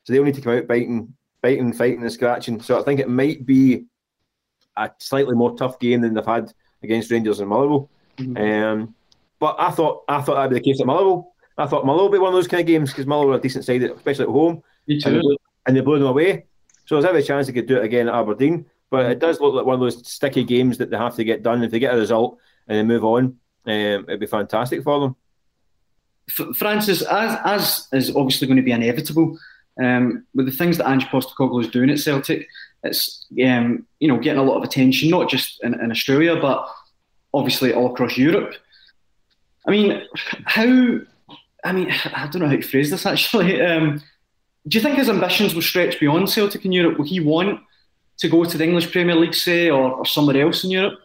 So 0.05 0.13
they'll 0.13 0.25
need 0.25 0.35
to 0.35 0.41
come 0.41 0.57
out 0.57 0.67
biting, 0.67 1.15
biting, 1.43 1.73
fighting 1.73 2.03
and 2.03 2.13
scratching. 2.13 2.61
So 2.61 2.81
I 2.81 2.83
think 2.83 3.01
it 3.01 3.09
might 3.09 3.47
be 3.47 3.85
a 4.77 4.91
slightly 4.99 5.35
more 5.35 5.57
tough 5.57 5.79
game 5.79 6.01
than 6.01 6.15
they've 6.15 6.25
had 6.25 6.53
against 6.83 7.11
Rangers 7.11 7.41
and 7.41 7.49
Motherwell. 7.49 7.91
Mm-hmm. 8.17 8.37
Um, 8.37 8.95
but 9.39 9.57
I 9.59 9.71
thought 9.71 10.05
I 10.09 10.21
thought 10.21 10.35
that'd 10.35 10.51
be 10.51 10.57
the 10.57 10.65
case 10.65 10.81
at 10.81 10.87
Motherwell. 10.87 11.35
I 11.57 11.67
thought 11.67 11.87
Motherwell 11.87 12.09
would 12.09 12.17
be 12.17 12.19
one 12.19 12.33
of 12.33 12.35
those 12.35 12.49
kind 12.49 12.63
of 12.63 12.67
games 12.67 12.91
because 12.91 13.07
Motherwell 13.07 13.35
are 13.35 13.39
a 13.39 13.43
decent 13.43 13.65
side, 13.65 13.83
especially 13.83 14.25
at 14.25 14.31
home. 14.31 14.63
Me 14.87 15.01
too 15.01 15.37
and 15.67 15.77
they 15.77 15.81
blew 15.81 15.99
them 15.99 16.09
away. 16.09 16.47
So 16.87 16.95
there's 16.95 17.05
every 17.05 17.23
chance 17.23 17.47
they 17.47 17.53
could 17.53 17.67
do 17.67 17.77
it 17.77 17.85
again 17.85 18.09
at 18.09 18.15
Aberdeen. 18.15 18.67
But 18.91 19.07
it 19.07 19.21
does 19.21 19.41
look 19.41 19.55
like 19.55 19.67
one 19.67 19.75
of 19.75 19.81
those 19.81 20.07
sticky 20.09 20.45
games 20.45 20.79
that 20.79 20.91
they 20.91 20.97
have 20.97 21.15
to 21.17 21.25
get 21.25 21.43
done. 21.43 21.63
If 21.63 21.71
they 21.71 21.79
get 21.79 21.95
a 21.95 21.99
result 21.99 22.39
and 22.67 22.77
they 22.77 22.83
move 22.83 23.05
on, 23.05 23.25
um, 23.25 23.37
it'd 23.67 24.21
be 24.21 24.27
fantastic 24.27 24.83
for 24.83 24.99
them. 24.99 25.17
Francis, 26.31 27.03
as 27.03 27.39
as 27.45 27.89
is 27.93 28.15
obviously 28.17 28.47
going 28.47 28.57
to 28.57 28.63
be 28.63 28.73
inevitable, 28.73 29.39
um, 29.83 30.25
with 30.35 30.47
the 30.47 30.53
things 30.53 30.79
that 30.79 30.89
Ange 30.89 31.07
Postecoglou 31.07 31.63
is 31.63 31.71
doing 31.71 31.91
at 31.91 31.99
Celtic, 31.99 32.49
it's 32.83 33.27
um, 33.45 33.87
you 33.99 34.09
know 34.09 34.19
getting 34.19 34.41
a 34.41 34.45
lot 34.45 34.57
of 34.57 34.63
attention, 34.63 35.11
not 35.11 35.29
just 35.29 35.63
in, 35.63 35.75
in, 35.81 35.91
Australia, 35.91 36.37
but 36.37 36.67
obviously 37.35 37.73
all 37.73 37.93
across 37.93 38.17
Europe. 38.17 38.55
I 39.67 39.71
mean, 39.71 40.03
how? 40.45 40.99
I 41.63 41.73
mean, 41.73 41.91
I 42.15 42.29
don't 42.31 42.41
know 42.41 42.49
how 42.49 42.57
to 42.57 42.63
phrase 42.63 42.91
this 42.91 43.07
actually. 43.13 43.61
Um, 43.61 44.03
do 44.69 44.77
you 44.77 44.83
think 44.83 44.97
his 44.97 45.09
ambitions 45.09 45.55
will 45.55 45.63
stretch 45.63 45.99
beyond 45.99 46.29
Celtic 46.29 46.65
in 46.65 46.73
Europe? 46.73 46.99
Will 46.99 47.07
he 47.07 47.21
want 47.21 47.61
to 48.19 48.29
go 48.29 48.45
to 48.45 48.59
the 48.59 48.65
English 48.65 48.93
Premier 48.93 49.17
League, 49.17 49.35
say, 49.35 49.71
or, 49.71 49.93
or 49.93 50.07
somewhere 50.07 50.41
else 50.43 50.65
in 50.65 50.71
Europe? 50.71 50.99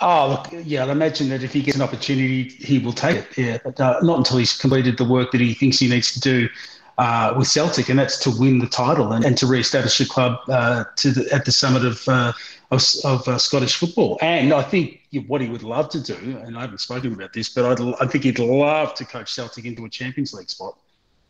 Oh, 0.00 0.30
look, 0.52 0.64
yeah, 0.66 0.82
I'd 0.82 0.90
imagine 0.90 1.28
that 1.28 1.42
if 1.42 1.52
he 1.52 1.62
gets 1.62 1.76
an 1.76 1.82
opportunity, 1.82 2.48
he 2.48 2.78
will 2.78 2.92
take 2.92 3.16
it. 3.16 3.38
Yeah, 3.38 3.58
but 3.62 3.80
uh, 3.80 4.00
not 4.02 4.18
until 4.18 4.38
he's 4.38 4.56
completed 4.56 4.98
the 4.98 5.04
work 5.04 5.30
that 5.32 5.40
he 5.40 5.54
thinks 5.54 5.78
he 5.78 5.88
needs 5.88 6.12
to 6.14 6.20
do 6.20 6.48
uh, 6.98 7.34
with 7.36 7.48
Celtic, 7.48 7.88
and 7.88 7.98
that's 7.98 8.18
to 8.20 8.30
win 8.30 8.58
the 8.58 8.66
title 8.66 9.12
and, 9.12 9.24
and 9.24 9.38
to 9.38 9.46
re-establish 9.46 9.98
the 9.98 10.06
club 10.06 10.38
uh, 10.48 10.84
to 10.96 11.10
the, 11.10 11.32
at 11.32 11.44
the 11.44 11.52
summit 11.52 11.84
of 11.84 12.06
uh, 12.08 12.32
of, 12.70 12.82
of 13.04 13.28
uh, 13.28 13.38
Scottish 13.38 13.76
football. 13.76 14.18
And 14.20 14.52
I 14.52 14.62
think 14.62 15.00
what 15.26 15.40
he 15.40 15.48
would 15.48 15.62
love 15.62 15.88
to 15.90 16.00
do, 16.00 16.16
and 16.44 16.56
I 16.56 16.62
haven't 16.62 16.80
spoken 16.80 17.12
about 17.12 17.32
this, 17.32 17.48
but 17.48 17.64
I'd, 17.64 17.94
I 18.00 18.06
think 18.06 18.24
he'd 18.24 18.38
love 18.38 18.94
to 18.94 19.04
coach 19.04 19.32
Celtic 19.32 19.64
into 19.64 19.84
a 19.84 19.88
Champions 19.88 20.34
League 20.34 20.50
spot 20.50 20.76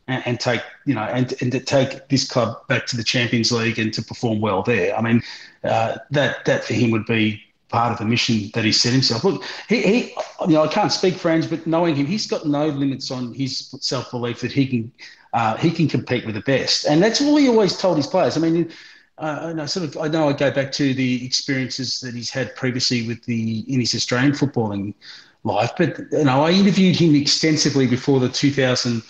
and, 0.09 0.23
and, 0.27 0.41
take 0.41 0.63
you 0.87 0.95
know 0.95 1.03
and, 1.03 1.35
and 1.41 1.53
to 1.53 1.61
take 1.61 2.09
this 2.09 2.29
club 2.29 2.67
back 2.69 2.87
to 2.87 2.97
the 2.97 3.05
Champions 3.05 3.53
League 3.53 3.79
and 3.79 3.93
to 3.95 4.03
perform 4.03 4.41
well 4.41 4.63
there. 4.63 4.97
I 4.97 5.01
mean, 5.01 5.23
uh, 5.65 5.99
that 6.11 6.45
that 6.47 6.65
for 6.65 6.75
him 6.75 6.91
would 6.91 7.07
be 7.07 7.43
part 7.75 7.91
of 7.91 7.99
the 7.99 8.05
mission 8.05 8.51
that 8.55 8.65
he 8.65 8.71
set 8.73 8.93
himself. 8.93 9.25
Look, 9.25 9.43
he, 9.69 9.83
he 9.83 10.15
you 10.47 10.55
know 10.55 10.63
I 10.63 10.69
can't 10.69 10.93
speak 10.93 11.15
French, 11.15 11.51
but 11.51 11.67
knowing 11.67 11.97
him, 11.97 12.07
he's 12.07 12.27
got 12.27 12.47
no 12.47 12.69
limits 12.69 13.11
on 13.11 13.35
his 13.35 13.75
self 13.81 14.13
belief 14.13 14.41
that 14.41 14.53
he 14.53 14.67
can 14.67 14.93
uh, 15.33 15.57
he 15.57 15.71
can 15.71 15.89
compete 15.89 16.25
with 16.25 16.37
the 16.37 16.41
best. 16.43 16.87
And 16.87 17.03
that's 17.03 17.21
all 17.21 17.37
he 17.37 17.49
always 17.49 17.77
told 17.77 17.97
his 17.97 18.07
players. 18.07 18.37
I 18.37 18.41
mean, 18.41 18.71
uh, 19.19 19.55
I 19.59 19.67
sort 19.67 19.87
of 19.87 19.97
I 19.97 20.07
know 20.07 20.29
I 20.29 20.33
go 20.33 20.51
back 20.53 20.71
to 20.73 20.95
the 20.95 21.27
experiences 21.27 22.01
that 22.01 22.15
he's 22.15 22.31
had 22.31 22.55
previously 22.55 23.07
with 23.09 23.25
the 23.25 23.65
in 23.67 23.81
his 23.81 23.95
Australian 23.95 24.33
footballing 24.33 24.95
life, 25.43 25.73
but 25.77 25.99
you 26.13 26.25
know 26.25 26.45
I 26.45 26.53
interviewed 26.53 26.97
him 26.97 27.15
extensively 27.17 27.89
before 27.89 28.21
the 28.21 28.29
2000 28.29 29.03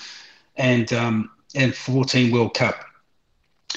and 0.57 0.93
um, 0.93 1.31
and 1.55 1.75
14 1.75 2.33
World 2.33 2.55
Cup 2.55 2.77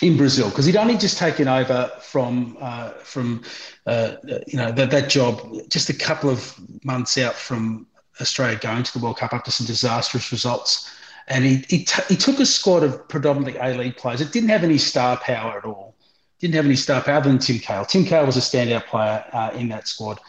in 0.02 0.18
Brazil 0.18 0.50
because 0.50 0.66
he'd 0.66 0.76
only 0.76 0.98
just 0.98 1.18
taken 1.18 1.48
over 1.48 1.92
from 2.00 2.58
uh, 2.62 2.90
from 3.04 3.44
uh, 3.86 4.16
you 4.46 4.58
know 4.58 4.72
that 4.72 4.92
that 4.92 5.10
job 5.10 5.42
just 5.70 5.90
a 5.90 5.94
couple 5.94 6.30
of 6.30 6.56
months 6.84 7.18
out 7.18 7.34
from 7.34 7.88
Australia 8.22 8.58
going 8.60 8.84
to 8.84 8.94
the 8.94 9.04
World 9.04 9.18
Cup 9.18 9.34
after 9.34 9.52
some 9.52 9.66
disastrous 9.66 10.32
results, 10.32 10.92
and 11.28 11.44
he 11.46 11.66
he, 11.70 11.84
t- 11.84 12.04
he 12.10 12.16
took 12.16 12.40
a 12.40 12.46
squad 12.46 12.84
of 12.84 13.08
predominantly 13.10 13.60
A 13.60 13.76
League 13.76 13.98
players. 13.98 14.22
It 14.22 14.32
didn't 14.32 14.50
have 14.50 14.64
any 14.64 14.78
star 14.78 15.18
power 15.18 15.58
at 15.58 15.66
all 15.66 15.96
didn't 16.40 16.56
have 16.56 16.66
any 16.66 16.76
star 16.76 17.02
power 17.02 17.16
other 17.16 17.30
than 17.30 17.40
Tim 17.40 17.60
Cahill. 17.60 17.86
Tim 17.86 18.06
Cahill 18.06 18.26
was 18.26 18.38
a 18.38 18.42
standout 18.42 18.86
player 18.86 19.26
uh, 19.34 19.52
in 19.56 19.70
that 19.70 19.88
squad. 19.88 20.20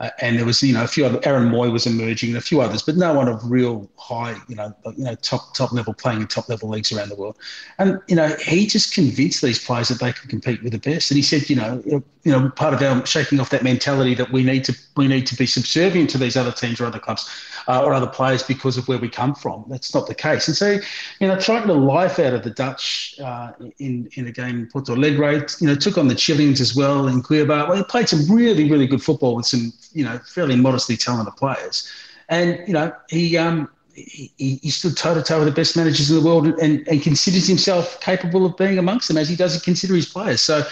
Uh, 0.00 0.10
and 0.20 0.36
there 0.38 0.44
was, 0.44 0.60
you 0.62 0.74
know, 0.74 0.82
a 0.82 0.88
few 0.88 1.06
other. 1.06 1.20
Aaron 1.24 1.48
Mooy 1.48 1.70
was 1.70 1.86
emerging, 1.86 2.30
and 2.30 2.38
a 2.38 2.40
few 2.40 2.60
others, 2.60 2.82
but 2.82 2.96
no 2.96 3.14
one 3.14 3.28
of 3.28 3.48
real 3.48 3.88
high, 3.96 4.34
you 4.48 4.56
know, 4.56 4.74
you 4.96 5.04
know, 5.04 5.14
top 5.16 5.54
top 5.54 5.72
level 5.72 5.94
playing 5.94 6.20
in 6.20 6.26
top 6.26 6.48
level 6.48 6.68
leagues 6.68 6.90
around 6.90 7.10
the 7.10 7.14
world. 7.14 7.38
And 7.78 8.00
you 8.08 8.16
know, 8.16 8.34
he 8.44 8.66
just 8.66 8.92
convinced 8.92 9.40
these 9.40 9.64
players 9.64 9.88
that 9.88 10.00
they 10.00 10.12
could 10.12 10.28
compete 10.28 10.62
with 10.64 10.72
the 10.72 10.78
best. 10.78 11.10
And 11.10 11.16
he 11.16 11.22
said, 11.22 11.48
you 11.48 11.56
know, 11.56 11.82
you 11.86 12.32
know, 12.32 12.50
part 12.50 12.74
of 12.74 12.82
our 12.82 13.06
shaking 13.06 13.38
off 13.38 13.50
that 13.50 13.62
mentality 13.62 14.14
that 14.14 14.32
we 14.32 14.42
need 14.42 14.64
to 14.64 14.76
we 14.96 15.06
need 15.06 15.26
to 15.28 15.36
be 15.36 15.46
subservient 15.46 16.10
to 16.10 16.18
these 16.18 16.36
other 16.36 16.52
teams 16.52 16.80
or 16.80 16.86
other 16.86 16.98
clubs 16.98 17.30
uh, 17.68 17.84
or 17.84 17.92
other 17.92 18.06
players 18.06 18.42
because 18.42 18.76
of 18.76 18.86
where 18.88 18.98
we 18.98 19.08
come 19.08 19.34
from. 19.34 19.64
That's 19.68 19.94
not 19.94 20.06
the 20.06 20.14
case. 20.14 20.48
And 20.48 20.56
so, 20.56 20.78
you 21.20 21.28
know, 21.28 21.38
trying 21.38 21.66
the 21.66 21.74
life 21.74 22.18
out 22.18 22.34
of 22.34 22.42
the 22.42 22.50
Dutch 22.50 23.14
uh, 23.22 23.52
in 23.78 24.08
in 24.14 24.26
a 24.26 24.32
game 24.32 24.56
in 24.60 24.66
Porto 24.66 24.94
Alegre, 24.94 25.46
you 25.60 25.66
know, 25.66 25.74
took 25.74 25.98
on 25.98 26.08
the 26.08 26.14
Chileans 26.14 26.60
as 26.60 26.74
well 26.74 27.08
in 27.08 27.22
Cuiabá. 27.22 27.68
Well, 27.68 27.76
he 27.76 27.84
played 27.84 28.08
some 28.08 28.26
really 28.34 28.70
really 28.70 28.86
good 28.86 29.02
football 29.02 29.36
with 29.36 29.46
some 29.46 29.72
you 29.92 30.04
know 30.04 30.18
fairly 30.18 30.56
modestly 30.56 30.96
talented 30.96 31.36
players, 31.36 31.90
and 32.28 32.60
you 32.66 32.74
know 32.74 32.92
he. 33.08 33.36
Um, 33.36 33.68
he, 33.94 34.58
he, 34.62 34.70
stood 34.70 34.96
toe 34.96 35.14
to 35.14 35.22
toe 35.22 35.38
with 35.38 35.48
the 35.48 35.54
best 35.54 35.76
managers 35.76 36.10
in 36.10 36.16
the 36.16 36.24
world 36.24 36.46
and, 36.46 36.86
and 36.88 37.02
considers 37.02 37.46
himself 37.46 38.00
capable 38.00 38.44
of 38.44 38.56
being 38.56 38.78
amongst 38.78 39.08
them 39.08 39.16
as 39.16 39.28
he 39.28 39.36
does 39.36 39.60
consider 39.62 39.94
his 39.94 40.06
players. 40.06 40.42
So, 40.42 40.66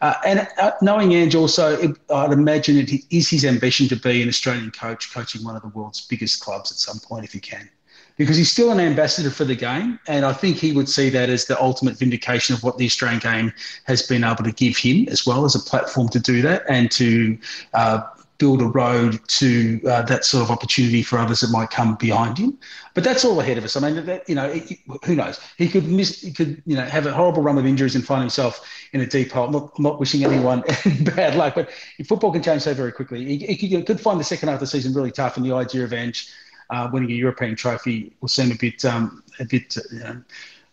uh, 0.00 0.14
and 0.24 0.46
uh, 0.58 0.72
knowing 0.80 1.12
Ange 1.12 1.34
also, 1.34 1.76
it, 1.78 1.96
I'd 2.10 2.32
imagine 2.32 2.76
it 2.76 2.90
is 3.10 3.28
his 3.28 3.44
ambition 3.44 3.88
to 3.88 3.96
be 3.96 4.22
an 4.22 4.28
Australian 4.28 4.70
coach, 4.70 5.12
coaching 5.12 5.44
one 5.44 5.56
of 5.56 5.62
the 5.62 5.68
world's 5.68 6.06
biggest 6.06 6.40
clubs 6.40 6.70
at 6.70 6.78
some 6.78 7.00
point 7.00 7.24
if 7.24 7.32
he 7.32 7.40
can. 7.40 7.68
Because 8.16 8.36
he's 8.36 8.50
still 8.50 8.72
an 8.72 8.80
ambassador 8.80 9.30
for 9.30 9.44
the 9.44 9.54
game, 9.54 10.00
and 10.08 10.24
I 10.24 10.32
think 10.32 10.56
he 10.56 10.72
would 10.72 10.88
see 10.88 11.08
that 11.10 11.30
as 11.30 11.44
the 11.44 11.60
ultimate 11.60 11.96
vindication 11.96 12.52
of 12.52 12.64
what 12.64 12.76
the 12.76 12.84
Australian 12.84 13.20
game 13.20 13.52
has 13.84 14.02
been 14.02 14.24
able 14.24 14.42
to 14.42 14.50
give 14.50 14.76
him, 14.76 15.06
as 15.08 15.24
well 15.24 15.44
as 15.44 15.54
a 15.54 15.60
platform 15.60 16.08
to 16.08 16.18
do 16.18 16.42
that 16.42 16.64
and 16.68 16.90
to 16.92 17.38
uh, 17.74 18.02
build 18.38 18.62
a 18.62 18.66
road 18.66 19.18
to 19.26 19.80
uh, 19.86 20.02
that 20.02 20.24
sort 20.24 20.44
of 20.44 20.50
opportunity 20.50 21.02
for 21.02 21.18
others 21.18 21.40
that 21.40 21.50
might 21.50 21.70
come 21.70 21.96
behind 21.96 22.38
him. 22.38 22.56
But 22.94 23.02
that's 23.02 23.24
all 23.24 23.40
ahead 23.40 23.58
of 23.58 23.64
us. 23.64 23.76
I 23.76 23.80
mean, 23.80 24.06
that, 24.06 24.28
you 24.28 24.36
know, 24.36 24.46
it, 24.46 24.78
who 25.04 25.16
knows? 25.16 25.40
He 25.56 25.68
could 25.68 25.88
miss, 25.88 26.20
he 26.20 26.32
could, 26.32 26.62
you 26.64 26.76
know, 26.76 26.84
have 26.84 27.06
a 27.06 27.12
horrible 27.12 27.42
run 27.42 27.58
of 27.58 27.66
injuries 27.66 27.96
and 27.96 28.06
find 28.06 28.22
himself 28.22 28.64
in 28.92 29.00
a 29.00 29.06
deep 29.06 29.32
hole. 29.32 29.46
I'm 29.46 29.52
not, 29.52 29.72
I'm 29.76 29.82
not 29.82 29.98
wishing 29.98 30.24
anyone 30.24 30.62
bad 31.00 31.34
luck, 31.34 31.56
but 31.56 31.70
football 32.06 32.32
can 32.32 32.42
change 32.42 32.62
so 32.62 32.74
very 32.74 32.92
quickly. 32.92 33.24
He, 33.24 33.46
he 33.54 33.68
could, 33.68 33.86
could, 33.86 34.00
find 34.00 34.20
the 34.20 34.24
second 34.24 34.48
half 34.48 34.56
of 34.56 34.60
the 34.60 34.66
season 34.66 34.94
really 34.94 35.10
tough, 35.10 35.36
and 35.36 35.44
the 35.44 35.52
idea 35.52 35.84
of 35.84 35.92
Ange 35.92 36.28
uh, 36.70 36.88
winning 36.92 37.10
a 37.10 37.14
European 37.14 37.56
trophy 37.56 38.12
will 38.20 38.28
seem 38.28 38.52
a 38.52 38.56
bit, 38.56 38.84
um, 38.84 39.22
a 39.40 39.44
bit, 39.44 39.76
you 39.92 39.98
know, 39.98 40.22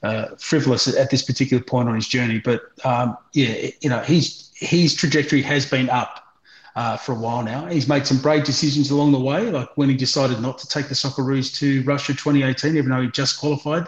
uh, 0.03 0.35
frivolous 0.37 0.87
at 0.87 1.09
this 1.09 1.23
particular 1.23 1.63
point 1.63 1.89
on 1.89 1.95
his 1.95 2.07
journey. 2.07 2.39
But 2.39 2.61
um, 2.83 3.17
yeah, 3.33 3.71
you 3.81 3.89
know, 3.89 3.99
his 3.99 4.51
his 4.53 4.93
trajectory 4.93 5.41
has 5.41 5.65
been 5.65 5.89
up 5.89 6.24
uh, 6.75 6.97
for 6.97 7.13
a 7.13 7.15
while 7.15 7.43
now. 7.43 7.65
He's 7.67 7.87
made 7.87 8.05
some 8.05 8.17
brave 8.17 8.43
decisions 8.43 8.91
along 8.91 9.13
the 9.13 9.19
way, 9.19 9.49
like 9.49 9.75
when 9.77 9.89
he 9.89 9.95
decided 9.95 10.41
not 10.41 10.57
to 10.59 10.67
take 10.67 10.87
the 10.89 10.95
Socceroos 10.95 11.55
to 11.59 11.83
Russia 11.83 12.13
2018, 12.13 12.75
even 12.77 12.89
though 12.89 13.01
he 13.01 13.07
just 13.09 13.39
qualified. 13.39 13.87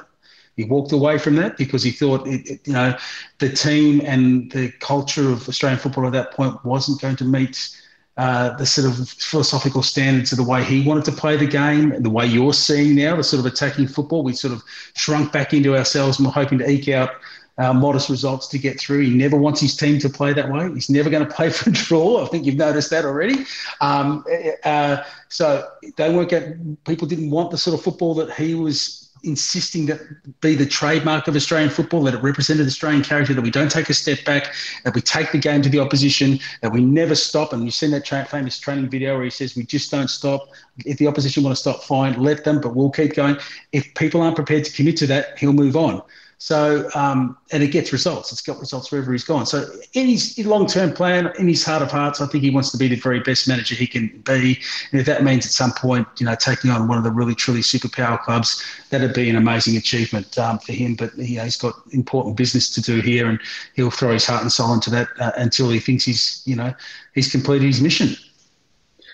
He 0.55 0.63
walked 0.63 0.91
away 0.91 1.19
from 1.19 1.35
that 1.35 1.55
because 1.57 1.83
he 1.83 1.91
thought, 1.91 2.27
it, 2.27 2.49
it, 2.49 2.67
you 2.67 2.73
know, 2.73 2.97
the 3.37 3.49
team 3.49 4.01
and 4.03 4.51
the 4.51 4.71
culture 4.79 5.29
of 5.29 5.47
Australian 5.47 5.79
football 5.79 6.07
at 6.07 6.13
that 6.13 6.31
point 6.31 6.63
wasn't 6.65 6.99
going 6.99 7.15
to 7.17 7.25
meet 7.25 7.77
uh, 8.17 8.57
the 8.57 8.65
sort 8.65 8.87
of 8.87 9.07
philosophical 9.07 9.83
standards 9.83 10.31
of 10.31 10.39
the 10.39 10.43
way 10.43 10.63
he 10.63 10.83
wanted 10.83 11.05
to 11.05 11.11
play 11.11 11.37
the 11.37 11.45
game 11.45 11.91
and 11.91 12.03
the 12.03 12.09
way 12.09 12.25
you're 12.25 12.53
seeing 12.53 12.95
now, 12.95 13.15
the 13.15 13.23
sort 13.23 13.39
of 13.39 13.45
attacking 13.45 13.87
football. 13.87 14.23
We 14.23 14.33
sort 14.33 14.53
of 14.53 14.63
shrunk 14.95 15.31
back 15.31 15.53
into 15.53 15.77
ourselves 15.77 16.17
and 16.17 16.25
we're 16.25 16.33
hoping 16.33 16.57
to 16.57 16.67
eke 16.67 16.89
out 16.89 17.11
uh, 17.57 17.73
modest 17.73 18.09
results 18.09 18.47
to 18.47 18.57
get 18.57 18.79
through. 18.79 19.01
He 19.01 19.15
never 19.15 19.37
wants 19.37 19.59
his 19.59 19.75
team 19.75 19.99
to 19.99 20.09
play 20.09 20.33
that 20.33 20.51
way. 20.51 20.71
He's 20.73 20.89
never 20.89 21.09
going 21.09 21.25
to 21.27 21.33
play 21.33 21.49
for 21.49 21.69
a 21.69 21.73
draw. 21.73 22.23
I 22.23 22.27
think 22.27 22.45
you've 22.45 22.55
noticed 22.55 22.89
that 22.91 23.05
already. 23.05 23.45
Um, 23.81 24.25
uh, 24.63 25.03
so 25.29 25.69
they 25.95 26.13
weren't 26.13 26.29
get, 26.29 26.83
people 26.85 27.07
didn't 27.07 27.29
want 27.29 27.51
the 27.51 27.57
sort 27.57 27.77
of 27.77 27.83
football 27.83 28.13
that 28.15 28.33
he 28.33 28.53
was 28.53 29.07
insisting 29.23 29.85
that 29.87 29.99
be 30.41 30.55
the 30.55 30.65
trademark 30.65 31.27
of 31.27 31.35
Australian 31.35 31.69
football, 31.69 32.03
that 32.03 32.13
it 32.13 32.23
represented 32.23 32.67
Australian 32.67 33.03
character, 33.03 33.33
that 33.33 33.41
we 33.41 33.51
don't 33.51 33.71
take 33.71 33.89
a 33.89 33.93
step 33.93 34.23
back, 34.25 34.53
that 34.83 34.93
we 34.93 35.01
take 35.01 35.31
the 35.31 35.37
game 35.37 35.61
to 35.61 35.69
the 35.69 35.79
opposition, 35.79 36.39
that 36.61 36.71
we 36.71 36.83
never 36.83 37.15
stop. 37.15 37.53
And 37.53 37.63
you've 37.63 37.73
seen 37.73 37.91
that 37.91 38.05
tra- 38.05 38.25
famous 38.25 38.59
training 38.59 38.89
video 38.89 39.15
where 39.15 39.23
he 39.23 39.29
says, 39.29 39.55
we 39.55 39.63
just 39.63 39.91
don't 39.91 40.09
stop. 40.09 40.49
If 40.85 40.97
the 40.97 41.07
opposition 41.07 41.43
want 41.43 41.55
to 41.55 41.61
stop, 41.61 41.83
fine, 41.83 42.21
let 42.21 42.43
them, 42.43 42.61
but 42.61 42.75
we'll 42.75 42.91
keep 42.91 43.15
going. 43.15 43.37
If 43.71 43.93
people 43.95 44.21
aren't 44.21 44.35
prepared 44.35 44.65
to 44.65 44.71
commit 44.71 44.97
to 44.97 45.07
that, 45.07 45.37
he'll 45.39 45.53
move 45.53 45.75
on. 45.75 46.01
So, 46.39 46.87
um, 46.93 47.35
and 47.51 47.63
it 47.63 47.69
gets 47.69 47.91
results. 47.91 48.31
It's 48.31 48.41
got 48.41 48.59
results 48.59 48.91
wherever 48.91 49.11
he's 49.11 49.23
gone. 49.23 49.47
So, 49.47 49.65
in 49.93 50.05
his 50.05 50.37
long-term 50.37 50.93
plan, 50.93 51.31
in 51.39 51.47
his 51.47 51.65
heart 51.65 51.81
of 51.81 51.89
hearts, 51.89 52.21
I 52.21 52.27
think 52.27 52.43
he 52.43 52.51
wants 52.51 52.71
to 52.71 52.77
be 52.77 52.87
the 52.87 52.95
very 52.95 53.19
best 53.21 53.47
manager 53.47 53.73
he 53.73 53.87
can 53.87 54.21
be. 54.23 54.59
And 54.91 55.01
if 55.01 55.07
that 55.07 55.23
means 55.23 55.47
at 55.47 55.51
some 55.51 55.71
point, 55.71 56.07
you 56.19 56.27
know, 56.27 56.35
taking 56.35 56.69
on 56.69 56.87
one 56.87 56.99
of 56.99 57.03
the 57.03 57.09
really 57.09 57.33
truly 57.33 57.61
superpower 57.61 58.21
clubs, 58.21 58.63
that'd 58.91 59.15
be 59.15 59.31
an 59.31 59.35
amazing 59.35 59.77
achievement 59.77 60.37
um, 60.37 60.59
for 60.59 60.73
him. 60.73 60.93
But 60.93 61.17
you 61.17 61.37
know, 61.37 61.43
he's 61.43 61.57
got 61.57 61.73
important 61.91 62.37
business 62.37 62.69
to 62.75 62.81
do 62.81 63.01
here, 63.01 63.27
and 63.27 63.39
he'll 63.73 63.89
throw 63.89 64.13
his 64.13 64.25
heart 64.25 64.43
and 64.43 64.51
soul 64.51 64.73
into 64.73 64.91
that 64.91 65.07
uh, 65.19 65.31
until 65.37 65.71
he 65.71 65.79
thinks 65.79 66.05
he's, 66.05 66.43
you 66.45 66.55
know, 66.55 66.71
he's 67.15 67.31
completed 67.31 67.65
his 67.65 67.81
mission. 67.81 68.15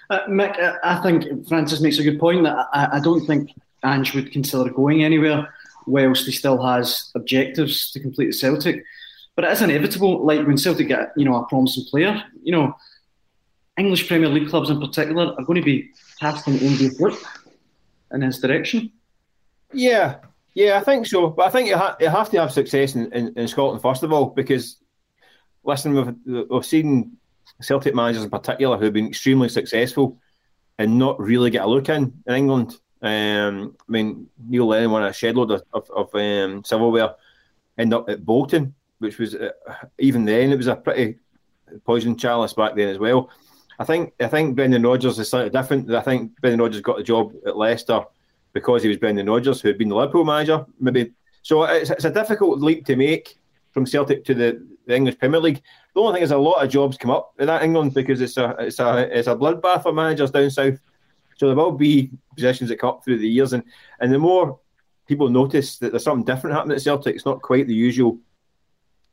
Uh, 0.09 0.25
Mick, 0.27 0.59
I 0.83 1.01
think 1.01 1.47
Francis 1.47 1.79
makes 1.79 1.99
a 1.99 2.03
good 2.03 2.19
point. 2.19 2.43
That 2.43 2.67
I, 2.73 2.97
I 2.97 2.99
don't 2.99 3.25
think 3.25 3.51
Ange 3.85 4.13
would 4.13 4.33
consider 4.33 4.69
going 4.69 5.05
anywhere 5.05 5.47
whilst 5.87 6.25
he 6.25 6.31
still 6.31 6.61
has 6.63 7.11
objectives 7.15 7.91
to 7.91 7.99
complete 7.99 8.27
the 8.27 8.33
Celtic. 8.33 8.83
But 9.35 9.45
it 9.45 9.51
is 9.51 9.61
inevitable, 9.61 10.25
like 10.25 10.45
when 10.45 10.57
Celtic 10.57 10.87
get, 10.87 11.11
you 11.17 11.25
know, 11.25 11.35
a 11.35 11.47
promising 11.47 11.85
player, 11.89 12.23
you 12.43 12.51
know, 12.51 12.75
English 13.77 14.07
Premier 14.07 14.29
League 14.29 14.49
clubs 14.49 14.69
in 14.69 14.79
particular 14.79 15.33
are 15.37 15.43
going 15.43 15.59
to 15.59 15.65
be 15.65 15.89
casting 16.19 16.53
envious 16.53 16.99
look 16.99 17.19
in 18.11 18.21
his 18.21 18.39
direction. 18.39 18.91
Yeah, 19.71 20.17
yeah, 20.53 20.77
I 20.77 20.83
think 20.83 21.07
so. 21.07 21.29
But 21.29 21.47
I 21.47 21.49
think 21.49 21.67
you, 21.67 21.77
ha- 21.77 21.97
you 21.99 22.09
have 22.09 22.29
to 22.29 22.39
have 22.39 22.51
success 22.51 22.95
in, 22.95 23.11
in, 23.11 23.33
in, 23.35 23.47
Scotland, 23.47 23.81
first 23.81 24.03
of 24.03 24.13
all, 24.13 24.27
because, 24.27 24.77
listen, 25.63 25.95
we've, 25.95 26.47
we've 26.49 26.65
seen 26.65 27.17
Celtic 27.61 27.95
managers 27.95 28.23
in 28.23 28.29
particular 28.29 28.77
who 28.77 28.85
have 28.85 28.93
been 28.93 29.07
extremely 29.07 29.49
successful 29.49 30.19
and 30.77 30.99
not 30.99 31.19
really 31.19 31.49
get 31.49 31.63
a 31.63 31.67
look 31.67 31.89
in 31.89 32.13
in 32.27 32.35
England. 32.35 32.75
Um, 33.03 33.75
I 33.81 33.91
mean, 33.91 34.27
Neil 34.47 34.65
Lennon 34.65 34.91
won 34.91 35.03
a 35.03 35.09
shedload 35.09 35.53
of, 35.53 35.63
of, 35.73 35.91
of 35.91 36.15
um, 36.15 36.63
silverware, 36.63 37.15
end 37.77 37.93
up 37.93 38.09
at 38.09 38.25
Bolton, 38.25 38.73
which 38.99 39.19
was 39.19 39.35
uh, 39.35 39.51
even 39.99 40.23
then 40.23 40.51
it 40.51 40.57
was 40.57 40.67
a 40.67 40.75
pretty 40.75 41.17
poison 41.85 42.17
chalice 42.17 42.53
back 42.53 42.75
then 42.75 42.87
as 42.87 42.97
well. 42.97 43.29
I 43.77 43.83
think 43.83 44.13
I 44.21 44.27
think 44.27 44.55
Brendan 44.55 44.83
Rodgers 44.83 45.19
is 45.19 45.29
slightly 45.29 45.49
different. 45.49 45.91
I 45.91 46.01
think 46.01 46.39
Brendan 46.39 46.61
Rodgers 46.61 46.81
got 46.81 46.97
the 46.97 47.03
job 47.03 47.33
at 47.45 47.57
Leicester 47.57 48.01
because 48.53 48.83
he 48.83 48.89
was 48.89 48.97
Brendan 48.97 49.29
Rodgers, 49.29 49.59
who 49.59 49.67
had 49.67 49.77
been 49.77 49.89
the 49.89 49.95
Liverpool 49.95 50.23
manager. 50.23 50.65
Maybe 50.79 51.11
so. 51.41 51.63
It's, 51.63 51.89
it's 51.89 52.05
a 52.05 52.11
difficult 52.11 52.61
leap 52.61 52.85
to 52.85 52.95
make 52.95 53.37
from 53.71 53.85
Celtic 53.85 54.23
to 54.25 54.33
the, 54.33 54.65
the 54.85 54.95
English 54.95 55.17
Premier 55.17 55.39
League. 55.39 55.61
The 55.93 56.01
only 56.01 56.13
thing 56.13 56.23
is 56.23 56.31
a 56.31 56.37
lot 56.37 56.63
of 56.63 56.69
jobs 56.69 56.97
come 56.97 57.11
up 57.11 57.33
in 57.39 57.47
that 57.47 57.63
England 57.63 57.93
because 57.93 58.21
it's 58.21 58.37
a 58.37 58.55
it's 58.59 58.79
a 58.79 59.17
it's 59.17 59.27
a 59.27 59.35
bloodbath 59.35 59.83
for 59.83 59.91
managers 59.91 60.31
down 60.31 60.49
south. 60.49 60.79
So 61.43 61.47
there 61.47 61.57
will 61.57 61.73
be 61.73 62.09
positions 62.37 62.69
that 62.69 62.79
come 62.79 62.91
up 62.91 63.03
through 63.03 63.17
the 63.17 63.27
years, 63.27 63.51
and 63.51 63.63
and 63.99 64.13
the 64.13 64.17
more 64.17 64.61
people 65.09 65.27
notice 65.27 65.77
that 65.79 65.91
there's 65.91 66.05
something 66.05 66.23
different 66.23 66.55
happening 66.55 66.77
at 66.77 66.81
Celtic, 66.81 67.17
it's 67.17 67.25
not 67.25 67.41
quite 67.41 67.67
the 67.67 67.75
usual 67.75 68.17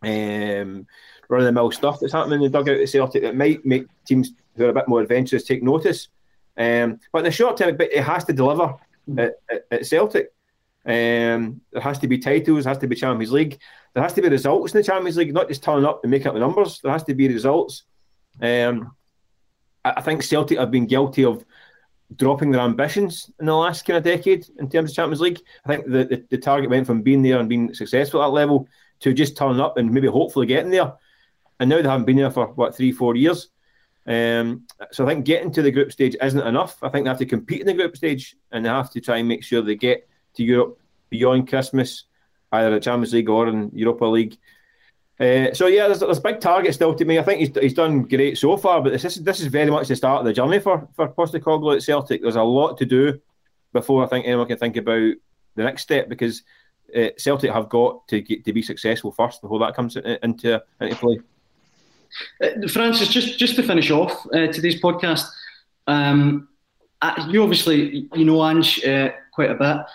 um, 0.03 0.87
run 1.28 1.41
of 1.41 1.45
the 1.45 1.51
mill 1.51 1.72
stuff 1.72 1.99
that's 1.99 2.12
happening 2.12 2.41
in 2.41 2.43
the 2.43 2.57
dugout 2.57 2.81
at 2.81 2.89
Celtic 2.89 3.22
that 3.22 3.35
might 3.35 3.66
make 3.66 3.87
teams 4.07 4.31
who 4.55 4.66
are 4.66 4.68
a 4.68 4.72
bit 4.72 4.87
more 4.87 5.01
adventurous 5.01 5.43
take 5.43 5.64
notice. 5.64 6.07
Um, 6.57 7.01
but 7.11 7.18
in 7.18 7.24
the 7.24 7.33
short 7.33 7.57
term, 7.57 7.76
it 7.81 8.05
has 8.05 8.22
to 8.26 8.33
deliver 8.33 8.76
at, 9.18 9.35
at, 9.51 9.64
at 9.72 9.87
Celtic. 9.87 10.33
Um, 10.87 11.61
there 11.72 11.83
has 11.83 11.99
to 11.99 12.07
be 12.07 12.18
titles, 12.18 12.62
there 12.62 12.70
has 12.70 12.78
to 12.78 12.87
be 12.87 12.95
Champions 12.95 13.33
League, 13.33 13.59
there 13.93 14.05
has 14.05 14.12
to 14.12 14.22
be 14.22 14.28
results 14.28 14.72
in 14.72 14.78
the 14.78 14.85
Champions 14.85 15.16
League, 15.16 15.35
not 15.35 15.49
just 15.49 15.64
turning 15.64 15.85
up 15.85 16.05
and 16.05 16.12
making 16.12 16.28
up 16.28 16.35
the 16.35 16.39
numbers. 16.39 16.78
There 16.81 16.93
has 16.93 17.03
to 17.05 17.14
be 17.14 17.26
results. 17.26 17.83
Um, 18.41 18.95
I, 19.85 19.95
I 19.97 20.01
think 20.01 20.22
Celtic 20.22 20.59
have 20.59 20.70
been 20.70 20.87
guilty 20.87 21.24
of 21.24 21.45
dropping 22.17 22.51
their 22.51 22.63
ambitions 22.63 23.31
in 23.39 23.47
the 23.47 23.55
last 23.55 23.85
kind 23.85 23.97
of 23.97 24.03
decade 24.03 24.47
in 24.59 24.69
terms 24.69 24.91
of 24.91 24.97
Champions 24.97 25.21
League. 25.21 25.41
I 25.65 25.69
think 25.69 25.87
the, 25.87 26.05
the, 26.05 26.25
the 26.31 26.39
target 26.39 26.71
went 26.71 26.87
from 26.87 27.03
being 27.03 27.23
there 27.23 27.39
and 27.39 27.49
being 27.49 27.73
successful 27.75 28.23
at 28.23 28.27
that 28.27 28.33
level 28.33 28.69
to 29.01 29.13
just 29.13 29.37
turning 29.37 29.61
up 29.61 29.77
and 29.77 29.93
maybe 29.93 30.09
hopefully 30.09 30.47
getting 30.47 30.71
there. 30.71 30.93
And 31.59 31.71
now 31.71 31.77
they 31.77 31.89
haven't 31.89 32.07
been 32.07 32.17
there 32.17 32.31
for 32.31 32.49
what 32.49 32.77
three, 32.77 32.93
four 32.93 33.17
years. 33.17 33.49
Um, 34.07 34.67
so 34.93 35.05
I 35.05 35.09
think 35.09 35.25
getting 35.25 35.53
to 35.53 35.63
the 35.63 35.71
group 35.71 35.93
stage 35.93 36.17
isn't 36.21 36.47
enough. 36.47 36.83
I 36.83 36.89
think 36.89 37.05
they 37.05 37.11
have 37.11 37.19
to 37.19 37.27
compete 37.27 37.61
in 37.61 37.67
the 37.67 37.75
group 37.75 37.97
stage 37.97 38.37
and 38.51 38.65
they 38.65 38.69
have 38.69 38.91
to 38.91 39.01
try 39.01 39.19
and 39.19 39.29
make 39.29 39.45
sure 39.45 39.63
they 39.63 39.77
get 39.77 40.09
to 40.35 40.43
Europe 40.43 40.81
beyond 41.11 41.49
Christmas, 41.49 42.05
either 42.53 42.71
the 42.71 42.81
Champions 42.81 43.13
League 43.13 43.29
or 43.29 43.49
in 43.49 43.71
Europa 43.75 44.07
League. 44.07 44.39
Uh, 45.21 45.53
so 45.53 45.66
yeah, 45.66 45.87
there's, 45.87 46.01
there's 46.01 46.18
big 46.18 46.41
target 46.41 46.73
still 46.73 46.95
to 46.95 47.05
me. 47.05 47.18
I 47.18 47.23
think 47.23 47.41
he's, 47.41 47.62
he's 47.62 47.75
done 47.75 48.05
great 48.05 48.39
so 48.39 48.57
far, 48.57 48.81
but 48.81 48.91
this 48.91 49.05
is 49.05 49.16
this 49.16 49.41
is 49.41 49.49
very 49.49 49.71
much 49.71 49.89
the 49.89 49.97
start 49.97 50.21
of 50.21 50.25
the 50.25 50.33
journey 50.33 50.61
for 50.61 50.89
for 50.95 51.09
Postecoglou 51.09 51.77
at 51.77 51.83
Celtic. 51.83 52.23
There's 52.23 52.37
a 52.37 52.43
lot 52.43 52.79
to 52.79 52.87
do 52.87 53.21
before 53.75 54.03
I 54.03 54.07
think 54.07 54.27
anyone 54.27 54.49
can 54.49 54.57
think 54.57 54.77
about 54.77 55.12
the 55.57 55.62
next 55.62 55.83
step 55.83 56.09
because 56.09 56.43
uh, 56.97 57.09
Celtic 57.18 57.51
have 57.51 57.68
got 57.68 58.09
to 58.09 58.23
get 58.23 58.47
to 58.47 58.53
be 58.55 58.62
successful 58.62 59.12
first 59.12 59.43
before 59.43 59.59
that 59.59 59.75
comes 59.75 59.97
into 59.97 60.62
into 60.81 60.95
play. 60.95 61.21
Uh, 62.43 62.66
Francis, 62.68 63.09
just 63.09 63.39
just 63.39 63.57
to 63.57 63.62
finish 63.62 63.91
off 63.91 64.27
uh, 64.33 64.47
today's 64.47 64.81
podcast, 64.81 65.27
um, 65.87 66.49
you 67.29 67.43
obviously 67.43 68.09
you 68.14 68.25
know 68.25 68.43
Ange 68.43 68.83
uh, 68.85 69.11
quite 69.35 69.51
a 69.51 69.55
bit. 69.55 69.87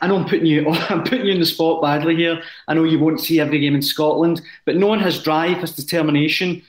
I 0.00 0.06
know 0.06 0.16
I'm 0.16 0.24
putting 0.24 0.46
you 0.46 0.68
I'm 0.70 1.02
putting 1.02 1.26
you 1.26 1.32
in 1.32 1.40
the 1.40 1.46
spot 1.46 1.82
badly 1.82 2.16
here. 2.16 2.42
I 2.68 2.74
know 2.74 2.84
you 2.84 2.98
won't 2.98 3.20
see 3.20 3.40
every 3.40 3.58
game 3.60 3.74
in 3.74 3.82
Scotland, 3.82 4.40
but 4.64 4.76
no 4.76 4.86
one 4.86 5.00
has 5.00 5.22
drive, 5.22 5.58
has 5.58 5.72
determination. 5.72 6.62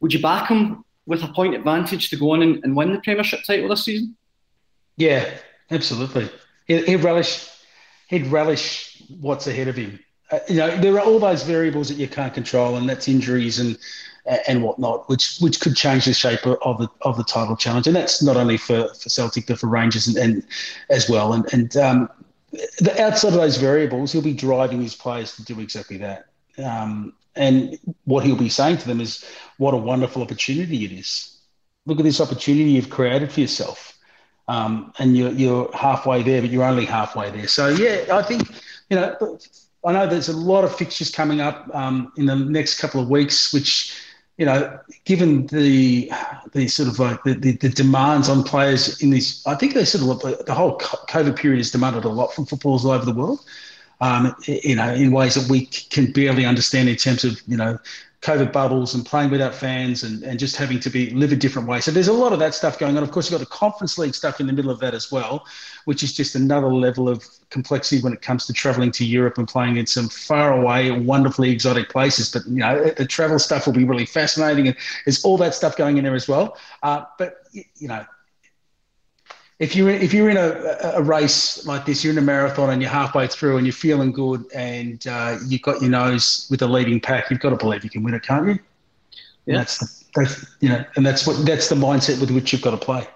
Would 0.00 0.12
you 0.12 0.20
back 0.20 0.48
him 0.48 0.84
with 1.06 1.22
a 1.22 1.28
point 1.28 1.54
advantage 1.54 2.10
to 2.10 2.16
go 2.16 2.32
on 2.32 2.42
and, 2.42 2.62
and 2.64 2.76
win 2.76 2.92
the 2.92 3.00
Premiership 3.00 3.40
title 3.46 3.68
this 3.68 3.84
season? 3.84 4.16
Yeah, 4.96 5.28
absolutely. 5.70 6.30
He'd, 6.66 6.84
he'd 6.84 6.96
relish. 7.02 7.50
He'd 8.08 8.26
relish 8.26 9.02
what's 9.20 9.46
ahead 9.46 9.68
of 9.68 9.76
him. 9.76 9.98
Uh, 10.30 10.38
you 10.48 10.56
know, 10.56 10.76
there 10.76 10.94
are 10.94 11.00
all 11.00 11.18
those 11.18 11.42
variables 11.42 11.88
that 11.88 11.96
you 11.96 12.06
can't 12.06 12.34
control, 12.34 12.76
and 12.76 12.88
that's 12.88 13.08
injuries 13.08 13.58
and 13.58 13.78
and 14.48 14.62
whatnot, 14.62 15.08
which 15.08 15.38
which 15.38 15.60
could 15.60 15.76
change 15.76 16.06
the 16.06 16.14
shape 16.14 16.46
of 16.46 16.78
the 16.78 16.88
of 17.02 17.16
the 17.16 17.24
title 17.24 17.56
challenge. 17.56 17.86
And 17.86 17.96
that's 17.96 18.22
not 18.22 18.36
only 18.36 18.56
for, 18.56 18.88
for 18.94 19.08
Celtic, 19.08 19.46
but 19.46 19.58
for 19.58 19.68
Rangers 19.68 20.06
and, 20.06 20.16
and 20.16 20.46
as 20.90 21.08
well. 21.08 21.32
And 21.32 21.52
and 21.52 21.76
um, 21.76 22.08
the, 22.78 23.02
outside 23.02 23.28
of 23.28 23.34
those 23.34 23.56
variables, 23.56 24.12
he'll 24.12 24.22
be 24.22 24.34
driving 24.34 24.82
his 24.82 24.94
players 24.94 25.36
to 25.36 25.44
do 25.44 25.60
exactly 25.60 25.98
that. 25.98 26.26
Um, 26.62 27.14
and 27.36 27.78
what 28.04 28.24
he'll 28.24 28.36
be 28.36 28.48
saying 28.48 28.78
to 28.78 28.86
them 28.86 29.00
is, 29.00 29.24
"What 29.58 29.74
a 29.74 29.76
wonderful 29.76 30.22
opportunity 30.22 30.84
it 30.84 30.92
is! 30.92 31.38
Look 31.86 31.98
at 31.98 32.04
this 32.04 32.20
opportunity 32.20 32.70
you've 32.70 32.90
created 32.90 33.32
for 33.32 33.40
yourself." 33.40 33.98
Um, 34.46 34.92
and 34.98 35.16
you're, 35.16 35.32
you're 35.32 35.74
halfway 35.74 36.22
there, 36.22 36.42
but 36.42 36.50
you're 36.50 36.64
only 36.64 36.84
halfway 36.84 37.30
there. 37.30 37.48
So 37.48 37.68
yeah, 37.68 38.04
I 38.12 38.22
think 38.22 38.48
you 38.90 38.96
know. 38.96 39.38
I 39.86 39.92
know 39.92 40.06
there's 40.06 40.30
a 40.30 40.36
lot 40.36 40.64
of 40.64 40.74
fixtures 40.74 41.10
coming 41.10 41.42
up 41.42 41.68
um, 41.74 42.10
in 42.16 42.24
the 42.24 42.34
next 42.34 42.78
couple 42.78 43.02
of 43.02 43.10
weeks, 43.10 43.52
which 43.52 43.94
you 44.36 44.46
know, 44.46 44.78
given 45.04 45.46
the 45.46 46.10
the 46.52 46.66
sort 46.66 46.88
of 46.88 46.98
like 46.98 47.22
the, 47.22 47.34
the, 47.34 47.52
the, 47.52 47.68
demands 47.68 48.28
on 48.28 48.42
players 48.42 49.00
in 49.00 49.10
this, 49.10 49.46
I 49.46 49.54
think 49.54 49.74
they 49.74 49.84
sort 49.84 50.24
of 50.24 50.46
the 50.46 50.54
whole 50.54 50.78
COVID 50.78 51.36
period 51.36 51.58
has 51.58 51.70
demanded 51.70 52.04
a 52.04 52.08
lot 52.08 52.34
from 52.34 52.46
footballers 52.46 52.84
all 52.84 52.92
over 52.92 53.04
the 53.04 53.14
world. 53.14 53.44
Um, 54.00 54.34
you 54.46 54.74
know, 54.74 54.92
in 54.92 55.12
ways 55.12 55.34
that 55.36 55.48
we 55.48 55.66
can 55.66 56.10
barely 56.12 56.44
understand 56.44 56.88
in 56.88 56.96
terms 56.96 57.22
of 57.24 57.40
you 57.46 57.56
know 57.56 57.78
COVID 58.24 58.52
bubbles 58.52 58.94
and 58.94 59.04
playing 59.04 59.30
without 59.30 59.54
fans 59.54 60.02
and, 60.02 60.22
and 60.22 60.38
just 60.38 60.56
having 60.56 60.80
to 60.80 60.88
be 60.88 61.10
live 61.10 61.30
a 61.30 61.36
different 61.36 61.68
way. 61.68 61.78
So 61.80 61.90
there's 61.90 62.08
a 62.08 62.12
lot 62.12 62.32
of 62.32 62.38
that 62.38 62.54
stuff 62.54 62.78
going 62.78 62.96
on. 62.96 63.02
Of 63.02 63.10
course, 63.10 63.30
you've 63.30 63.38
got 63.38 63.46
the 63.46 63.54
Conference 63.54 63.98
League 63.98 64.14
stuff 64.14 64.40
in 64.40 64.46
the 64.46 64.52
middle 64.54 64.70
of 64.70 64.80
that 64.80 64.94
as 64.94 65.12
well, 65.12 65.44
which 65.84 66.02
is 66.02 66.14
just 66.14 66.34
another 66.34 66.72
level 66.72 67.06
of 67.06 67.22
complexity 67.50 68.00
when 68.00 68.14
it 68.14 68.22
comes 68.22 68.46
to 68.46 68.54
traveling 68.54 68.90
to 68.92 69.04
Europe 69.04 69.36
and 69.36 69.46
playing 69.46 69.76
in 69.76 69.86
some 69.86 70.08
far 70.08 70.58
away, 70.58 70.90
wonderfully 70.90 71.50
exotic 71.50 71.90
places. 71.90 72.32
But 72.32 72.46
you 72.46 72.60
know, 72.60 72.90
the 72.96 73.04
travel 73.04 73.38
stuff 73.38 73.66
will 73.66 73.74
be 73.74 73.84
really 73.84 74.06
fascinating, 74.06 74.68
and 74.68 74.76
there's 75.04 75.22
all 75.22 75.36
that 75.38 75.54
stuff 75.54 75.76
going 75.76 75.98
in 75.98 76.04
there 76.04 76.14
as 76.14 76.26
well. 76.26 76.56
Uh, 76.82 77.04
but 77.18 77.46
you 77.52 77.88
know, 77.88 78.06
if 79.58 79.76
you're 79.76 79.90
if 79.90 80.12
you're 80.12 80.30
in 80.30 80.36
a, 80.36 80.78
a 80.96 81.02
race 81.02 81.64
like 81.64 81.86
this, 81.86 82.02
you're 82.02 82.12
in 82.12 82.18
a 82.18 82.22
marathon 82.22 82.70
and 82.70 82.82
you're 82.82 82.90
halfway 82.90 83.26
through 83.28 83.56
and 83.56 83.66
you're 83.66 83.72
feeling 83.72 84.10
good 84.10 84.44
and 84.52 85.06
uh, 85.06 85.36
you've 85.46 85.62
got 85.62 85.80
your 85.80 85.90
nose 85.90 86.48
with 86.50 86.62
a 86.62 86.66
leading 86.66 87.00
pack, 87.00 87.30
you've 87.30 87.40
got 87.40 87.50
to 87.50 87.56
believe 87.56 87.84
you 87.84 87.90
can 87.90 88.02
win 88.02 88.14
it, 88.14 88.22
can't 88.22 88.46
you? 88.46 88.58
Yeah. 89.46 89.58
that's 89.58 89.78
the, 89.78 90.04
that's 90.14 90.46
you 90.60 90.68
know, 90.68 90.84
and 90.96 91.06
that's 91.06 91.26
what 91.26 91.44
that's 91.46 91.68
the 91.68 91.76
mindset 91.76 92.20
with 92.20 92.30
which 92.30 92.52
you've 92.52 92.62
got 92.62 92.72
to 92.72 92.76
play. 92.76 93.06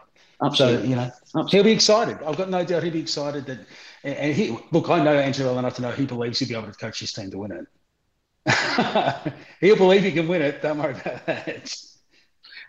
Absolutely. 0.42 0.82
So 0.82 0.88
you 0.90 0.96
know, 0.96 1.10
Absolutely. 1.22 1.50
he'll 1.50 1.64
be 1.64 1.72
excited. 1.72 2.18
I've 2.24 2.36
got 2.36 2.50
no 2.50 2.64
doubt 2.64 2.84
he'll 2.84 2.92
be 2.92 3.00
excited 3.00 3.46
that. 3.46 3.58
And 4.04 4.32
he 4.32 4.56
look, 4.70 4.88
I 4.90 5.02
know 5.02 5.14
Angelo 5.18 5.50
well 5.50 5.58
enough 5.58 5.74
to 5.74 5.82
know 5.82 5.90
he 5.90 6.06
believes 6.06 6.38
he'll 6.38 6.48
be 6.48 6.54
able 6.54 6.70
to 6.70 6.78
coach 6.78 7.00
his 7.00 7.12
team 7.12 7.32
to 7.32 7.38
win 7.38 7.50
it. 7.50 9.34
he'll 9.60 9.76
believe 9.76 10.04
he 10.04 10.12
can 10.12 10.28
win 10.28 10.40
it. 10.40 10.62
Don't 10.62 10.78
worry 10.78 10.92
about 10.92 11.26
that. 11.26 11.74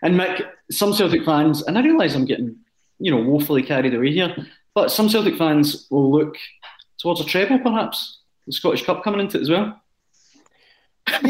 And 0.02 0.18
Mick, 0.18 0.44
some 0.72 0.92
Celtic 0.92 1.24
fans, 1.24 1.62
and 1.62 1.78
I 1.78 1.82
realise 1.82 2.14
I'm 2.14 2.24
getting 2.24 2.56
you 3.00 3.10
know, 3.10 3.22
woefully 3.22 3.62
carried 3.62 3.94
away 3.94 4.12
here. 4.12 4.34
But 4.74 4.90
some 4.90 5.08
Celtic 5.08 5.36
fans 5.36 5.86
will 5.90 6.12
look 6.12 6.36
towards 6.98 7.20
a 7.20 7.24
treble, 7.24 7.58
perhaps. 7.58 8.18
The 8.46 8.52
Scottish 8.52 8.84
Cup 8.84 9.02
coming 9.02 9.20
into 9.20 9.38
it 9.38 9.42
as 9.42 9.50
well. 9.50 9.80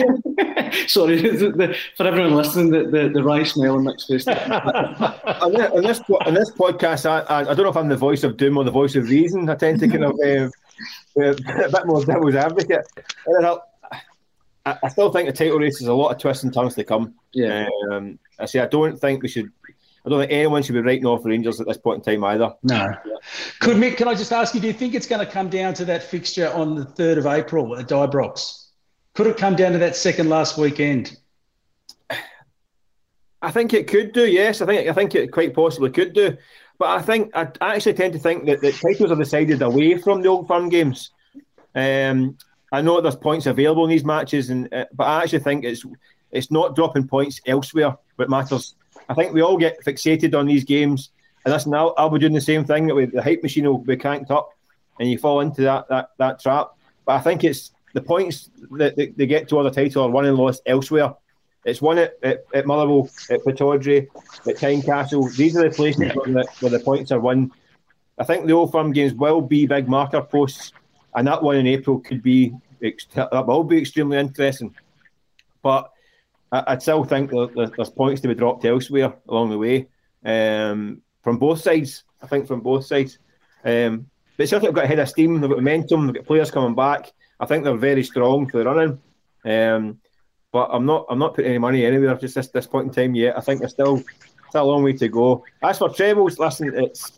Sorry, 0.89 1.21
the, 1.23 1.53
the, 1.57 1.77
for 1.97 2.07
everyone 2.07 2.35
listening, 2.35 2.71
the, 2.71 2.85
the, 2.85 3.09
the 3.09 3.23
rice 3.23 3.53
smell 3.53 3.77
and 3.77 3.85
mixed 3.85 4.09
face. 4.09 4.27
on, 4.29 5.53
this, 5.53 5.71
on, 5.71 5.83
this, 5.83 6.01
on 6.27 6.35
this 6.35 6.51
podcast, 6.51 7.07
I, 7.07 7.21
I, 7.21 7.41
I, 7.41 7.45
don't 7.55 7.62
know 7.62 7.71
if 7.71 7.77
I'm 7.77 7.89
the 7.89 7.97
voice 7.97 8.25
of 8.25 8.37
doom 8.37 8.59
or 8.59 8.64
the 8.64 8.71
voice 8.71 8.95
of 8.97 9.09
reason. 9.09 9.49
I 9.49 9.55
tend 9.55 9.81
to 9.81 9.89
kind 9.89 10.05
of 10.05 10.18
uh, 10.25 10.51
uh, 11.21 11.35
a 11.64 11.71
bit 11.71 11.87
more 11.87 12.05
devil's 12.05 12.35
advocate. 12.35 12.87
I, 14.66 14.77
I, 14.83 14.89
still 14.89 15.11
think 15.11 15.27
the 15.27 15.33
title 15.33 15.59
race 15.59 15.81
is 15.81 15.87
a 15.89 15.95
lot 15.95 16.11
of 16.11 16.18
twists 16.18 16.45
and 16.45 16.53
turns 16.53 16.75
to 16.75 16.85
come. 16.85 17.14
Yeah. 17.33 17.66
Um, 17.91 18.18
I 18.39 18.47
say 18.47 18.61
I 18.61 18.66
don't 18.66 18.99
think 18.99 19.23
we 19.23 19.29
should 19.29 19.51
I 20.05 20.09
don't 20.09 20.21
think 20.21 20.33
anyone 20.33 20.63
should 20.63 20.75
be 20.75 20.81
writing 20.81 21.07
off 21.07 21.25
Rangers 21.25 21.61
at 21.61 21.67
this 21.67 21.77
point 21.77 22.07
in 22.07 22.15
time 22.15 22.25
either. 22.25 22.55
No. 22.63 22.95
Could 23.61 23.77
Mick, 23.77 23.97
can 23.99 24.09
I 24.09 24.15
just 24.15 24.33
ask 24.33 24.55
you, 24.55 24.61
do 24.61 24.67
you 24.67 24.73
think 24.73 24.95
it's 24.95 25.07
going 25.07 25.25
to 25.25 25.31
come 25.31 25.51
down 25.51 25.75
to 25.75 25.85
that 25.87 26.03
fixture 26.03 26.51
on 26.53 26.75
the 26.75 26.85
3rd 26.85 27.19
of 27.19 27.27
April 27.27 27.77
at 27.77 27.89
Ibrox? 27.89 28.69
Could 29.15 29.27
it 29.27 29.37
come 29.37 29.57
down 29.57 29.73
to 29.73 29.79
that 29.79 29.97
second 29.97 30.29
last 30.29 30.57
weekend? 30.57 31.17
I 33.43 33.51
think 33.51 33.75
it 33.75 33.89
could 33.89 34.13
do, 34.13 34.27
yes. 34.27 34.61
I 34.61 34.67
think 34.67 34.89
I 34.89 34.93
think 34.93 35.15
it 35.15 35.33
quite 35.33 35.55
possibly 35.55 35.91
could 35.91 36.13
do. 36.13 36.37
But 36.79 36.89
I 36.89 37.03
think 37.03 37.31
I 37.35 37.49
actually 37.61 37.95
tend 37.95 38.13
to 38.15 38.19
think 38.19 38.47
that 38.47 38.61
the 38.61 38.73
titles 38.73 39.11
are 39.11 39.17
decided 39.17 39.63
away 39.63 39.99
from 39.99 40.23
the 40.23 40.29
old 40.29 40.49
firm 40.49 40.69
games. 40.69 41.11
Um, 41.75 42.39
I 42.73 42.81
know 42.81 43.01
there's 43.01 43.17
points 43.17 43.47
available 43.47 43.85
in 43.85 43.91
these 43.91 44.05
matches, 44.05 44.51
and 44.51 44.73
uh, 44.73 44.87
but 44.95 45.05
I 45.05 45.23
actually 45.23 45.41
think 45.41 45.65
it's 45.65 45.85
it's 46.31 46.51
not 46.51 46.77
dropping 46.77 47.09
points 47.09 47.41
elsewhere 47.47 47.97
that 48.19 48.31
matters. 48.31 48.77
I 49.11 49.15
think 49.15 49.35
we 49.35 49.43
all 49.43 49.59
get 49.59 49.85
fixated 49.85 50.39
on 50.39 50.47
these 50.47 50.63
games, 50.63 51.11
and 51.45 51.53
listen, 51.53 51.75
I'll, 51.75 51.95
I'll 51.99 52.11
be 52.11 52.21
doing 52.21 52.33
the 52.33 52.41
same 52.41 52.65
thing. 52.65 52.87
With 52.95 53.13
the 53.13 53.23
hype 53.23 53.43
machine 53.43 53.65
will 53.65 53.79
be 53.79 53.97
cranked 53.97 54.31
up, 54.31 54.51
and 55.01 55.11
you 55.11 55.19
fall 55.19 55.41
into 55.41 55.63
that 55.63 55.89
that 55.89 56.11
that 56.19 56.41
trap. 56.41 56.71
But 57.05 57.17
I 57.17 57.21
think 57.21 57.43
it's 57.43 57.73
the 57.93 58.01
points 58.01 58.51
that 58.71 58.95
they, 58.95 59.09
they 59.09 59.27
get 59.27 59.49
toward 59.49 59.67
the 59.67 59.73
title 59.73 60.05
are 60.05 60.11
won 60.11 60.27
and 60.27 60.37
lost 60.37 60.63
elsewhere. 60.65 61.15
It's 61.65 61.83
won 61.83 61.99
at, 61.99 62.15
at, 62.23 62.45
at 62.55 62.67
Motherwell, 62.67 63.11
at 63.31 63.41
Pittodrie, 63.45 64.07
at 64.47 64.57
Tynecastle. 64.57 65.37
These 65.37 65.57
are 65.57 65.69
the 65.69 65.75
places 65.75 66.03
yeah. 66.03 66.15
where, 66.15 66.33
the, 66.33 66.49
where 66.61 66.71
the 66.71 66.81
points 66.81 67.11
are 67.11 67.21
won. 67.21 67.51
I 68.17 68.25
think 68.25 68.47
the 68.47 68.53
old 68.53 68.71
firm 68.71 68.93
games 68.93 69.13
will 69.13 69.41
be 69.41 69.67
big 69.67 69.89
marker 69.89 70.23
posts, 70.23 70.73
and 71.17 71.27
that 71.27 71.43
one 71.43 71.57
in 71.57 71.67
April 71.67 71.99
could 71.99 72.23
be 72.23 72.55
that 72.81 73.45
will 73.47 73.65
be 73.65 73.79
extremely 73.79 74.19
interesting. 74.19 74.75
But 75.63 75.91
I, 76.53 76.73
would 76.73 76.83
still 76.83 77.05
think 77.05 77.31
that 77.31 77.73
there's 77.77 77.91
points 77.91 78.21
to 78.23 78.29
be 78.29 78.35
dropped 78.35 78.65
elsewhere 78.65 79.15
along 79.29 79.51
the 79.51 79.59
way 79.59 79.89
um, 80.25 81.01
from 81.23 81.39
both 81.39 81.61
sides. 81.61 82.05
I 82.23 82.27
think 82.27 82.47
from 82.47 82.61
both 82.61 82.87
sides. 82.87 83.19
Um, 83.65 84.07
but 84.37 84.49
Celtic 84.49 84.69
have 84.69 84.75
got 84.75 84.85
a 84.85 84.89
head 84.89 84.99
of 84.99 85.09
steam. 85.09 85.41
They've 85.41 85.51
got 85.51 85.59
momentum. 85.59 86.07
They've 86.07 86.17
got 86.17 86.27
players 86.27 86.51
coming 86.51 86.75
back. 86.75 87.13
I 87.39 87.47
think 87.47 87.65
they're 87.65 87.77
very 87.77 88.03
strong 88.03 88.49
for 88.49 88.59
the 88.59 88.65
running. 88.65 89.01
Um, 89.45 90.01
but 90.53 90.69
I'm 90.73 90.85
not. 90.85 91.07
I'm 91.09 91.19
not 91.19 91.35
putting 91.35 91.51
any 91.51 91.59
money 91.59 91.85
anywhere 91.85 92.15
just 92.17 92.35
this, 92.35 92.49
this 92.49 92.67
point 92.67 92.89
in 92.89 92.93
time 92.93 93.15
yet. 93.15 93.37
I 93.37 93.41
think 93.41 93.61
there's 93.61 93.73
still 93.73 94.03
still 94.49 94.65
a 94.65 94.65
long 94.65 94.83
way 94.83 94.93
to 94.95 95.09
go. 95.09 95.45
As 95.63 95.79
for 95.79 95.89
trebles, 95.89 96.39
listen, 96.39 96.75
it's 96.75 97.13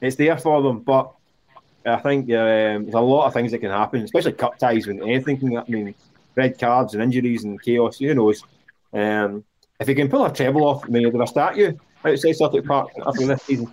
it's 0.00 0.16
there 0.16 0.36
for 0.36 0.60
them, 0.62 0.80
but 0.80 1.12
I 1.86 1.96
think 1.96 2.24
um, 2.26 2.84
there's 2.84 2.94
a 2.94 3.00
lot 3.00 3.26
of 3.26 3.32
things 3.32 3.52
that 3.52 3.58
can 3.58 3.70
happen, 3.70 4.02
especially 4.02 4.32
cup 4.32 4.58
ties 4.58 4.86
when 4.86 5.02
anything. 5.02 5.56
I 5.56 5.64
mean, 5.68 5.94
red 6.34 6.58
cards 6.58 6.94
and 6.94 7.02
injuries 7.02 7.44
and 7.44 7.62
chaos. 7.62 7.98
Who 7.98 8.14
knows? 8.14 8.42
Um, 8.94 9.44
if 9.80 9.88
he 9.88 9.94
can 9.94 10.08
pull 10.08 10.24
a 10.24 10.32
treble 10.32 10.64
off, 10.64 10.88
maybe 10.88 11.10
they'll 11.10 11.26
start 11.26 11.56
you 11.56 11.78
outside 12.04 12.36
Celtic 12.36 12.64
Park 12.64 12.90
after 13.06 13.26
this 13.26 13.42
season. 13.42 13.72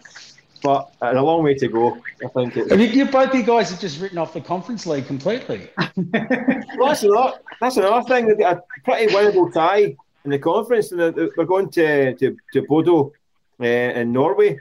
But 0.63 0.93
uh, 1.01 1.13
a 1.15 1.21
long 1.21 1.43
way 1.43 1.55
to 1.55 1.67
go. 1.67 1.97
I 2.23 2.27
think. 2.27 2.57
It's... 2.57 2.71
You, 2.71 2.85
you 2.85 3.05
both 3.05 3.33
you 3.33 3.43
guys 3.43 3.71
have 3.71 3.79
just 3.79 3.99
written 3.99 4.17
off 4.17 4.33
the 4.33 4.41
Conference 4.41 4.85
League 4.85 5.07
completely. 5.07 5.69
well, 5.95 6.87
that's 6.87 7.03
another. 7.03 7.39
That's 7.59 7.77
another 7.77 8.07
thing. 8.07 8.27
They've 8.27 8.37
got 8.37 8.57
a 8.57 8.63
pretty 8.83 9.11
winnable 9.13 9.51
tie 9.51 9.95
in 10.23 10.31
the 10.31 10.37
conference, 10.37 10.91
and 10.91 10.99
they're, 10.99 11.45
going 11.45 11.69
to 11.71 12.13
to, 12.15 12.37
to 12.53 12.61
Bodo 12.63 13.11
uh, 13.59 13.65
in 13.65 14.11
Norway. 14.11 14.59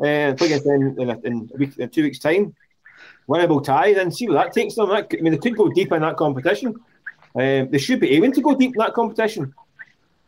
uh, 0.00 0.34
play 0.34 0.46
against 0.46 0.64
them 0.64 0.98
in, 0.98 1.10
a, 1.10 1.18
in, 1.20 1.50
a 1.54 1.56
week, 1.56 1.78
in 1.78 1.88
two 1.88 2.02
weeks' 2.02 2.18
time. 2.18 2.54
Winnable 3.28 3.62
tie, 3.62 3.94
then 3.94 4.10
see 4.10 4.26
what 4.28 4.34
that 4.34 4.52
takes 4.52 4.74
them. 4.74 4.88
That, 4.88 5.06
I 5.12 5.20
mean, 5.20 5.32
they 5.32 5.38
could 5.38 5.56
go 5.56 5.68
deep 5.68 5.92
in 5.92 6.02
that 6.02 6.16
competition. 6.16 6.74
Um, 7.34 7.70
they 7.70 7.78
should 7.78 8.00
be 8.00 8.10
aiming 8.12 8.32
to 8.32 8.40
go 8.40 8.56
deep 8.56 8.74
in 8.74 8.78
that 8.78 8.94
competition. 8.94 9.54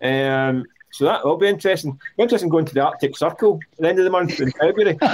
Um, 0.03 0.65
so 0.93 1.05
that 1.05 1.25
will 1.25 1.37
be 1.37 1.47
interesting. 1.47 1.99
Be 2.17 2.23
interesting 2.23 2.49
going 2.49 2.65
to 2.65 2.75
the 2.75 2.85
Arctic 2.85 3.17
Circle 3.17 3.61
at 3.73 3.79
the 3.79 3.89
end 3.89 3.99
of 3.99 4.05
the 4.05 4.11
month 4.11 4.41
in 4.41 4.51
February. 4.53 4.99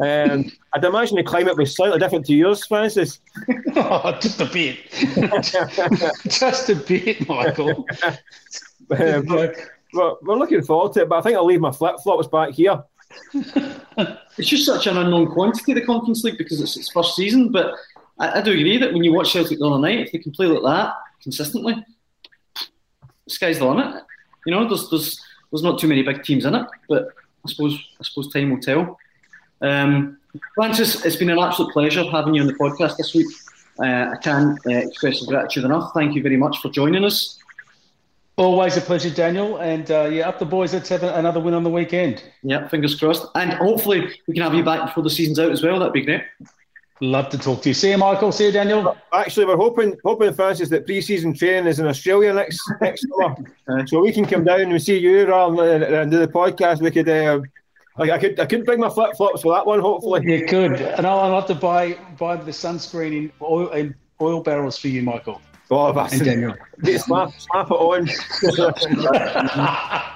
Um, 0.00 0.50
I'd 0.72 0.82
imagine 0.82 1.16
the 1.16 1.22
climate 1.22 1.58
was 1.58 1.76
slightly 1.76 1.98
different 1.98 2.24
to 2.24 2.34
yours, 2.34 2.64
Francis. 2.64 3.20
oh, 3.76 4.18
just 4.18 4.40
a 4.40 4.46
bit. 4.46 4.78
just 6.26 6.70
a 6.70 6.74
bit, 6.74 7.28
Michael. 7.28 7.84
um, 8.02 9.26
but, 9.26 9.56
but 9.92 10.24
we're 10.24 10.38
looking 10.38 10.62
forward 10.62 10.94
to 10.94 11.02
it, 11.02 11.08
but 11.10 11.18
I 11.18 11.20
think 11.20 11.36
I'll 11.36 11.44
leave 11.44 11.60
my 11.60 11.70
flip 11.70 11.96
flops 12.02 12.28
back 12.28 12.54
here. 12.54 12.82
it's 13.34 14.48
just 14.48 14.64
such 14.64 14.86
an 14.86 14.96
unknown 14.96 15.26
quantity, 15.32 15.74
the 15.74 15.84
Conference 15.84 16.24
League, 16.24 16.38
because 16.38 16.62
it's 16.62 16.78
its 16.78 16.90
first 16.90 17.14
season. 17.14 17.52
But 17.52 17.74
I, 18.18 18.38
I 18.38 18.42
do 18.42 18.52
agree 18.52 18.78
that 18.78 18.94
when 18.94 19.04
you 19.04 19.12
watch 19.12 19.32
Celtic 19.32 19.58
the 19.58 19.66
other 19.66 19.82
night, 19.82 20.00
if 20.00 20.12
they 20.12 20.18
can 20.18 20.32
play 20.32 20.46
like 20.46 20.62
that 20.62 20.94
consistently, 21.22 21.74
the 22.54 23.30
sky's 23.30 23.58
the 23.58 23.66
limit. 23.66 24.02
You 24.46 24.52
know, 24.52 24.68
there's 24.68 24.88
there's 24.90 25.20
there's 25.50 25.62
not 25.62 25.78
too 25.78 25.88
many 25.88 26.02
big 26.02 26.22
teams 26.22 26.44
in 26.44 26.54
it, 26.54 26.66
but 26.88 27.08
I 27.44 27.48
suppose 27.48 27.78
I 27.98 28.04
suppose 28.04 28.32
time 28.32 28.50
will 28.50 28.60
tell. 28.60 28.98
Um, 29.60 30.18
Francis, 30.54 31.04
it's 31.04 31.16
been 31.16 31.30
an 31.30 31.38
absolute 31.38 31.72
pleasure 31.72 32.04
having 32.04 32.34
you 32.34 32.40
on 32.40 32.46
the 32.46 32.54
podcast 32.54 32.96
this 32.96 33.14
week. 33.14 33.26
Uh, 33.78 34.12
I 34.12 34.16
can't 34.22 34.58
uh, 34.66 34.70
express 34.70 35.24
gratitude 35.24 35.64
enough. 35.64 35.92
Thank 35.94 36.14
you 36.14 36.22
very 36.22 36.36
much 36.36 36.58
for 36.58 36.70
joining 36.70 37.04
us. 37.04 37.38
Always 38.36 38.76
a 38.76 38.80
pleasure, 38.80 39.10
Daniel. 39.10 39.58
And 39.58 39.90
uh, 39.90 40.08
yeah, 40.10 40.28
up 40.28 40.38
the 40.38 40.46
boys. 40.46 40.72
Let's 40.72 40.88
have 40.88 41.02
another 41.02 41.40
win 41.40 41.54
on 41.54 41.62
the 41.62 41.70
weekend. 41.70 42.22
Yeah, 42.42 42.68
fingers 42.68 42.94
crossed. 42.94 43.26
And 43.34 43.52
hopefully 43.52 44.08
we 44.26 44.34
can 44.34 44.42
have 44.42 44.54
you 44.54 44.64
back 44.64 44.86
before 44.86 45.02
the 45.02 45.10
season's 45.10 45.38
out 45.38 45.50
as 45.50 45.62
well. 45.62 45.78
That'd 45.78 45.92
be 45.92 46.02
great. 46.02 46.22
Love 47.02 47.30
to 47.30 47.38
talk 47.38 47.62
to 47.62 47.70
you. 47.70 47.74
See 47.74 47.90
you, 47.90 47.96
Michael. 47.96 48.30
See 48.30 48.44
you, 48.46 48.52
Daniel. 48.52 48.94
Actually, 49.12 49.46
we're 49.46 49.56
hoping, 49.56 49.96
hoping 50.04 50.34
Francis, 50.34 50.68
that 50.68 50.84
pre-season 50.84 51.32
training 51.32 51.66
is 51.66 51.80
in 51.80 51.86
Australia 51.86 52.34
next 52.34 52.60
next 52.82 53.06
summer, 53.08 53.34
uh-huh. 53.68 53.86
so 53.86 54.00
we 54.00 54.12
can 54.12 54.26
come 54.26 54.44
down 54.44 54.60
and 54.60 54.82
see 54.82 54.98
you 54.98 55.26
rather 55.26 55.62
uh, 55.62 55.78
than 55.78 55.94
uh, 55.94 56.04
do 56.04 56.18
the 56.18 56.28
podcast. 56.28 56.82
We 56.82 56.90
could, 56.90 57.08
uh, 57.08 57.40
I 57.96 58.18
could, 58.18 58.38
I 58.38 58.44
could 58.44 58.66
bring 58.66 58.80
my 58.80 58.90
flip 58.90 59.16
flops 59.16 59.40
for 59.40 59.54
that 59.54 59.64
one. 59.64 59.80
Hopefully, 59.80 60.20
you 60.30 60.44
could. 60.46 60.78
And 60.80 61.06
I'll, 61.06 61.20
I'll 61.20 61.36
have 61.36 61.46
to 61.46 61.54
buy 61.54 61.96
buy 62.18 62.36
the 62.36 62.50
sunscreen 62.50 63.12
in 63.12 63.32
oil 63.40 63.70
in 63.70 63.94
oil 64.20 64.42
barrels 64.42 64.76
for 64.76 64.88
you, 64.88 65.00
Michael. 65.02 65.40
Oh, 65.70 65.92
that's 65.92 66.12
and 66.12 66.24
Daniel. 66.24 66.54
slap, 66.98 67.32
slap 67.40 67.70
it 67.70 68.08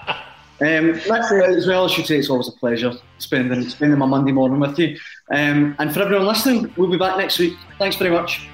on. 0.04 0.14
Um, 0.60 1.00
that's 1.08 1.32
as 1.32 1.66
well. 1.66 1.84
I 1.84 1.88
should 1.88 2.06
say 2.06 2.16
it's 2.18 2.30
always 2.30 2.48
a 2.48 2.52
pleasure 2.52 2.92
spending 3.18 3.68
spending 3.68 3.98
my 3.98 4.06
Monday 4.06 4.32
morning 4.32 4.60
with 4.60 4.78
you. 4.78 4.96
Um, 5.32 5.74
and 5.78 5.92
for 5.92 6.00
everyone 6.00 6.26
listening, 6.26 6.72
we'll 6.76 6.90
be 6.90 6.96
back 6.96 7.16
next 7.16 7.38
week. 7.38 7.54
Thanks 7.78 7.96
very 7.96 8.10
much. 8.10 8.46